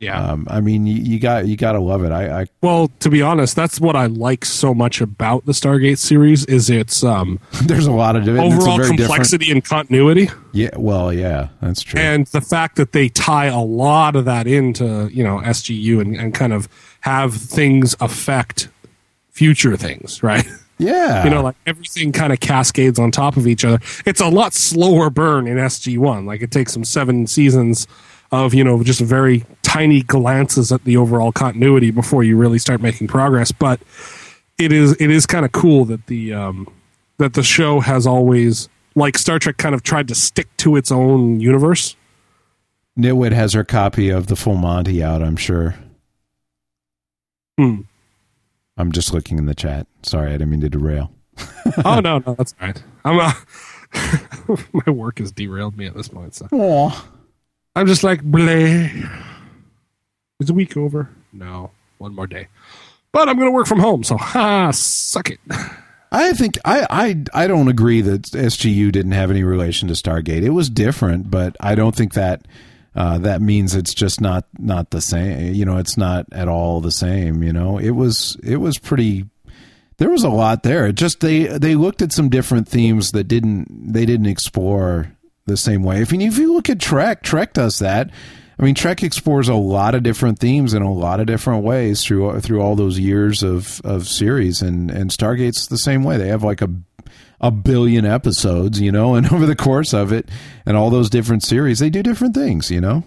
Yeah. 0.00 0.18
Um, 0.32 0.48
I 0.50 0.60
mean, 0.60 0.84
you, 0.84 0.96
you 0.96 1.20
got 1.20 1.46
you 1.46 1.56
got 1.56 1.72
to 1.72 1.80
love 1.80 2.02
it. 2.02 2.10
I, 2.10 2.42
I 2.42 2.46
Well, 2.60 2.90
to 2.98 3.08
be 3.08 3.22
honest, 3.22 3.54
that's 3.54 3.78
what 3.80 3.94
I 3.94 4.06
like 4.06 4.44
so 4.44 4.74
much 4.74 5.00
about 5.00 5.46
the 5.46 5.52
Stargate 5.52 5.98
series 5.98 6.44
is 6.46 6.68
its 6.70 7.04
um, 7.04 7.38
there's 7.66 7.86
a 7.86 7.92
lot 7.92 8.16
of 8.16 8.26
it. 8.26 8.32
It's 8.34 8.40
a 8.40 8.42
overall 8.42 8.78
very 8.78 8.88
different- 8.96 8.98
complexity 8.98 9.52
and 9.52 9.64
continuity, 9.64 10.28
Yeah, 10.52 10.70
well, 10.76 11.12
yeah, 11.12 11.50
that's 11.60 11.82
true. 11.82 12.00
and 12.00 12.26
the 12.28 12.40
fact 12.40 12.76
that 12.76 12.90
they 12.90 13.08
tie 13.10 13.46
a 13.46 13.60
lot 13.62 14.16
of 14.16 14.24
that 14.24 14.48
into 14.48 15.08
you 15.12 15.22
know 15.22 15.38
SGU 15.38 16.00
and, 16.00 16.16
and 16.16 16.34
kind 16.34 16.52
of 16.52 16.68
have 17.02 17.34
things 17.34 17.94
affect 18.00 18.68
future 19.30 19.76
things, 19.76 20.22
right? 20.22 20.46
yeah, 20.78 21.24
you 21.24 21.30
know, 21.30 21.42
like 21.42 21.56
everything 21.66 22.12
kind 22.12 22.32
of 22.32 22.40
cascades 22.40 22.98
on 22.98 23.10
top 23.10 23.36
of 23.36 23.46
each 23.46 23.64
other. 23.64 23.78
It's 24.06 24.20
a 24.20 24.28
lot 24.28 24.54
slower 24.54 25.10
burn 25.10 25.46
in 25.46 25.56
SG 25.56 25.98
One. 25.98 26.26
Like 26.26 26.42
it 26.42 26.50
takes 26.50 26.72
them 26.72 26.84
seven 26.84 27.26
seasons 27.26 27.86
of 28.30 28.54
you 28.54 28.64
know 28.64 28.82
just 28.82 29.00
very 29.00 29.44
tiny 29.62 30.02
glances 30.02 30.72
at 30.72 30.84
the 30.84 30.96
overall 30.96 31.32
continuity 31.32 31.90
before 31.90 32.24
you 32.24 32.36
really 32.36 32.58
start 32.58 32.80
making 32.80 33.08
progress. 33.08 33.52
But 33.52 33.80
it 34.58 34.72
is 34.72 34.96
it 35.00 35.10
is 35.10 35.26
kind 35.26 35.44
of 35.44 35.52
cool 35.52 35.84
that 35.86 36.06
the 36.06 36.32
um, 36.32 36.68
that 37.18 37.34
the 37.34 37.42
show 37.42 37.80
has 37.80 38.06
always 38.06 38.68
like 38.94 39.18
Star 39.18 39.38
Trek 39.38 39.56
kind 39.56 39.74
of 39.74 39.82
tried 39.82 40.08
to 40.08 40.14
stick 40.14 40.48
to 40.58 40.76
its 40.76 40.92
own 40.92 41.40
universe. 41.40 41.96
Nitwit 42.98 43.32
has 43.32 43.54
her 43.54 43.64
copy 43.64 44.10
of 44.10 44.26
the 44.26 44.36
Full 44.36 44.56
Monty 44.56 45.02
out. 45.02 45.22
I'm 45.22 45.36
sure. 45.36 45.74
Hmm. 47.58 47.82
I'm 48.76 48.92
just 48.92 49.12
looking 49.12 49.38
in 49.38 49.46
the 49.46 49.54
chat. 49.54 49.86
Sorry, 50.02 50.28
I 50.28 50.32
didn't 50.32 50.50
mean 50.50 50.60
to 50.62 50.70
derail. 50.70 51.12
oh 51.84 52.00
no, 52.00 52.18
no, 52.18 52.34
that's 52.34 52.54
all 52.60 52.66
right. 52.66 52.82
I'm 53.04 53.18
uh, 53.18 54.56
my 54.72 54.92
work 54.92 55.18
has 55.18 55.32
derailed 55.32 55.76
me 55.76 55.86
at 55.86 55.94
this 55.94 56.08
point. 56.08 56.34
So. 56.34 56.48
Aw. 56.52 57.08
I'm 57.74 57.86
just 57.86 58.04
like, 58.04 58.22
bleh. 58.22 59.22
Is 60.40 60.46
the 60.48 60.54
week 60.54 60.76
over? 60.76 61.08
No, 61.32 61.70
one 61.98 62.14
more 62.14 62.26
day. 62.26 62.48
But 63.12 63.28
I'm 63.28 63.36
going 63.36 63.48
to 63.48 63.52
work 63.54 63.66
from 63.66 63.78
home, 63.78 64.04
so 64.04 64.16
ha, 64.16 64.70
suck 64.72 65.30
it. 65.30 65.38
I 66.10 66.32
think 66.32 66.58
I, 66.64 66.86
I 66.90 67.44
I 67.44 67.46
don't 67.46 67.68
agree 67.68 68.00
that 68.02 68.22
SGU 68.22 68.92
didn't 68.92 69.12
have 69.12 69.30
any 69.30 69.44
relation 69.44 69.88
to 69.88 69.94
Stargate. 69.94 70.42
It 70.42 70.50
was 70.50 70.68
different, 70.68 71.30
but 71.30 71.56
I 71.60 71.74
don't 71.74 71.94
think 71.94 72.14
that 72.14 72.46
uh, 72.94 73.18
that 73.18 73.40
means 73.40 73.74
it's 73.74 73.94
just 73.94 74.20
not 74.20 74.46
not 74.58 74.90
the 74.90 75.00
same. 75.00 75.54
You 75.54 75.64
know, 75.64 75.78
it's 75.78 75.96
not 75.96 76.26
at 76.32 76.48
all 76.48 76.80
the 76.80 76.90
same. 76.90 77.42
You 77.42 77.52
know, 77.52 77.78
it 77.78 77.90
was 77.90 78.36
it 78.42 78.56
was 78.56 78.78
pretty. 78.78 79.26
There 79.98 80.10
was 80.10 80.24
a 80.24 80.30
lot 80.30 80.62
there. 80.62 80.86
It 80.86 80.96
just 80.96 81.20
they 81.20 81.44
they 81.46 81.74
looked 81.74 82.02
at 82.02 82.12
some 82.12 82.28
different 82.28 82.68
themes 82.68 83.12
that 83.12 83.24
didn't 83.24 83.92
they 83.92 84.04
didn't 84.04 84.26
explore 84.26 85.12
the 85.46 85.56
same 85.56 85.82
way. 85.82 86.02
If 86.02 86.12
you 86.12 86.20
if 86.20 86.38
you 86.38 86.52
look 86.52 86.68
at 86.68 86.80
Trek, 86.80 87.22
Trek 87.22 87.54
does 87.54 87.78
that. 87.78 88.10
I 88.58 88.64
mean, 88.64 88.74
Trek 88.74 89.02
explores 89.02 89.48
a 89.48 89.54
lot 89.54 89.94
of 89.94 90.02
different 90.02 90.38
themes 90.38 90.74
in 90.74 90.82
a 90.82 90.92
lot 90.92 91.18
of 91.18 91.26
different 91.26 91.64
ways 91.64 92.04
through 92.04 92.40
through 92.40 92.60
all 92.60 92.76
those 92.76 92.98
years 92.98 93.42
of, 93.42 93.80
of 93.84 94.06
series, 94.06 94.60
and 94.62 94.90
and 94.90 95.10
Stargate's 95.10 95.66
the 95.66 95.78
same 95.78 96.04
way. 96.04 96.16
They 96.16 96.28
have 96.28 96.44
like 96.44 96.62
a 96.62 96.68
a 97.42 97.50
billion 97.50 98.04
episodes, 98.04 98.80
you 98.80 98.92
know, 98.92 99.14
and 99.14 99.26
over 99.32 99.46
the 99.46 99.56
course 99.56 99.92
of 99.92 100.12
it, 100.12 100.28
and 100.64 100.76
all 100.76 100.90
those 100.90 101.10
different 101.10 101.42
series, 101.42 101.78
they 101.80 101.90
do 101.90 102.02
different 102.02 102.34
things, 102.34 102.70
you 102.70 102.80
know. 102.80 103.04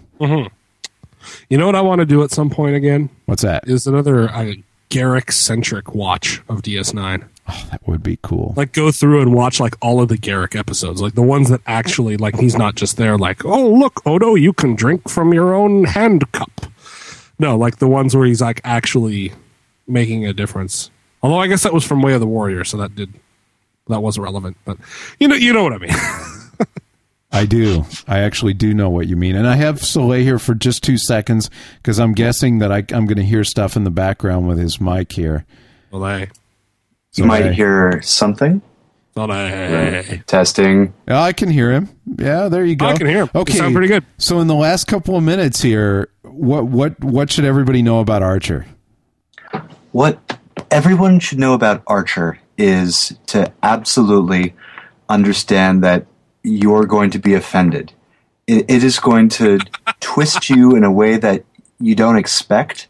You 1.48 1.58
know 1.58 1.66
what 1.66 1.74
I 1.74 1.80
want 1.80 2.00
to 2.00 2.06
do 2.06 2.22
at 2.22 2.30
some 2.30 2.50
point 2.50 2.76
again 2.76 3.10
What's 3.26 3.42
that? 3.42 3.66
is 3.68 3.86
another 3.86 4.28
uh, 4.28 4.52
Garak 4.90 5.32
centric 5.32 5.94
watch 5.94 6.40
of 6.48 6.62
DS9. 6.62 7.26
Oh, 7.48 7.68
that 7.70 7.86
would 7.86 8.02
be 8.02 8.18
cool. 8.22 8.54
Like 8.56 8.72
go 8.72 8.90
through 8.92 9.22
and 9.22 9.34
watch 9.34 9.58
like 9.60 9.74
all 9.80 10.00
of 10.00 10.08
the 10.08 10.18
Garak 10.18 10.56
episodes, 10.56 11.00
like 11.00 11.14
the 11.14 11.22
ones 11.22 11.48
that 11.48 11.60
actually 11.66 12.16
like 12.16 12.38
he's 12.38 12.56
not 12.56 12.74
just 12.76 12.96
there 12.96 13.16
like, 13.18 13.44
oh 13.44 13.70
look, 13.70 14.04
Odo, 14.06 14.34
you 14.34 14.52
can 14.52 14.74
drink 14.74 15.08
from 15.08 15.32
your 15.34 15.54
own 15.54 15.84
hand 15.84 16.30
cup. 16.32 16.66
No, 17.38 17.56
like 17.56 17.76
the 17.78 17.88
ones 17.88 18.16
where 18.16 18.26
he's 18.26 18.40
like 18.40 18.60
actually 18.64 19.32
making 19.86 20.26
a 20.26 20.32
difference. 20.32 20.90
Although 21.22 21.38
I 21.38 21.48
guess 21.48 21.62
that 21.64 21.72
was 21.72 21.84
from 21.84 22.02
Way 22.02 22.14
of 22.14 22.20
the 22.20 22.26
Warrior, 22.26 22.64
so 22.64 22.76
that 22.78 22.94
did 22.94 23.12
that 23.88 24.00
was 24.00 24.18
relevant. 24.18 24.56
But 24.64 24.78
you 25.18 25.28
know, 25.28 25.34
you 25.34 25.52
know 25.52 25.62
what 25.62 25.72
I 25.72 25.78
mean. 25.78 25.90
I 27.32 27.44
do. 27.44 27.84
I 28.08 28.20
actually 28.20 28.54
do 28.54 28.72
know 28.72 28.88
what 28.88 29.08
you 29.08 29.16
mean. 29.16 29.36
And 29.36 29.46
I 29.46 29.56
have 29.56 29.84
Soleil 29.84 30.22
here 30.22 30.38
for 30.38 30.54
just 30.54 30.82
two 30.82 30.96
seconds 30.96 31.50
because 31.76 31.98
I'm 31.98 32.14
guessing 32.14 32.60
that 32.60 32.72
I, 32.72 32.78
I'm 32.78 33.04
going 33.04 33.16
to 33.16 33.24
hear 33.24 33.44
stuff 33.44 33.76
in 33.76 33.84
the 33.84 33.90
background 33.90 34.48
with 34.48 34.58
his 34.58 34.80
mic 34.80 35.12
here. 35.12 35.44
well, 35.90 36.04
I, 36.04 36.28
You 37.14 37.24
might 37.24 37.52
hear 37.52 38.00
something. 38.00 38.62
thought 39.14 39.30
I, 39.30 40.22
Testing. 40.26 40.94
Oh, 41.08 41.18
I 41.18 41.32
can 41.32 41.50
hear 41.50 41.72
him. 41.72 41.90
Yeah, 42.06 42.48
there 42.48 42.64
you 42.64 42.76
go. 42.76 42.86
I 42.86 42.96
can 42.96 43.06
hear 43.06 43.22
him. 43.22 43.30
You 43.34 43.40
Okay, 43.40 43.54
sound 43.54 43.74
pretty 43.74 43.88
good. 43.88 44.04
So 44.18 44.40
in 44.40 44.46
the 44.46 44.54
last 44.54 44.84
couple 44.84 45.16
of 45.16 45.22
minutes 45.22 45.60
here, 45.60 46.08
what 46.22 46.66
what 46.66 46.98
what 47.02 47.30
should 47.30 47.44
everybody 47.44 47.82
know 47.82 48.00
about 48.00 48.22
Archer? 48.22 48.66
What 49.92 50.38
everyone 50.70 51.18
should 51.18 51.38
know 51.38 51.54
about 51.54 51.82
Archer 51.86 52.38
is 52.58 53.16
to 53.26 53.52
absolutely 53.62 54.54
understand 55.08 55.82
that 55.84 56.06
you're 56.42 56.86
going 56.86 57.10
to 57.10 57.18
be 57.18 57.34
offended. 57.34 57.92
It, 58.46 58.64
it 58.68 58.84
is 58.84 58.98
going 58.98 59.28
to 59.30 59.58
twist 60.00 60.48
you 60.50 60.76
in 60.76 60.84
a 60.84 60.92
way 60.92 61.16
that 61.16 61.44
you 61.78 61.94
don't 61.94 62.16
expect. 62.16 62.88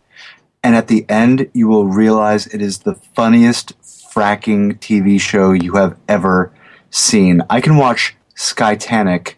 And 0.63 0.75
at 0.75 0.89
the 0.89 1.05
end, 1.09 1.49
you 1.55 1.69
will 1.69 1.87
realize 1.87 2.47
it 2.49 2.61
is 2.61 2.79
the 2.79 2.95
funniest 3.15 3.79
fracking 3.83 4.79
TV 4.79 5.21
show 5.21 5.53
you 5.53 5.75
have 5.75 5.97
ever 6.09 6.53
seen. 6.91 7.43
I 7.51 7.61
can 7.61 7.77
watch 7.77 8.17
Skytanic. 8.35 9.35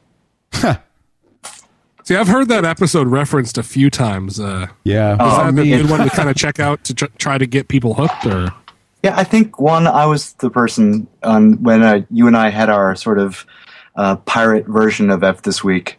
See, 2.04 2.16
I've 2.16 2.28
heard 2.28 2.48
that 2.48 2.64
episode 2.64 3.08
referenced 3.08 3.58
a 3.58 3.62
few 3.62 3.90
times. 3.90 4.40
Uh, 4.40 4.68
Yeah, 4.84 5.12
is 5.12 5.18
Oh, 5.20 5.52
that 5.52 5.58
a 5.60 5.64
good 5.64 5.90
one 5.90 6.00
to 6.00 6.08
kind 6.10 6.30
of 6.30 6.36
check 6.36 6.58
out 6.58 6.82
to 6.84 6.94
tr- 6.94 7.04
try 7.18 7.36
to 7.36 7.46
get 7.46 7.68
people 7.68 7.94
hooked? 7.94 8.24
Or 8.24 8.54
Yeah, 9.02 9.16
I 9.16 9.24
think 9.24 9.60
one. 9.60 9.86
I 9.86 10.06
was 10.06 10.32
the 10.34 10.50
person 10.50 11.06
on 11.22 11.62
when 11.62 11.82
uh, 11.82 12.00
you 12.10 12.26
and 12.26 12.36
I 12.36 12.50
had 12.50 12.68
our 12.68 12.96
sort 12.96 13.18
of 13.18 13.46
uh, 13.94 14.16
pirate 14.16 14.66
version 14.66 15.10
of 15.10 15.22
F 15.22 15.42
this 15.42 15.62
week. 15.62 15.98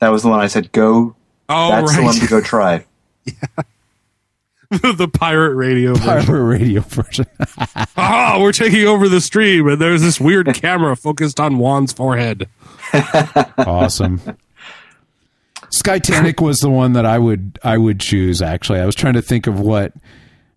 That 0.00 0.08
was 0.08 0.22
the 0.22 0.28
one 0.28 0.40
I 0.40 0.48
said 0.48 0.72
go. 0.72 1.14
oh, 1.48 1.68
that's 1.70 1.96
the 1.96 2.02
one 2.02 2.14
to 2.16 2.26
go 2.26 2.40
try. 2.42 2.84
the 4.70 5.08
pirate 5.12 5.54
radio. 5.54 5.94
version. 5.94 6.24
pirate 6.26 6.44
radio 6.44 6.80
version. 6.80 7.26
Ah, 7.96 8.38
we're 8.40 8.52
taking 8.52 8.86
over 8.86 9.08
the 9.08 9.20
stream, 9.20 9.68
and 9.68 9.80
there's 9.80 10.02
this 10.02 10.18
weird 10.20 10.52
camera 10.54 10.96
focused 10.96 11.38
on 11.38 11.58
Juan's 11.58 11.92
forehead. 11.92 12.48
awesome. 13.58 14.20
Skytanic 15.76 16.40
was 16.40 16.58
the 16.58 16.70
one 16.70 16.94
that 16.94 17.06
I 17.06 17.18
would 17.18 17.58
I 17.62 17.78
would 17.78 18.00
choose. 18.00 18.42
Actually, 18.42 18.80
I 18.80 18.86
was 18.86 18.94
trying 18.94 19.14
to 19.14 19.22
think 19.22 19.46
of 19.46 19.60
what. 19.60 19.92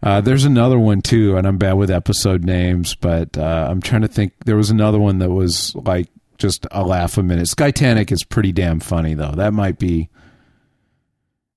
Uh, 0.05 0.21
there's 0.21 0.45
another 0.45 0.77
one 0.77 1.01
too, 1.01 1.35
and 1.35 1.47
I'm 1.47 1.57
bad 1.57 1.73
with 1.73 1.89
episode 1.89 2.43
names, 2.45 2.93
but 2.93 3.35
uh, 3.39 3.67
I'm 3.69 3.81
trying 3.81 4.03
to 4.03 4.07
think. 4.07 4.33
There 4.45 4.55
was 4.55 4.69
another 4.69 4.99
one 4.99 5.17
that 5.17 5.31
was 5.31 5.75
like 5.75 6.07
just 6.37 6.67
a 6.69 6.83
laugh 6.83 7.17
a 7.17 7.23
minute. 7.23 7.47
Skytanic 7.47 8.11
is 8.11 8.23
pretty 8.23 8.51
damn 8.51 8.79
funny 8.79 9.15
though. 9.15 9.31
That 9.31 9.51
might 9.53 9.79
be. 9.79 10.09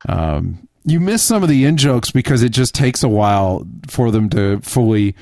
Um, 0.08 0.66
you 0.84 0.98
miss 0.98 1.22
some 1.22 1.42
of 1.42 1.50
the 1.50 1.66
in 1.66 1.76
jokes 1.76 2.10
because 2.10 2.42
it 2.42 2.48
just 2.48 2.74
takes 2.74 3.02
a 3.02 3.08
while 3.08 3.66
for 3.86 4.10
them 4.10 4.30
to 4.30 4.60
fully. 4.60 5.14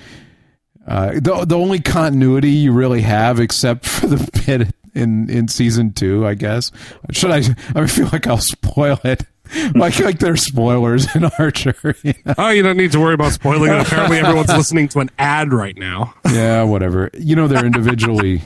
Uh, 0.86 1.14
the 1.14 1.44
the 1.44 1.58
only 1.58 1.80
continuity 1.80 2.50
you 2.50 2.70
really 2.70 3.00
have, 3.00 3.40
except 3.40 3.86
for 3.88 4.06
the 4.06 4.42
bit 4.46 4.72
in 4.94 5.28
in 5.28 5.48
season 5.48 5.92
two, 5.92 6.24
I 6.24 6.34
guess. 6.34 6.70
Should 7.10 7.32
I? 7.32 7.42
I 7.74 7.88
feel 7.88 8.08
like 8.12 8.28
I'll 8.28 8.38
spoil 8.38 9.00
it. 9.02 9.24
Like 9.74 9.98
like 10.00 10.18
there's 10.18 10.42
spoilers 10.44 11.14
in 11.14 11.24
Archer. 11.38 11.96
you 12.02 12.14
know? 12.24 12.34
Oh, 12.38 12.50
you 12.50 12.62
don't 12.62 12.76
need 12.76 12.92
to 12.92 13.00
worry 13.00 13.14
about 13.14 13.32
spoiling 13.32 13.70
it. 13.72 13.80
Apparently, 13.80 14.18
everyone's 14.18 14.48
listening 14.48 14.88
to 14.88 15.00
an 15.00 15.10
ad 15.18 15.52
right 15.52 15.76
now. 15.76 16.14
Yeah, 16.32 16.64
whatever. 16.64 17.10
You 17.14 17.34
know 17.36 17.48
they're 17.48 17.64
individually 17.64 18.42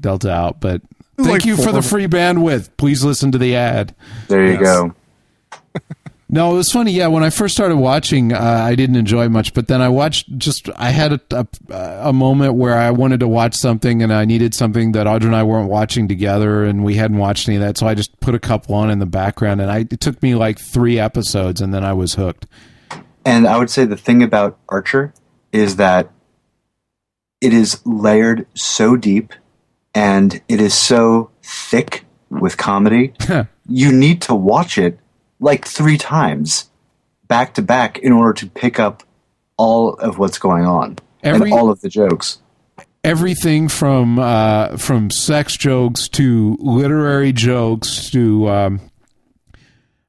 dealt 0.00 0.24
out, 0.24 0.60
but 0.60 0.80
thank 1.16 1.28
Like 1.28 1.44
you 1.44 1.56
for 1.56 1.72
the 1.72 1.82
free 1.82 2.06
bandwidth. 2.06 2.70
Please 2.76 3.04
listen 3.04 3.32
to 3.32 3.38
the 3.38 3.54
ad. 3.56 3.94
There 4.28 4.44
you 4.46 4.52
Yes. 4.52 4.60
go. 4.62 4.94
No, 6.34 6.50
it 6.50 6.56
was 6.56 6.72
funny. 6.72 6.90
Yeah, 6.90 7.06
when 7.06 7.22
I 7.22 7.30
first 7.30 7.54
started 7.54 7.76
watching, 7.76 8.32
uh, 8.32 8.40
I 8.40 8.74
didn't 8.74 8.96
enjoy 8.96 9.28
much, 9.28 9.54
but 9.54 9.68
then 9.68 9.80
I 9.80 9.88
watched. 9.88 10.36
Just 10.36 10.68
I 10.74 10.90
had 10.90 11.12
a, 11.12 11.20
a 11.30 12.08
a 12.08 12.12
moment 12.12 12.54
where 12.54 12.76
I 12.76 12.90
wanted 12.90 13.20
to 13.20 13.28
watch 13.28 13.54
something, 13.54 14.02
and 14.02 14.12
I 14.12 14.24
needed 14.24 14.52
something 14.52 14.90
that 14.92 15.06
Audra 15.06 15.26
and 15.26 15.36
I 15.36 15.44
weren't 15.44 15.70
watching 15.70 16.08
together, 16.08 16.64
and 16.64 16.82
we 16.82 16.96
hadn't 16.96 17.18
watched 17.18 17.48
any 17.48 17.58
of 17.58 17.62
that. 17.62 17.78
So 17.78 17.86
I 17.86 17.94
just 17.94 18.18
put 18.18 18.34
a 18.34 18.40
couple 18.40 18.74
on 18.74 18.90
in 18.90 18.98
the 18.98 19.06
background, 19.06 19.60
and 19.60 19.70
I 19.70 19.86
it 19.88 20.00
took 20.00 20.20
me 20.24 20.34
like 20.34 20.58
three 20.58 20.98
episodes, 20.98 21.60
and 21.60 21.72
then 21.72 21.84
I 21.84 21.92
was 21.92 22.14
hooked. 22.14 22.46
And 23.24 23.46
I 23.46 23.56
would 23.56 23.70
say 23.70 23.84
the 23.84 23.96
thing 23.96 24.20
about 24.20 24.58
Archer 24.68 25.14
is 25.52 25.76
that 25.76 26.10
it 27.40 27.54
is 27.54 27.80
layered 27.86 28.48
so 28.54 28.96
deep 28.96 29.32
and 29.94 30.42
it 30.48 30.60
is 30.60 30.74
so 30.74 31.30
thick 31.44 32.04
with 32.28 32.56
comedy. 32.56 33.14
you 33.68 33.92
need 33.92 34.20
to 34.22 34.34
watch 34.34 34.78
it 34.78 34.98
like 35.44 35.66
three 35.66 35.98
times 35.98 36.70
back 37.28 37.54
to 37.54 37.62
back 37.62 37.98
in 37.98 38.12
order 38.12 38.32
to 38.32 38.46
pick 38.46 38.80
up 38.80 39.02
all 39.58 39.92
of 39.94 40.18
what's 40.18 40.38
going 40.38 40.64
on 40.64 40.98
Every- 41.22 41.50
and 41.50 41.52
all 41.58 41.70
of 41.70 41.80
the 41.82 41.88
jokes. 41.90 42.38
everything 43.04 43.68
from 43.68 44.18
uh, 44.18 44.78
from 44.78 45.10
sex 45.10 45.56
jokes 45.56 46.08
to 46.08 46.56
literary 46.60 47.32
jokes 47.32 48.10
to 48.10 48.48
um, 48.48 48.80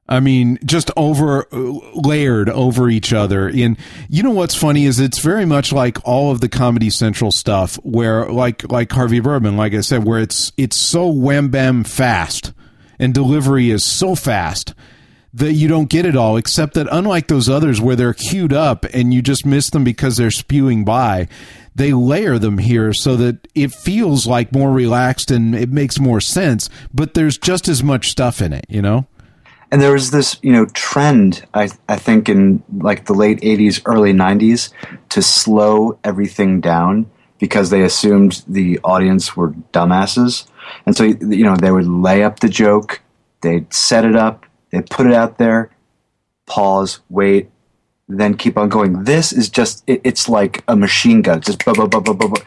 I 0.08 0.20
mean, 0.20 0.58
just 0.64 0.90
over 0.96 1.46
layered 1.52 2.48
over 2.48 2.88
each 2.88 3.12
other. 3.12 3.48
And 3.48 3.76
you 4.08 4.22
know 4.22 4.30
what's 4.30 4.54
funny 4.54 4.84
is 4.86 5.00
it's 5.00 5.18
very 5.18 5.44
much 5.44 5.72
like 5.72 5.98
all 6.04 6.30
of 6.30 6.40
the 6.40 6.48
Comedy 6.48 6.90
Central 6.90 7.30
stuff, 7.32 7.74
where 7.82 8.30
like 8.30 8.70
like 8.70 8.90
Harvey 8.90 9.20
Birdman, 9.20 9.56
like 9.56 9.74
I 9.74 9.80
said, 9.80 10.04
where 10.04 10.20
it's 10.20 10.52
it's 10.56 10.76
so 10.76 11.08
wham 11.08 11.48
bam 11.48 11.84
fast, 11.84 12.52
and 12.98 13.12
delivery 13.12 13.70
is 13.70 13.84
so 13.84 14.14
fast 14.14 14.74
that 15.36 15.52
you 15.52 15.68
don't 15.68 15.88
get 15.88 16.06
it 16.06 16.16
all. 16.16 16.36
Except 16.36 16.74
that 16.74 16.88
unlike 16.90 17.28
those 17.28 17.48
others 17.48 17.80
where 17.80 17.94
they're 17.96 18.14
queued 18.14 18.52
up 18.52 18.84
and 18.92 19.12
you 19.12 19.22
just 19.22 19.46
miss 19.46 19.70
them 19.70 19.84
because 19.84 20.16
they're 20.16 20.30
spewing 20.30 20.84
by, 20.84 21.28
they 21.74 21.92
layer 21.92 22.38
them 22.38 22.58
here 22.58 22.92
so 22.92 23.16
that 23.16 23.46
it 23.54 23.72
feels 23.72 24.26
like 24.26 24.52
more 24.52 24.72
relaxed 24.72 25.30
and 25.30 25.54
it 25.54 25.70
makes 25.70 26.00
more 26.00 26.20
sense. 26.20 26.70
But 26.92 27.14
there's 27.14 27.36
just 27.36 27.68
as 27.68 27.82
much 27.82 28.08
stuff 28.08 28.40
in 28.40 28.52
it, 28.52 28.64
you 28.68 28.80
know. 28.80 29.06
And 29.70 29.82
there 29.82 29.92
was 29.92 30.10
this, 30.10 30.38
you 30.42 30.52
know, 30.52 30.66
trend 30.66 31.44
I 31.52 31.68
I 31.88 31.96
think 31.96 32.28
in 32.28 32.62
like 32.78 33.06
the 33.06 33.14
late 33.14 33.40
'80s, 33.40 33.82
early 33.84 34.12
'90s 34.12 34.70
to 35.10 35.20
slow 35.20 35.98
everything 36.02 36.60
down 36.60 37.10
because 37.38 37.68
they 37.68 37.82
assumed 37.82 38.42
the 38.48 38.78
audience 38.84 39.36
were 39.36 39.50
dumbasses, 39.72 40.46
and 40.86 40.96
so 40.96 41.02
you 41.04 41.44
know 41.44 41.56
they 41.56 41.72
would 41.72 41.88
lay 41.88 42.22
up 42.22 42.40
the 42.40 42.48
joke, 42.48 43.02
they'd 43.40 43.70
set 43.74 44.04
it 44.04 44.14
up, 44.14 44.46
they'd 44.70 44.88
put 44.88 45.06
it 45.06 45.14
out 45.14 45.38
there, 45.38 45.70
pause, 46.46 47.00
wait, 47.08 47.50
then 48.08 48.36
keep 48.36 48.56
on 48.56 48.68
going. 48.68 49.04
This 49.04 49.32
is 49.32 49.48
just 49.48 49.82
it, 49.86 50.00
it's 50.04 50.28
like 50.28 50.62
a 50.68 50.76
machine 50.76 51.22
gun, 51.22 51.40
just 51.40 51.64
blah, 51.64 51.74
blah, 51.74 51.86
blah, 51.86 52.00
blah, 52.00 52.14
blah, 52.14 52.28
blah. 52.28 52.42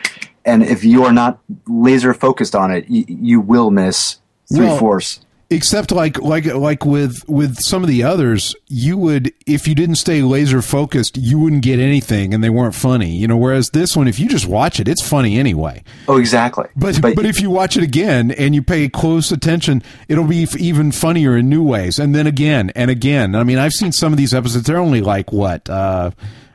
and 0.46 0.64
if 0.64 0.84
you 0.84 1.04
are 1.04 1.14
not 1.14 1.40
laser 1.68 2.14
focused 2.14 2.56
on 2.56 2.72
it, 2.72 2.88
you, 2.90 3.06
you 3.08 3.42
will 3.42 3.72
miss 3.72 4.18
three 4.54 4.68
Well, 4.68 4.78
fourths. 4.78 5.26
Except 5.52 5.92
like 5.92 6.20
like 6.22 6.46
like 6.46 6.86
with 6.86 7.28
with 7.28 7.58
some 7.60 7.82
of 7.84 7.90
the 7.90 8.04
others 8.04 8.56
you 8.68 8.96
would 8.98 9.34
if 9.48 9.68
you 9.68 9.74
didn't 9.74 9.96
stay 9.96 10.22
laser 10.22 10.62
focused 10.62 11.18
you 11.18 11.40
wouldn't 11.40 11.64
get 11.64 11.80
anything 11.80 12.34
and 12.36 12.44
they 12.44 12.52
weren't 12.52 12.76
funny 12.76 13.10
you 13.10 13.28
know 13.28 13.36
whereas 13.36 13.70
this 13.72 13.96
one 13.98 14.08
if 14.08 14.20
you 14.20 14.30
just 14.30 14.46
watch 14.46 14.80
it 14.80 14.88
it's 14.88 15.02
funny 15.08 15.40
anyway 15.40 15.84
Oh, 16.08 16.18
exactly. 16.18 16.66
but 16.76 17.02
but, 17.02 17.26
if 17.26 17.42
you 17.42 17.50
watch 17.50 17.76
it 17.78 17.84
again 17.84 18.30
and 18.32 18.54
you 18.54 18.62
pay 18.62 18.88
close 18.90 19.32
attention 19.32 19.82
it'll 20.08 20.28
be 20.28 20.44
f- 20.44 20.56
even 20.58 20.92
funnier 20.92 21.36
in 21.36 21.50
new 21.50 21.64
ways 21.64 21.98
and 21.98 22.14
then 22.14 22.28
again 22.28 22.70
and 22.76 22.92
again 22.92 23.34
i 23.36 23.44
mean 23.44 23.58
i've 23.58 23.74
seen 23.74 23.92
some 23.92 24.14
of 24.14 24.18
these 24.18 24.34
episodes 24.36 24.66
they're 24.68 24.78
only 24.78 25.02
like 25.02 25.32
what 25.32 25.68
uh 25.70 26.12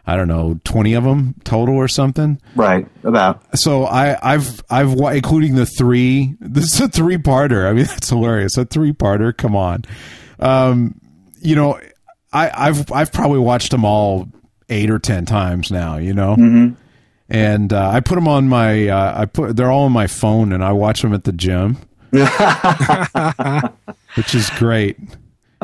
I 0.06 0.16
don't 0.16 0.28
know, 0.28 0.60
twenty 0.64 0.92
of 0.94 1.04
them 1.04 1.34
total 1.44 1.76
or 1.76 1.88
something. 1.88 2.38
right 2.54 2.86
about 3.04 3.58
So 3.58 3.84
I, 3.84 4.16
I've, 4.34 4.62
I've, 4.70 4.92
including 5.14 5.54
the 5.54 5.66
three. 5.66 6.34
This 6.40 6.74
is 6.74 6.80
a 6.82 6.88
three-parter. 6.88 7.66
I 7.68 7.72
mean, 7.72 7.84
that's 7.88 8.10
hilarious. 8.10 8.56
A 8.58 8.64
three-parter. 8.64 9.36
Come 9.36 9.56
on. 9.56 9.84
Um, 10.40 11.00
you 11.40 11.56
know, 11.56 11.80
I, 12.32 12.50
I've, 12.68 12.90
I've 12.92 13.12
probably 13.12 13.38
watched 13.38 13.70
them 13.70 13.84
all 13.84 14.28
eight 14.68 14.90
or 14.90 14.98
ten 14.98 15.24
times 15.26 15.70
now. 15.70 15.96
You 15.96 16.12
know, 16.14 16.36
Mm-hmm. 16.36 16.74
and 17.30 17.72
uh, 17.72 17.88
I 17.90 18.00
put 18.00 18.16
them 18.16 18.28
on 18.28 18.48
my. 18.48 18.88
Uh, 18.88 19.20
I 19.22 19.24
put 19.26 19.56
they're 19.56 19.70
all 19.70 19.84
on 19.84 19.92
my 19.92 20.06
phone, 20.06 20.52
and 20.52 20.62
I 20.64 20.72
watch 20.72 21.00
them 21.02 21.14
at 21.14 21.24
the 21.24 21.32
gym, 21.32 21.78
which 24.16 24.34
is 24.34 24.50
great. 24.58 24.96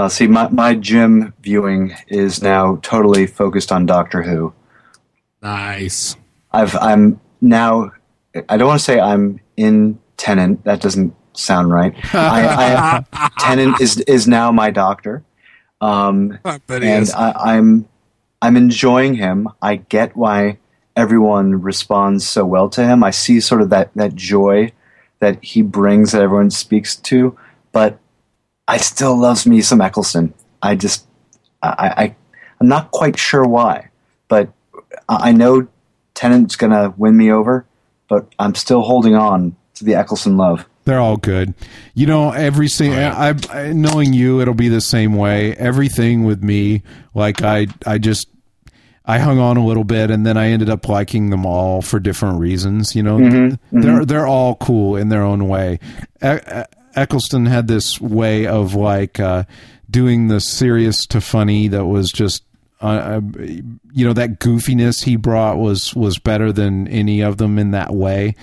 Uh, 0.01 0.09
see, 0.09 0.27
my, 0.27 0.49
my 0.49 0.75
gym 0.75 1.35
viewing 1.43 1.95
is 2.09 2.43
now 2.43 2.77
totally 2.77 3.27
focused 3.27 3.71
on 3.71 3.85
Doctor 3.85 4.23
Who. 4.23 4.55
Nice. 5.43 6.17
I've 6.51 6.75
I'm 6.77 7.21
now. 7.43 7.93
I 8.49 8.57
don't 8.57 8.69
want 8.69 8.81
to 8.81 8.85
say 8.85 8.99
I'm 8.99 9.41
in 9.59 9.99
Tennant. 10.17 10.65
That 10.65 10.81
doesn't 10.81 11.15
sound 11.35 11.71
right. 11.71 11.95
I, 12.15 13.05
I, 13.13 13.31
Tennant 13.41 13.79
is 13.79 13.99
is 14.01 14.27
now 14.27 14.51
my 14.51 14.71
doctor, 14.71 15.23
um, 15.83 16.39
I 16.47 16.59
bet 16.67 16.81
he 16.81 16.89
and 16.89 17.03
is. 17.03 17.13
I, 17.13 17.33
I'm 17.57 17.87
I'm 18.41 18.57
enjoying 18.57 19.17
him. 19.17 19.49
I 19.61 19.77
get 19.77 20.17
why 20.17 20.57
everyone 20.97 21.61
responds 21.61 22.27
so 22.27 22.47
well 22.47 22.71
to 22.71 22.83
him. 22.83 23.05
I 23.05 23.11
see 23.11 23.39
sort 23.39 23.61
of 23.61 23.69
that 23.69 23.91
that 23.97 24.15
joy 24.15 24.73
that 25.19 25.45
he 25.45 25.61
brings 25.61 26.13
that 26.13 26.23
everyone 26.23 26.51
speaks 26.51 26.97
to, 26.97 27.37
but 27.73 27.99
I 28.71 28.77
still 28.77 29.19
loves 29.19 29.47
me 29.47 29.63
some 29.63 29.81
Eccleston. 29.81 30.33
I 30.63 30.77
just 30.77 31.05
I, 31.61 31.93
I 31.97 32.17
I'm 32.61 32.69
not 32.69 32.93
quite 32.93 33.19
sure 33.19 33.43
why, 33.45 33.91
but 34.29 34.53
I 35.09 35.33
know 35.33 35.67
Tennant's 36.15 36.55
gonna 36.55 36.95
win 36.97 37.17
me 37.17 37.33
over, 37.33 37.67
but 38.09 38.33
I'm 38.39 38.55
still 38.55 38.83
holding 38.83 39.17
on 39.17 39.57
to 39.75 39.85
the 39.85 39.97
Eccleston 39.97 40.37
love. 40.37 40.67
They're 40.85 41.01
all 41.01 41.17
good. 41.17 41.55
You 41.95 42.07
know, 42.07 42.31
every 42.31 42.69
single. 42.69 43.01
I, 43.01 43.35
I 43.51 43.73
knowing 43.73 44.13
you, 44.13 44.41
it'll 44.41 44.55
be 44.55 44.69
the 44.69 44.81
same 44.81 45.17
way. 45.17 45.53
Everything 45.57 46.23
with 46.23 46.41
me, 46.41 46.83
like 47.13 47.43
I, 47.43 47.67
I 47.85 47.99
just, 47.99 48.29
I 49.05 49.19
hung 49.19 49.41
on 49.41 49.57
a 49.57 49.67
little 49.67 49.85
bit, 49.85 50.13
and 50.13 50.25
then 50.25 50.37
I 50.37 50.51
ended 50.51 50.71
up 50.71 50.89
liking 50.89 51.31
them 51.31 51.45
all 51.45 51.83
for 51.83 51.99
different 51.99 52.39
reasons. 52.39 52.95
You 52.95 53.03
know, 53.03 53.19
mm-hmm, 53.19 53.81
they're 53.81 53.95
mm-hmm. 53.95 54.05
they're 54.05 54.27
all 54.29 54.55
cool 54.55 54.97
in 54.97 55.09
their 55.09 55.23
own 55.23 55.49
way. 55.49 55.81
E- 56.23 56.63
Eccleston 56.95 57.47
had 57.47 57.69
this 57.69 58.01
way 58.01 58.47
of 58.47 58.75
like 58.75 59.21
uh, 59.21 59.45
doing 59.91 60.29
the 60.29 60.41
serious 60.41 61.07
to 61.07 61.21
funny 61.21 61.69
that 61.69 61.87
was 61.87 62.13
just. 62.13 62.45
Uh, 62.83 63.21
uh, 63.21 63.21
you 63.93 64.07
know 64.07 64.15
that 64.15 64.41
goofiness 64.41 65.05
he 65.05 65.15
brought 65.15 65.59
was 65.59 65.95
was 65.95 66.19
better 66.19 66.51
than 66.51 66.89
any 66.89 67.21
of 67.21 67.37
them 67.37 67.59
in 67.59 67.73
that 67.73 67.91
way. 67.95 68.35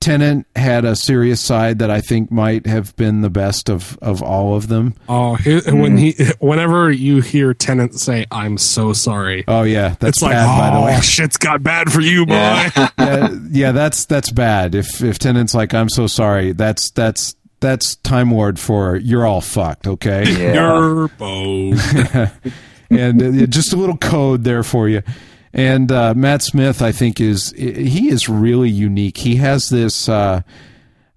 Tennant 0.00 0.46
had 0.54 0.84
a 0.84 0.94
serious 0.94 1.40
side 1.40 1.78
that 1.78 1.90
I 1.90 2.00
think 2.00 2.30
might 2.30 2.66
have 2.66 2.94
been 2.96 3.22
the 3.22 3.30
best 3.30 3.70
of, 3.70 3.98
of 4.02 4.22
all 4.22 4.54
of 4.54 4.68
them. 4.68 4.94
Oh, 5.08 5.36
he, 5.36 5.58
when 5.70 5.96
he, 5.96 6.14
whenever 6.38 6.90
you 6.90 7.22
hear 7.22 7.54
Tennant 7.54 7.98
say, 7.98 8.26
"I'm 8.30 8.58
so 8.58 8.92
sorry," 8.92 9.44
Oh 9.48 9.62
yeah, 9.62 9.96
that's 9.98 10.18
it's 10.18 10.22
like, 10.22 10.32
bad 10.32 10.58
by 10.58 10.70
the 10.70 10.82
oh, 10.82 10.86
way. 10.86 11.00
shit's 11.00 11.38
got 11.38 11.62
bad 11.62 11.90
for 11.90 12.00
you, 12.00 12.26
boy. 12.26 12.34
Yeah. 12.34 12.70
yeah, 12.98 13.28
yeah, 13.50 13.72
that's 13.72 14.04
that's 14.04 14.30
bad. 14.30 14.74
If 14.74 15.02
if 15.02 15.18
Tennant's 15.18 15.54
like, 15.54 15.72
I'm 15.72 15.88
so 15.88 16.06
sorry, 16.06 16.52
that's 16.52 16.90
that's 16.90 17.34
that's 17.60 17.96
Time 17.96 18.32
Lord 18.32 18.58
for 18.58 18.96
you're 18.96 19.26
all 19.26 19.40
fucked, 19.40 19.86
okay? 19.86 20.24
Yeah. 20.36 21.08
And 22.88 23.20
uh, 23.20 23.46
just 23.46 23.72
a 23.72 23.76
little 23.76 23.96
code 23.96 24.44
there 24.44 24.62
for 24.62 24.88
you. 24.88 25.02
And 25.52 25.90
uh, 25.90 26.14
Matt 26.14 26.42
Smith, 26.42 26.82
I 26.82 26.92
think, 26.92 27.20
is 27.20 27.50
he 27.56 28.10
is 28.10 28.28
really 28.28 28.70
unique. 28.70 29.16
He 29.18 29.36
has 29.36 29.70
this. 29.70 30.08
Uh, 30.08 30.42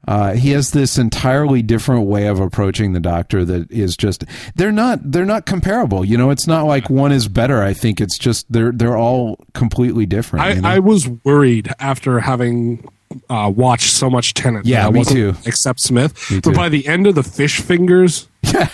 uh, 0.07 0.33
he 0.33 0.51
has 0.51 0.71
this 0.71 0.97
entirely 0.97 1.61
different 1.61 2.07
way 2.07 2.25
of 2.25 2.39
approaching 2.39 2.93
the 2.93 2.99
doctor 2.99 3.45
that 3.45 3.69
is 3.69 3.95
just 3.95 4.23
they're 4.55 4.71
not 4.71 4.99
they're 5.03 5.25
not 5.25 5.45
comparable. 5.45 6.03
You 6.03 6.17
know, 6.17 6.31
it's 6.31 6.47
not 6.47 6.63
like 6.63 6.89
one 6.89 7.11
is 7.11 7.27
better. 7.27 7.61
I 7.61 7.73
think 7.73 8.01
it's 8.01 8.17
just 8.17 8.51
they're 8.51 8.71
they're 8.71 8.97
all 8.97 9.37
completely 9.53 10.05
different. 10.07 10.45
I, 10.45 10.51
you 10.53 10.61
know? 10.61 10.69
I 10.69 10.79
was 10.79 11.07
worried 11.07 11.71
after 11.79 12.21
having 12.21 12.89
uh, 13.29 13.51
watched 13.55 13.91
so 13.93 14.09
much 14.09 14.33
Tennant. 14.33 14.65
Yeah, 14.65 14.89
me 14.89 15.03
too. 15.03 15.33
Except 15.45 15.79
Smith. 15.79 16.29
Me 16.31 16.39
But 16.39 16.51
too. 16.51 16.55
by 16.55 16.69
the 16.69 16.87
end 16.87 17.07
of 17.07 17.15
the 17.15 17.23
fish 17.23 17.59
fingers 17.61 18.27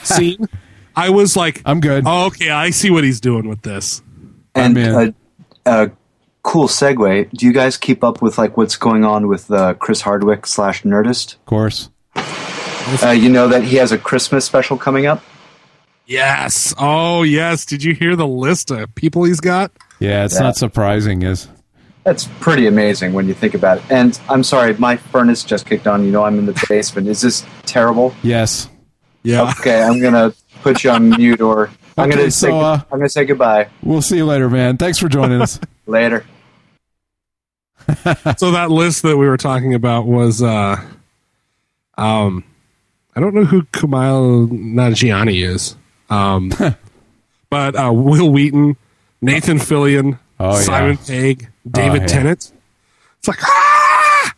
scene, 0.04 0.48
I 0.96 1.10
was 1.10 1.36
like, 1.36 1.62
I'm 1.66 1.80
good. 1.80 2.04
Oh, 2.06 2.28
okay, 2.28 2.50
I 2.50 2.70
see 2.70 2.90
what 2.90 3.04
he's 3.04 3.20
doing 3.20 3.48
with 3.48 3.62
this. 3.62 4.02
And 4.54 4.78
a, 4.78 5.14
a 5.66 5.92
cool 6.44 6.68
segue. 6.68 7.30
Do 7.32 7.46
you 7.46 7.52
guys 7.54 7.76
keep 7.78 8.04
up 8.04 8.22
with 8.22 8.38
like 8.38 8.56
what's 8.58 8.76
going 8.78 9.04
on 9.04 9.28
with 9.28 9.50
uh, 9.52 9.74
Chris 9.76 10.02
Hardwick 10.02 10.46
slash 10.48 10.84
Nerdist? 10.84 11.36
of 11.36 11.46
course. 11.46 11.90
Uh, 13.04 13.10
you 13.10 13.30
know 13.30 13.48
that 13.48 13.64
he 13.64 13.78
has 13.78 13.92
a 13.92 13.98
Christmas 13.98 14.46
special 14.46 14.78
coming 14.78 15.06
up. 15.06 15.24
Yes. 16.06 16.74
Oh, 16.78 17.24
yes. 17.24 17.66
Did 17.66 17.84
you 17.84 17.96
hear 17.96 18.16
the 18.16 18.28
list 18.28 18.70
of 18.72 18.94
people 18.96 19.24
he's 19.24 19.40
got? 19.40 19.72
Yeah, 20.00 20.24
it's 20.26 20.36
Yeah. 20.36 20.42
not 20.42 20.56
surprising. 20.56 21.24
Is 21.24 21.48
That's 22.06 22.30
pretty 22.40 22.68
amazing 22.68 23.12
when 23.14 23.28
you 23.28 23.34
think 23.34 23.54
about 23.56 23.80
it. 23.80 23.84
And 23.90 24.18
I'm 24.30 24.44
sorry, 24.44 24.74
my 24.76 24.96
furnace 24.96 25.44
just 25.44 25.66
kicked 25.66 25.88
on. 25.88 26.06
You 26.06 26.12
know, 26.12 26.24
I'm 26.24 26.40
in 26.40 26.46
the 26.46 26.66
basement. 26.70 27.08
Is 27.08 27.20
this 27.22 27.46
terrible? 27.64 28.14
yes. 28.24 28.70
Yeah. 29.24 29.52
Okay, 29.60 29.82
I'm 29.82 30.00
gonna 30.00 30.34
put 30.62 30.84
you 30.84 30.92
on 30.92 31.10
mute, 31.10 31.42
or 31.42 31.72
I'm 31.98 32.08
Okay, 32.10 32.18
gonna 32.18 32.32
so, 32.32 32.48
say 32.48 32.52
uh, 32.60 32.74
I'm 32.92 33.00
gonna 33.00 33.10
say 33.10 33.26
goodbye 33.26 33.70
We'll 33.82 34.04
see 34.04 34.18
you 34.18 34.26
later, 34.26 34.52
man. 34.52 34.78
Thanks 34.78 35.00
for 35.00 35.10
joining 35.10 35.42
us. 35.42 35.60
later. 35.88 36.24
so 38.38 38.52
that 38.52 38.68
list 38.70 39.02
that 39.04 39.18
we 39.18 39.28
were 39.28 39.38
talking 39.38 39.74
about 39.74 40.06
was 40.06 40.44
uh 40.44 40.76
um 41.98 42.44
I 43.16 43.20
don't 43.20 43.34
know 43.34 43.46
who 43.46 43.64
Kumail 43.64 44.48
Nanjiani 44.48 45.44
is. 45.48 45.76
Um 46.12 46.52
but 47.50 47.76
uh 47.76 47.92
Wil 47.92 48.30
Wheaton, 48.32 48.78
Nathan 49.22 49.58
Fillion, 49.58 50.20
Oh, 50.40 50.56
yeah. 50.56 50.62
Simon 50.62 50.98
Pegg, 50.98 51.50
David 51.70 52.02
yeah. 52.02 52.08
Tennant. 52.08 52.52
It's 53.20 53.28
like 53.28 53.44
ah! 53.44 54.36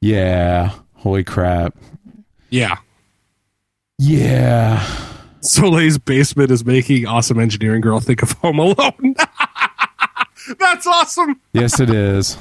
Yeah. 0.00 0.72
Holy 0.94 1.24
crap. 1.24 1.76
Yeah. 2.50 2.76
Yeah. 3.98 4.86
Soleil's 5.40 5.98
basement 5.98 6.50
is 6.50 6.64
making 6.64 7.06
awesome 7.06 7.38
engineering 7.38 7.82
girl 7.82 8.00
think 8.00 8.22
of 8.22 8.32
Home 8.32 8.58
Alone. 8.58 9.14
That's 10.58 10.86
awesome. 10.86 11.40
Yes, 11.52 11.80
it 11.80 11.90
is. 11.90 12.36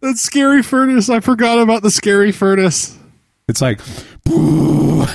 That 0.00 0.18
scary 0.18 0.62
furnace. 0.62 1.08
I 1.08 1.20
forgot 1.20 1.58
about 1.58 1.82
the 1.82 1.90
scary 1.90 2.32
furnace. 2.32 2.98
It's 3.48 3.60
like, 3.60 3.80
boo. 4.24 5.06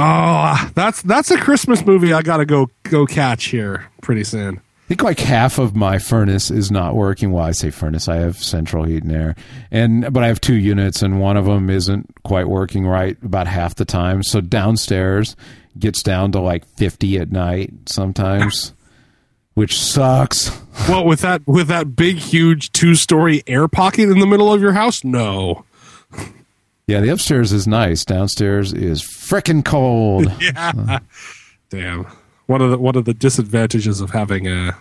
Oh, 0.00 0.70
that's 0.74 1.02
that's 1.02 1.32
a 1.32 1.36
Christmas 1.36 1.84
movie 1.84 2.12
I 2.12 2.22
gotta 2.22 2.46
go 2.46 2.70
go 2.84 3.04
catch 3.04 3.46
here 3.46 3.90
pretty 4.00 4.22
soon. 4.22 4.60
I 4.88 4.94
think 4.96 5.02
like 5.02 5.20
half 5.20 5.58
of 5.58 5.76
my 5.76 5.98
furnace 5.98 6.50
is 6.50 6.70
not 6.70 6.94
working. 6.94 7.30
Well, 7.30 7.44
I 7.44 7.50
say 7.50 7.68
furnace. 7.68 8.08
I 8.08 8.16
have 8.16 8.38
central 8.38 8.84
heat 8.84 9.02
and 9.02 9.12
air, 9.12 9.36
and 9.70 10.10
but 10.14 10.24
I 10.24 10.28
have 10.28 10.40
two 10.40 10.54
units, 10.54 11.02
and 11.02 11.20
one 11.20 11.36
of 11.36 11.44
them 11.44 11.68
isn't 11.68 12.08
quite 12.24 12.48
working 12.48 12.86
right 12.86 13.14
about 13.22 13.46
half 13.46 13.74
the 13.74 13.84
time. 13.84 14.22
So 14.22 14.40
downstairs 14.40 15.36
gets 15.78 16.02
down 16.02 16.32
to 16.32 16.40
like 16.40 16.64
fifty 16.76 17.18
at 17.18 17.30
night 17.30 17.70
sometimes, 17.84 18.72
which 19.54 19.78
sucks. 19.78 20.50
Well, 20.88 21.04
with 21.04 21.20
that 21.20 21.42
with 21.46 21.66
that 21.68 21.96
big 21.96 22.16
huge 22.16 22.70
two 22.70 22.94
story 22.94 23.42
air 23.48 23.66
pocket 23.68 24.08
in 24.08 24.20
the 24.20 24.26
middle 24.26 24.50
of 24.52 24.60
your 24.62 24.72
house? 24.72 25.02
No. 25.04 25.64
Yeah, 26.86 27.00
the 27.00 27.08
upstairs 27.10 27.52
is 27.52 27.66
nice. 27.66 28.04
Downstairs 28.04 28.72
is 28.72 29.02
frickin' 29.02 29.64
cold. 29.64 30.32
Yeah. 30.40 30.72
Uh-huh. 30.74 31.00
Damn. 31.68 32.06
What 32.48 32.60
are 32.62 32.68
the 32.68 32.78
what 32.78 32.96
are 32.96 33.02
the 33.02 33.14
disadvantages 33.14 34.00
of 34.00 34.10
having 34.10 34.48
a 34.48 34.74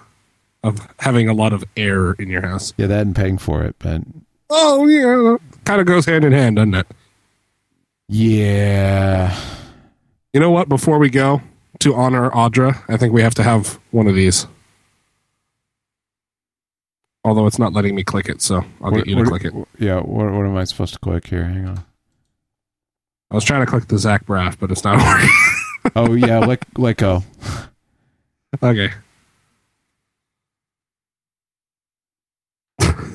of 0.63 0.87
having 0.99 1.27
a 1.29 1.33
lot 1.33 1.51
of 1.53 1.63
air 1.75 2.13
in 2.13 2.29
your 2.29 2.41
house? 2.41 2.73
Yeah, 2.77 2.87
that 2.87 3.01
and 3.05 3.15
paying 3.15 3.37
for 3.37 3.61
it, 3.63 3.75
but 3.79 4.01
Oh 4.49 4.87
yeah, 4.87 5.35
kind 5.65 5.79
of 5.81 5.85
goes 5.87 6.05
hand 6.05 6.23
in 6.23 6.31
hand, 6.31 6.55
doesn't 6.55 6.73
it? 6.73 6.87
yeah. 8.07 9.37
You 10.33 10.39
know 10.39 10.49
what? 10.51 10.69
Before 10.69 10.97
we 10.97 11.09
go 11.09 11.41
to 11.79 11.93
honor 11.93 12.29
Audra, 12.29 12.81
I 12.87 12.95
think 12.97 13.11
we 13.13 13.21
have 13.21 13.35
to 13.35 13.43
have 13.43 13.79
one 13.91 14.07
of 14.07 14.15
these. 14.15 14.47
Although 17.23 17.47
it's 17.47 17.59
not 17.59 17.73
letting 17.73 17.95
me 17.95 18.03
click 18.03 18.29
it, 18.29 18.41
so 18.41 18.63
I'll 18.81 18.91
get 18.91 19.07
you 19.07 19.15
to 19.15 19.23
click 19.25 19.43
it. 19.43 19.53
Yeah, 19.79 19.95
what, 19.99 20.31
what 20.31 20.45
am 20.45 20.55
I 20.55 20.63
supposed 20.63 20.93
to 20.93 20.99
click 20.99 21.27
here? 21.27 21.43
Hang 21.43 21.67
on. 21.67 21.83
I 23.31 23.35
was 23.35 23.43
trying 23.43 23.59
to 23.65 23.69
click 23.69 23.87
the 23.87 23.97
Zach 23.97 24.25
Braff, 24.25 24.57
but 24.59 24.71
it's 24.71 24.83
not 24.85 24.97
working. 25.05 25.29
Oh 25.95 26.13
yeah, 26.13 26.39
let 26.39 26.63
let 26.77 26.97
go. 26.97 27.23
okay. 28.61 28.91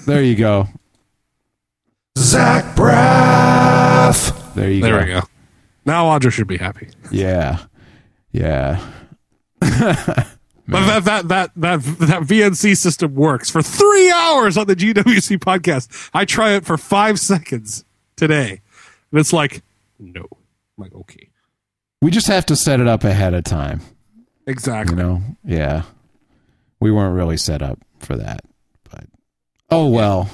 There 0.06 0.22
you 0.22 0.34
go. 0.34 0.68
Zach 2.18 2.76
Braff. 2.76 4.54
There 4.54 4.70
you 4.70 4.82
There 4.82 4.98
go. 4.98 5.04
we 5.06 5.12
go. 5.12 5.20
Now 5.84 6.04
Audra 6.06 6.32
should 6.32 6.46
be 6.48 6.58
happy. 6.58 6.88
Yeah, 7.10 7.58
yeah. 8.32 8.84
But 9.60 10.86
that 10.86 11.04
that 11.04 11.28
that 11.28 11.50
that 11.56 11.82
that 11.82 12.22
VNC 12.22 12.76
system 12.76 13.14
works 13.14 13.50
for 13.50 13.62
three 13.62 14.10
hours 14.12 14.56
on 14.56 14.66
the 14.66 14.76
GWC 14.76 15.38
podcast. 15.38 16.10
I 16.14 16.24
try 16.24 16.52
it 16.52 16.64
for 16.64 16.76
five 16.78 17.18
seconds 17.18 17.84
today, 18.16 18.60
and 19.10 19.20
it's 19.20 19.32
like, 19.32 19.62
no. 19.98 20.20
I'm 20.30 20.84
like, 20.84 20.94
okay, 20.94 21.28
We 22.02 22.10
just 22.10 22.26
have 22.26 22.44
to 22.46 22.56
set 22.56 22.80
it 22.80 22.88
up 22.88 23.04
ahead 23.04 23.32
of 23.32 23.44
time. 23.44 23.80
exactly. 24.46 24.96
You 24.96 25.02
know? 25.02 25.22
Yeah. 25.44 25.82
We 26.80 26.90
weren't 26.90 27.14
really 27.14 27.36
set 27.36 27.62
up 27.62 27.78
for 28.00 28.16
that, 28.16 28.40
but 28.90 29.04
oh 29.70 29.88
well. 29.88 30.28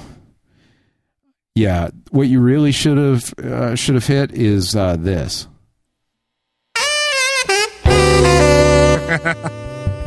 Yeah, 1.53 1.89
what 2.09 2.27
you 2.27 2.39
really 2.39 2.71
should 2.71 2.97
have 2.97 3.33
uh, 3.37 3.75
should 3.75 3.93
have 3.93 4.07
hit 4.07 4.31
is 4.31 4.75
uh, 4.75 4.95
this. 4.97 5.47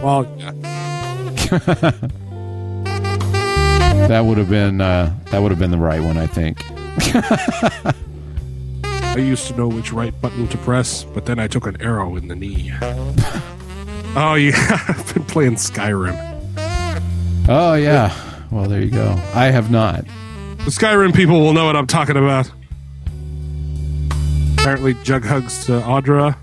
Well. 0.02 0.24
That 4.08 4.24
would 4.24 4.36
have 4.36 4.50
been 4.50 4.80
uh, 4.80 5.14
that 5.30 5.40
would 5.40 5.52
have 5.52 5.60
been 5.60 5.70
the 5.70 5.78
right 5.78 6.02
one, 6.02 6.18
I 6.18 6.26
think. 6.26 6.60
I 9.14 9.18
used 9.18 9.46
to 9.48 9.56
know 9.56 9.68
which 9.68 9.92
right 9.92 10.18
button 10.22 10.48
to 10.48 10.58
press, 10.58 11.04
but 11.04 11.26
then 11.26 11.38
I 11.38 11.46
took 11.46 11.66
an 11.66 11.80
arrow 11.82 12.16
in 12.16 12.28
the 12.28 12.34
knee. 12.34 12.72
oh 14.16 14.34
yeah, 14.34 14.78
I've 14.88 15.14
been 15.14 15.24
playing 15.24 15.56
Skyrim. 15.56 16.16
Oh 17.48 17.74
yeah. 17.74 18.14
Well, 18.50 18.68
there 18.68 18.80
you 18.80 18.90
go. 18.90 19.10
I 19.34 19.46
have 19.46 19.70
not. 19.70 20.04
The 20.58 20.70
Skyrim 20.70 21.14
people 21.14 21.40
will 21.40 21.52
know 21.52 21.66
what 21.66 21.76
I'm 21.76 21.86
talking 21.86 22.16
about. 22.16 22.50
Apparently, 24.58 24.94
Jug 25.02 25.24
hugs 25.24 25.66
to 25.66 25.72
Audra. 25.72 26.36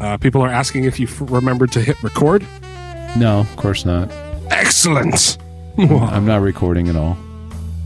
Uh, 0.00 0.16
people 0.16 0.42
are 0.42 0.48
asking 0.48 0.84
if 0.84 0.98
you 0.98 1.06
f- 1.06 1.20
remembered 1.30 1.72
to 1.72 1.80
hit 1.80 2.02
record. 2.02 2.44
No, 3.16 3.40
of 3.40 3.56
course 3.56 3.84
not. 3.84 4.10
Excellent. 4.50 5.38
I'm 5.78 6.26
not 6.26 6.42
recording 6.42 6.88
at 6.88 6.96
all. 6.96 7.16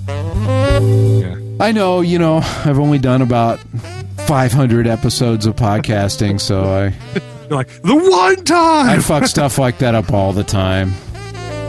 Yeah. 0.08 1.36
I 1.60 1.72
know, 1.72 2.00
you 2.00 2.18
know, 2.18 2.38
I've 2.38 2.78
only 2.78 2.98
done 2.98 3.22
about 3.22 3.60
500 4.26 4.86
episodes 4.86 5.46
of 5.46 5.56
podcasting, 5.56 6.40
so 6.40 6.64
I 6.64 6.92
You're 7.48 7.58
like 7.58 7.68
the 7.82 7.94
one 7.94 8.44
time! 8.44 8.88
I 8.88 8.98
fuck 9.00 9.24
stuff 9.26 9.56
like 9.58 9.78
that 9.78 9.94
up 9.94 10.12
all 10.12 10.32
the 10.32 10.44
time. 10.44 10.92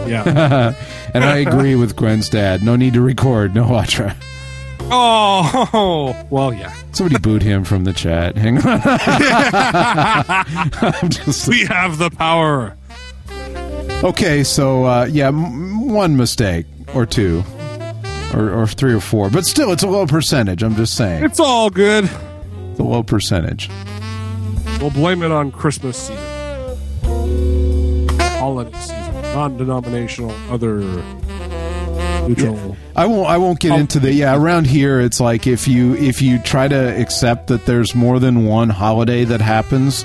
yeah. 0.07 0.73
And 1.13 1.23
I 1.23 1.37
agree 1.37 1.73
with 1.75 1.95
Gwen's 1.95 2.29
dad. 2.29 2.61
No 2.63 2.75
need 2.75 2.93
to 2.93 3.01
record, 3.01 3.55
no 3.55 3.63
Audra. 3.63 4.15
Oh, 4.91 6.15
well, 6.29 6.53
yeah. 6.53 6.71
Somebody 6.91 7.17
boot 7.19 7.41
him 7.41 7.63
from 7.63 7.85
the 7.85 7.93
chat. 7.93 8.35
Hang 8.37 8.57
on. 8.57 8.81
I'm 11.03 11.09
just 11.09 11.47
We 11.47 11.65
have 11.65 11.97
the 11.97 12.09
power. 12.11 12.75
okay. 14.03 14.43
So 14.43 14.83
uh, 14.83 15.07
yeah, 15.09 15.29
m- 15.29 15.89
one 15.89 16.17
mistake 16.17 16.65
or 16.93 17.05
two, 17.05 17.43
or, 18.33 18.51
or 18.51 18.67
three 18.67 18.93
or 18.93 18.99
four, 19.01 19.29
but 19.29 19.45
still, 19.45 19.71
it's 19.71 19.83
a 19.83 19.87
low 19.87 20.05
percentage. 20.05 20.61
I'm 20.61 20.75
just 20.75 20.95
saying, 20.95 21.23
It's 21.23 21.39
all 21.39 21.69
good. 21.69 22.09
A 22.79 22.83
low 22.83 23.03
percentage. 23.03 23.69
We'll 24.79 24.91
blame 24.91 25.23
it 25.23 25.31
on 25.31 25.51
Christmas 25.51 25.97
season, 25.97 26.17
holiday 28.19 28.77
season, 28.79 29.21
non-denominational, 29.21 30.31
other 30.49 30.79
neutral. 32.27 32.77
I 32.95 33.05
won't. 33.05 33.27
I 33.27 33.37
won't 33.37 33.59
get 33.59 33.79
into 33.79 33.99
the. 33.99 34.13
Yeah, 34.13 34.35
around 34.35 34.67
here, 34.67 34.99
it's 34.99 35.19
like 35.19 35.47
if 35.47 35.67
you 35.67 35.95
if 35.95 36.21
you 36.21 36.39
try 36.39 36.67
to 36.67 37.01
accept 37.01 37.47
that 37.47 37.65
there's 37.65 37.95
more 37.95 38.19
than 38.19 38.45
one 38.45 38.69
holiday 38.69 39.23
that 39.23 39.41
happens, 39.41 40.03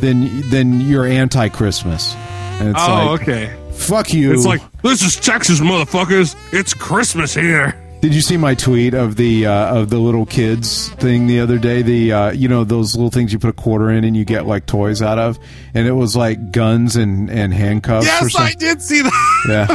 then 0.00 0.42
then 0.50 0.80
you're 0.80 1.06
anti-Christmas. 1.06 2.14
And 2.58 2.70
it's 2.70 2.80
oh, 2.82 2.92
like, 2.92 3.22
okay. 3.22 3.56
fuck 3.72 4.12
you. 4.12 4.32
It's 4.32 4.46
like 4.46 4.60
this 4.82 5.02
is 5.02 5.16
Texas, 5.16 5.60
motherfuckers. 5.60 6.36
It's 6.52 6.74
Christmas 6.74 7.34
here. 7.34 7.74
Did 8.06 8.14
you 8.14 8.20
see 8.20 8.36
my 8.36 8.54
tweet 8.54 8.94
of 8.94 9.16
the 9.16 9.46
uh, 9.46 9.78
of 9.80 9.90
the 9.90 9.98
little 9.98 10.26
kids 10.26 10.90
thing 10.90 11.26
the 11.26 11.40
other 11.40 11.58
day? 11.58 11.82
The 11.82 12.12
uh, 12.12 12.30
you 12.30 12.46
know 12.46 12.62
those 12.62 12.94
little 12.94 13.10
things 13.10 13.32
you 13.32 13.40
put 13.40 13.50
a 13.50 13.52
quarter 13.52 13.90
in 13.90 14.04
and 14.04 14.16
you 14.16 14.24
get 14.24 14.46
like 14.46 14.66
toys 14.66 15.02
out 15.02 15.18
of, 15.18 15.40
and 15.74 15.88
it 15.88 15.92
was 15.92 16.14
like 16.14 16.52
guns 16.52 16.94
and 16.94 17.28
and 17.28 17.52
handcuffs. 17.52 18.06
or 18.06 18.28
Yes, 18.28 18.36
I 18.38 18.52
did 18.52 18.80
see 18.80 19.02
that. 19.02 19.44
Yeah, 19.48 19.66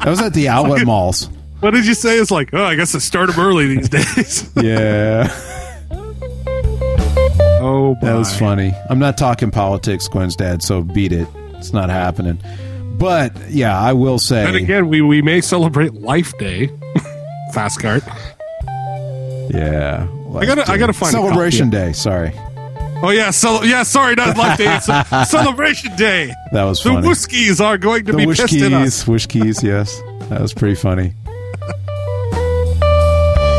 that 0.00 0.06
was 0.06 0.20
at 0.20 0.34
the 0.34 0.50
outlet 0.50 0.84
malls. 0.84 1.30
What 1.60 1.70
did 1.70 1.86
you 1.86 1.94
say? 1.94 2.18
It's 2.18 2.30
like, 2.30 2.52
oh, 2.52 2.62
I 2.62 2.74
guess 2.74 2.94
I 2.94 2.98
start 2.98 3.30
them 3.30 3.40
early 3.40 3.74
these 3.74 3.88
days. 3.88 4.50
Yeah, 4.62 5.28
oh, 7.62 7.96
that 8.02 8.16
was 8.16 8.38
funny. 8.38 8.74
I'm 8.90 8.98
not 8.98 9.16
talking 9.16 9.50
politics, 9.50 10.08
Gwen's 10.08 10.36
dad. 10.36 10.62
So 10.62 10.82
beat 10.82 11.12
it. 11.12 11.26
It's 11.54 11.72
not 11.72 11.88
happening. 11.88 12.38
But 12.98 13.34
yeah, 13.48 13.80
I 13.80 13.94
will 13.94 14.18
say. 14.18 14.44
And 14.44 14.56
again, 14.56 14.88
we 14.88 15.00
we 15.00 15.22
may 15.22 15.40
celebrate 15.40 15.94
Life 15.94 16.36
Day. 16.36 16.68
Fast 17.52 17.80
cart. 17.80 18.02
yeah, 19.50 20.06
I 20.34 20.44
gotta- 20.46 20.70
I 20.70 20.76
gotta 20.78 20.92
find 20.92 21.14
a 21.14 21.18
celebration 21.18 21.70
day. 21.70 21.92
Sorry, 21.92 22.32
Oh 23.02 23.10
yeah, 23.10 23.30
so 23.30 23.62
yeah. 23.62 23.82
Sorry, 23.82 24.14
not 24.14 24.36
Life 24.38 24.56
Day. 24.58 24.74
It's 24.76 24.88
a 24.88 25.26
Celebration 25.28 25.94
Day. 25.96 26.32
that 26.52 26.64
was 26.64 26.82
The 26.82 26.90
funny. 26.90 27.08
Wookiees 27.08 27.60
are 27.64 27.76
going 27.78 28.04
to 28.06 28.12
the 28.12 28.18
be 28.18 28.26
wish 28.26 28.38
pissed 28.40 28.54
at 28.56 28.72
us. 28.72 28.82
keys, 29.02 29.06
wish 29.08 29.26
keys. 29.26 29.62
Yes, 29.62 30.00
that 30.28 30.40
was 30.40 30.52
pretty 30.54 30.74
funny. 30.76 31.12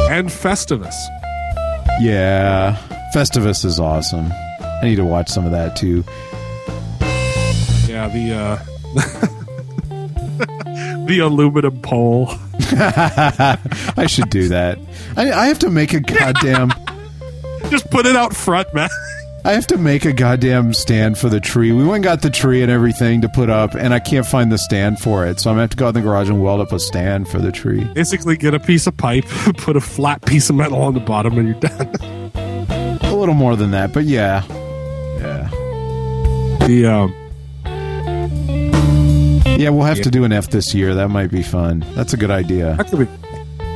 And 0.09 0.29
Festivus. 0.29 0.95
Yeah, 1.99 2.77
Festivus 3.13 3.65
is 3.65 3.79
awesome. 3.79 4.31
I 4.61 4.79
need 4.83 4.95
to 4.95 5.05
watch 5.05 5.29
some 5.29 5.45
of 5.45 5.51
that 5.51 5.75
too. 5.75 6.03
Yeah, 7.88 8.07
the 8.07 8.33
uh 8.33 9.27
the 11.08 11.20
aluminum 11.20 11.82
pole. 11.82 12.30
I 12.60 14.05
should 14.08 14.30
do 14.30 14.49
that. 14.49 14.78
I, 15.16 15.32
I 15.32 15.47
have 15.47 15.60
to 15.60 15.70
make 15.70 15.93
a 15.93 15.99
goddamn. 15.99 16.72
Just 17.70 17.89
put 17.89 18.05
it 18.05 18.16
out 18.16 18.36
front, 18.36 18.74
man. 18.74 18.89
I 19.45 19.53
have 19.53 19.68
to 19.68 19.78
make 19.78 20.03
a 20.03 20.12
goddamn 20.12 20.74
stand 20.74 21.18
for 21.18 21.30
the 21.30 21.39
tree. 21.39 21.72
We 21.72 21.84
went 21.84 21.95
and 21.95 22.03
got 22.03 22.22
the 22.22 22.30
tree 22.30 22.62
and 22.62 22.70
everything 22.72 23.22
to 23.22 23.30
put 23.30 23.49
up, 23.49 23.76
and 23.76 23.93
I 23.93 23.99
can't 23.99 24.26
find 24.26 24.51
the 24.51 24.58
stand 24.58 24.99
for 24.99 25.26
it. 25.26 25.39
So 25.39 25.49
I'm 25.49 25.53
gonna 25.53 25.62
have 25.64 25.70
to 25.72 25.78
go 25.78 25.86
out 25.86 25.89
in 25.89 25.95
the 25.95 26.01
garage 26.01 26.30
and 26.30 26.43
weld 26.43 26.60
up 26.60 26.74
a 26.74 26.80
stand 26.80 27.30
for 27.30 27.39
the 27.39 27.51
tree. 27.51 27.86
Basically, 27.93 28.36
get 28.36 28.53
a 28.53 28.60
piece 28.60 28.88
of 28.88 28.97
pipe, 28.97 29.26
put 29.58 29.78
a 29.78 29.82
flat 29.82 30.26
piece 30.26 30.49
of 30.49 30.58
metal 30.58 30.82
on 30.82 30.93
the 30.95 30.99
bottom, 30.99 31.38
and 31.38 31.47
you're 31.47 31.60
done. 31.60 32.30
A 33.03 33.16
little 33.16 33.36
more 33.36 33.55
than 33.55 33.72
that, 33.72 33.93
but 33.93 34.03
yeah, 34.03 34.43
yeah, 35.20 35.49
The 36.68 36.86
um, 36.86 37.16
yeah. 39.58 39.70
We'll 39.70 39.86
have 39.86 40.01
to 40.01 40.12
do 40.12 40.24
an 40.24 40.32
F 40.32 40.49
this 40.49 40.74
year. 40.74 40.93
That 40.95 41.10
might 41.10 41.32
be 41.32 41.43
fun. 41.43 41.86
That's 41.95 42.14
a 42.14 42.18
good 42.18 42.32
idea. 42.32 42.76
that 42.76 42.89
could 42.89 42.99
be. 42.99 43.05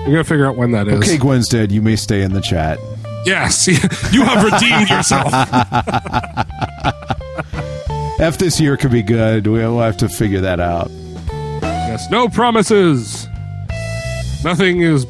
We 0.06 0.14
gotta 0.14 0.24
figure 0.24 0.48
out 0.48 0.56
when 0.56 0.72
that 0.72 0.88
is. 0.88 1.00
Okay, 1.00 1.18
Gwen's 1.18 1.48
dead. 1.48 1.72
You 1.72 1.82
may 1.82 1.96
stay 1.96 2.22
in 2.22 2.34
the 2.34 2.42
chat. 2.42 2.80
Yes, 3.26 3.68
you 3.68 4.24
have 4.24 4.44
redeemed 4.44 4.90
yourself. 4.90 5.32
F 8.20 8.38
this 8.38 8.60
year 8.60 8.78
could 8.78 8.92
be 8.92 9.04
good. 9.04 9.48
We'll 9.48 9.80
have 9.80 9.98
to 9.98 10.10
figure 10.10 10.42
that 10.42 10.60
out. 10.60 10.90
Yes, 11.62 12.10
no 12.10 12.28
promises. 12.30 13.28
Nothing 14.44 14.82
is 14.82 15.06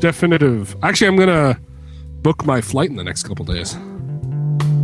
definitive. 0.00 0.76
Actually, 0.82 1.08
I'm 1.08 1.16
gonna 1.16 1.58
book 2.22 2.44
my 2.44 2.60
flight 2.60 2.90
in 2.90 2.96
the 2.96 3.04
next 3.04 3.24
couple 3.24 3.44
days. 3.44 3.76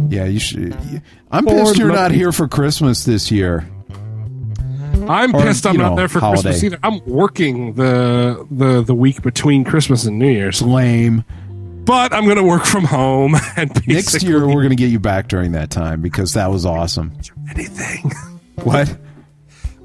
Yeah, 0.09 0.25
you 0.27 0.41
should. 0.41 0.77
I'm 1.31 1.47
pissed 1.47 1.79
you're 1.79 1.93
not 1.93 2.11
here 2.11 2.33
for 2.33 2.49
Christmas 2.49 3.05
this 3.05 3.31
year. 3.31 3.69
I'm 5.09 5.35
Or, 5.35 5.43
pissed 5.43 5.67
I'm 5.67 5.77
not 5.77 5.91
know, 5.91 5.97
there 5.97 6.09
for 6.09 6.21
holiday. 6.21 6.43
Christmas 6.51 6.65
either. 6.65 6.79
I'm 6.83 7.05
working 7.07 7.75
the 7.75 8.47
the 8.51 8.83
the 8.83 8.95
week 8.95 9.23
between 9.23 9.65
Christmas 9.65 10.05
and 10.05 10.19
New 10.19 10.31
Year's, 10.31 10.63
lame. 10.63 11.25
but 11.85 12.13
I'm 12.13 12.27
gonna 12.27 12.45
work 12.45 12.65
from 12.65 12.85
home 12.85 13.35
and 13.57 13.71
Next 13.89 14.23
year, 14.23 14.47
we're 14.47 14.55
going 14.63 14.71
to 14.71 14.77
get 14.77 14.91
you 14.91 15.01
back 15.01 15.29
during 15.29 15.53
that 15.53 15.71
time 15.71 16.01
because 16.03 16.35
that 16.35 16.51
was 16.51 16.65
awesome. 16.67 17.13
anything. 17.51 18.11
What? 18.65 18.97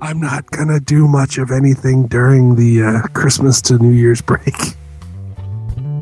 I'm 0.01 0.20
not 0.20 0.45
gonna 0.51 0.80
do 0.80 1.07
much 1.07 1.38
of 1.39 1.49
anything 1.51 2.05
during 2.07 2.55
the 2.55 2.84
uh, 2.84 3.01
Christmas 3.13 3.61
to 3.63 3.78
New 3.80 3.91
Year's 3.93 4.22
break. 4.22 4.53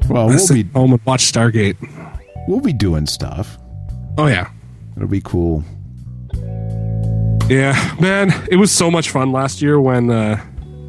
Well, 0.10 0.28
we'll 0.28 0.48
be 0.50 0.64
home 0.64 0.92
and 0.94 1.02
watch 1.06 1.32
Stargate. 1.32 1.78
we'll 2.48 2.60
be 2.60 2.74
doing 2.74 3.06
stuff. 3.06 3.58
Oh 4.18 4.28
yeah, 4.28 4.50
It'll 4.98 5.08
be 5.08 5.22
cool. 5.22 5.64
Yeah, 7.50 7.96
man. 8.00 8.32
It 8.50 8.58
was 8.58 8.72
so 8.72 8.90
much 8.90 9.10
fun 9.10 9.32
last 9.32 9.62
year 9.62 9.80
when 9.80 10.10
uh, 10.10 10.38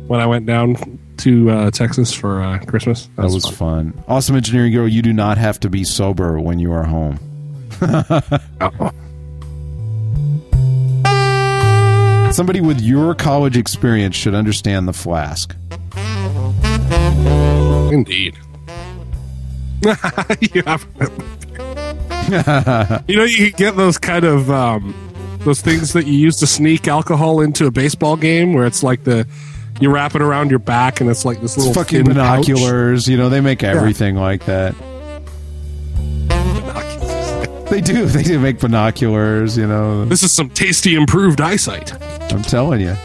when 0.06 0.20
I 0.20 0.26
went 0.26 0.46
down 0.46 0.98
to 1.18 1.50
uh, 1.50 1.70
Texas 1.70 2.12
for 2.12 2.42
uh, 2.42 2.58
Christmas. 2.66 3.08
That 3.16 3.30
was 3.30 3.48
fun. 3.48 3.98
Awesome 4.08 4.36
engineering 4.36 4.72
girl. 4.72 4.88
You 4.88 5.02
do 5.02 5.12
not 5.12 5.38
have 5.38 5.60
to 5.60 5.70
be 5.70 5.84
sober 5.84 6.38
when 6.40 6.58
you 6.58 6.72
are 6.72 6.84
home. 6.84 7.18
Oh. 8.60 8.92
Somebody 12.32 12.60
with 12.60 12.80
your 12.80 13.14
college 13.14 13.56
experience 13.56 14.14
should 14.14 14.34
understand 14.34 14.86
the 14.88 14.92
flask. 14.92 15.56
Indeed. 17.92 18.36
you 20.52 20.62
have. 20.62 20.86
you 23.08 23.16
know, 23.16 23.24
you 23.24 23.52
get 23.52 23.76
those 23.76 23.98
kind 23.98 24.24
of 24.24 24.50
um, 24.50 25.05
those 25.46 25.62
things 25.62 25.94
that 25.94 26.06
you 26.06 26.12
use 26.12 26.36
to 26.36 26.46
sneak 26.46 26.86
alcohol 26.88 27.40
into 27.40 27.66
a 27.66 27.70
baseball 27.70 28.16
game, 28.16 28.52
where 28.52 28.66
it's 28.66 28.82
like 28.82 29.04
the 29.04 29.26
you 29.80 29.90
wrap 29.90 30.14
it 30.14 30.20
around 30.22 30.50
your 30.50 30.58
back, 30.58 31.00
and 31.00 31.08
it's 31.08 31.24
like 31.24 31.40
this 31.40 31.56
little 31.56 31.72
Fucking 31.72 32.04
thin 32.04 32.14
pouch. 32.14 32.46
binoculars. 32.46 33.08
You 33.08 33.16
know 33.16 33.28
they 33.30 33.40
make 33.40 33.62
everything 33.62 34.16
like 34.16 34.44
that. 34.44 34.74
They 37.70 37.80
do. 37.80 38.06
They 38.16 38.22
do 38.22 38.38
make 38.38 38.60
binoculars. 38.60 39.56
You 39.56 39.66
know. 39.66 40.04
This 40.04 40.22
is 40.22 40.32
some 40.32 40.50
tasty 40.50 40.94
improved 40.94 41.40
eyesight. 41.40 41.92
I'm 42.32 42.42
telling 42.42 42.80
you. 42.80 42.96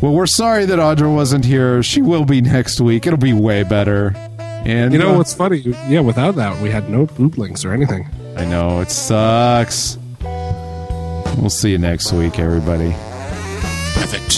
well, 0.00 0.12
we're 0.12 0.26
sorry 0.26 0.64
that 0.66 0.78
Audra 0.78 1.12
wasn't 1.14 1.44
here. 1.44 1.82
She 1.82 2.02
will 2.02 2.24
be 2.24 2.40
next 2.40 2.80
week. 2.80 3.06
It'll 3.06 3.18
be 3.18 3.32
way 3.32 3.62
better. 3.62 4.14
And 4.38 4.92
You 4.92 4.98
know 4.98 5.14
uh, 5.14 5.18
what's 5.18 5.34
funny? 5.34 5.58
Yeah, 5.88 6.00
without 6.00 6.34
that, 6.36 6.60
we 6.62 6.70
had 6.70 6.90
no 6.90 7.06
boob 7.06 7.38
links 7.38 7.64
or 7.64 7.72
anything. 7.72 8.06
I 8.36 8.44
know 8.44 8.80
it 8.80 8.90
sucks. 8.90 9.96
We'll 11.38 11.50
see 11.50 11.70
you 11.70 11.78
next 11.78 12.12
week, 12.12 12.38
everybody. 12.38 12.92
Perfect. 13.94 14.29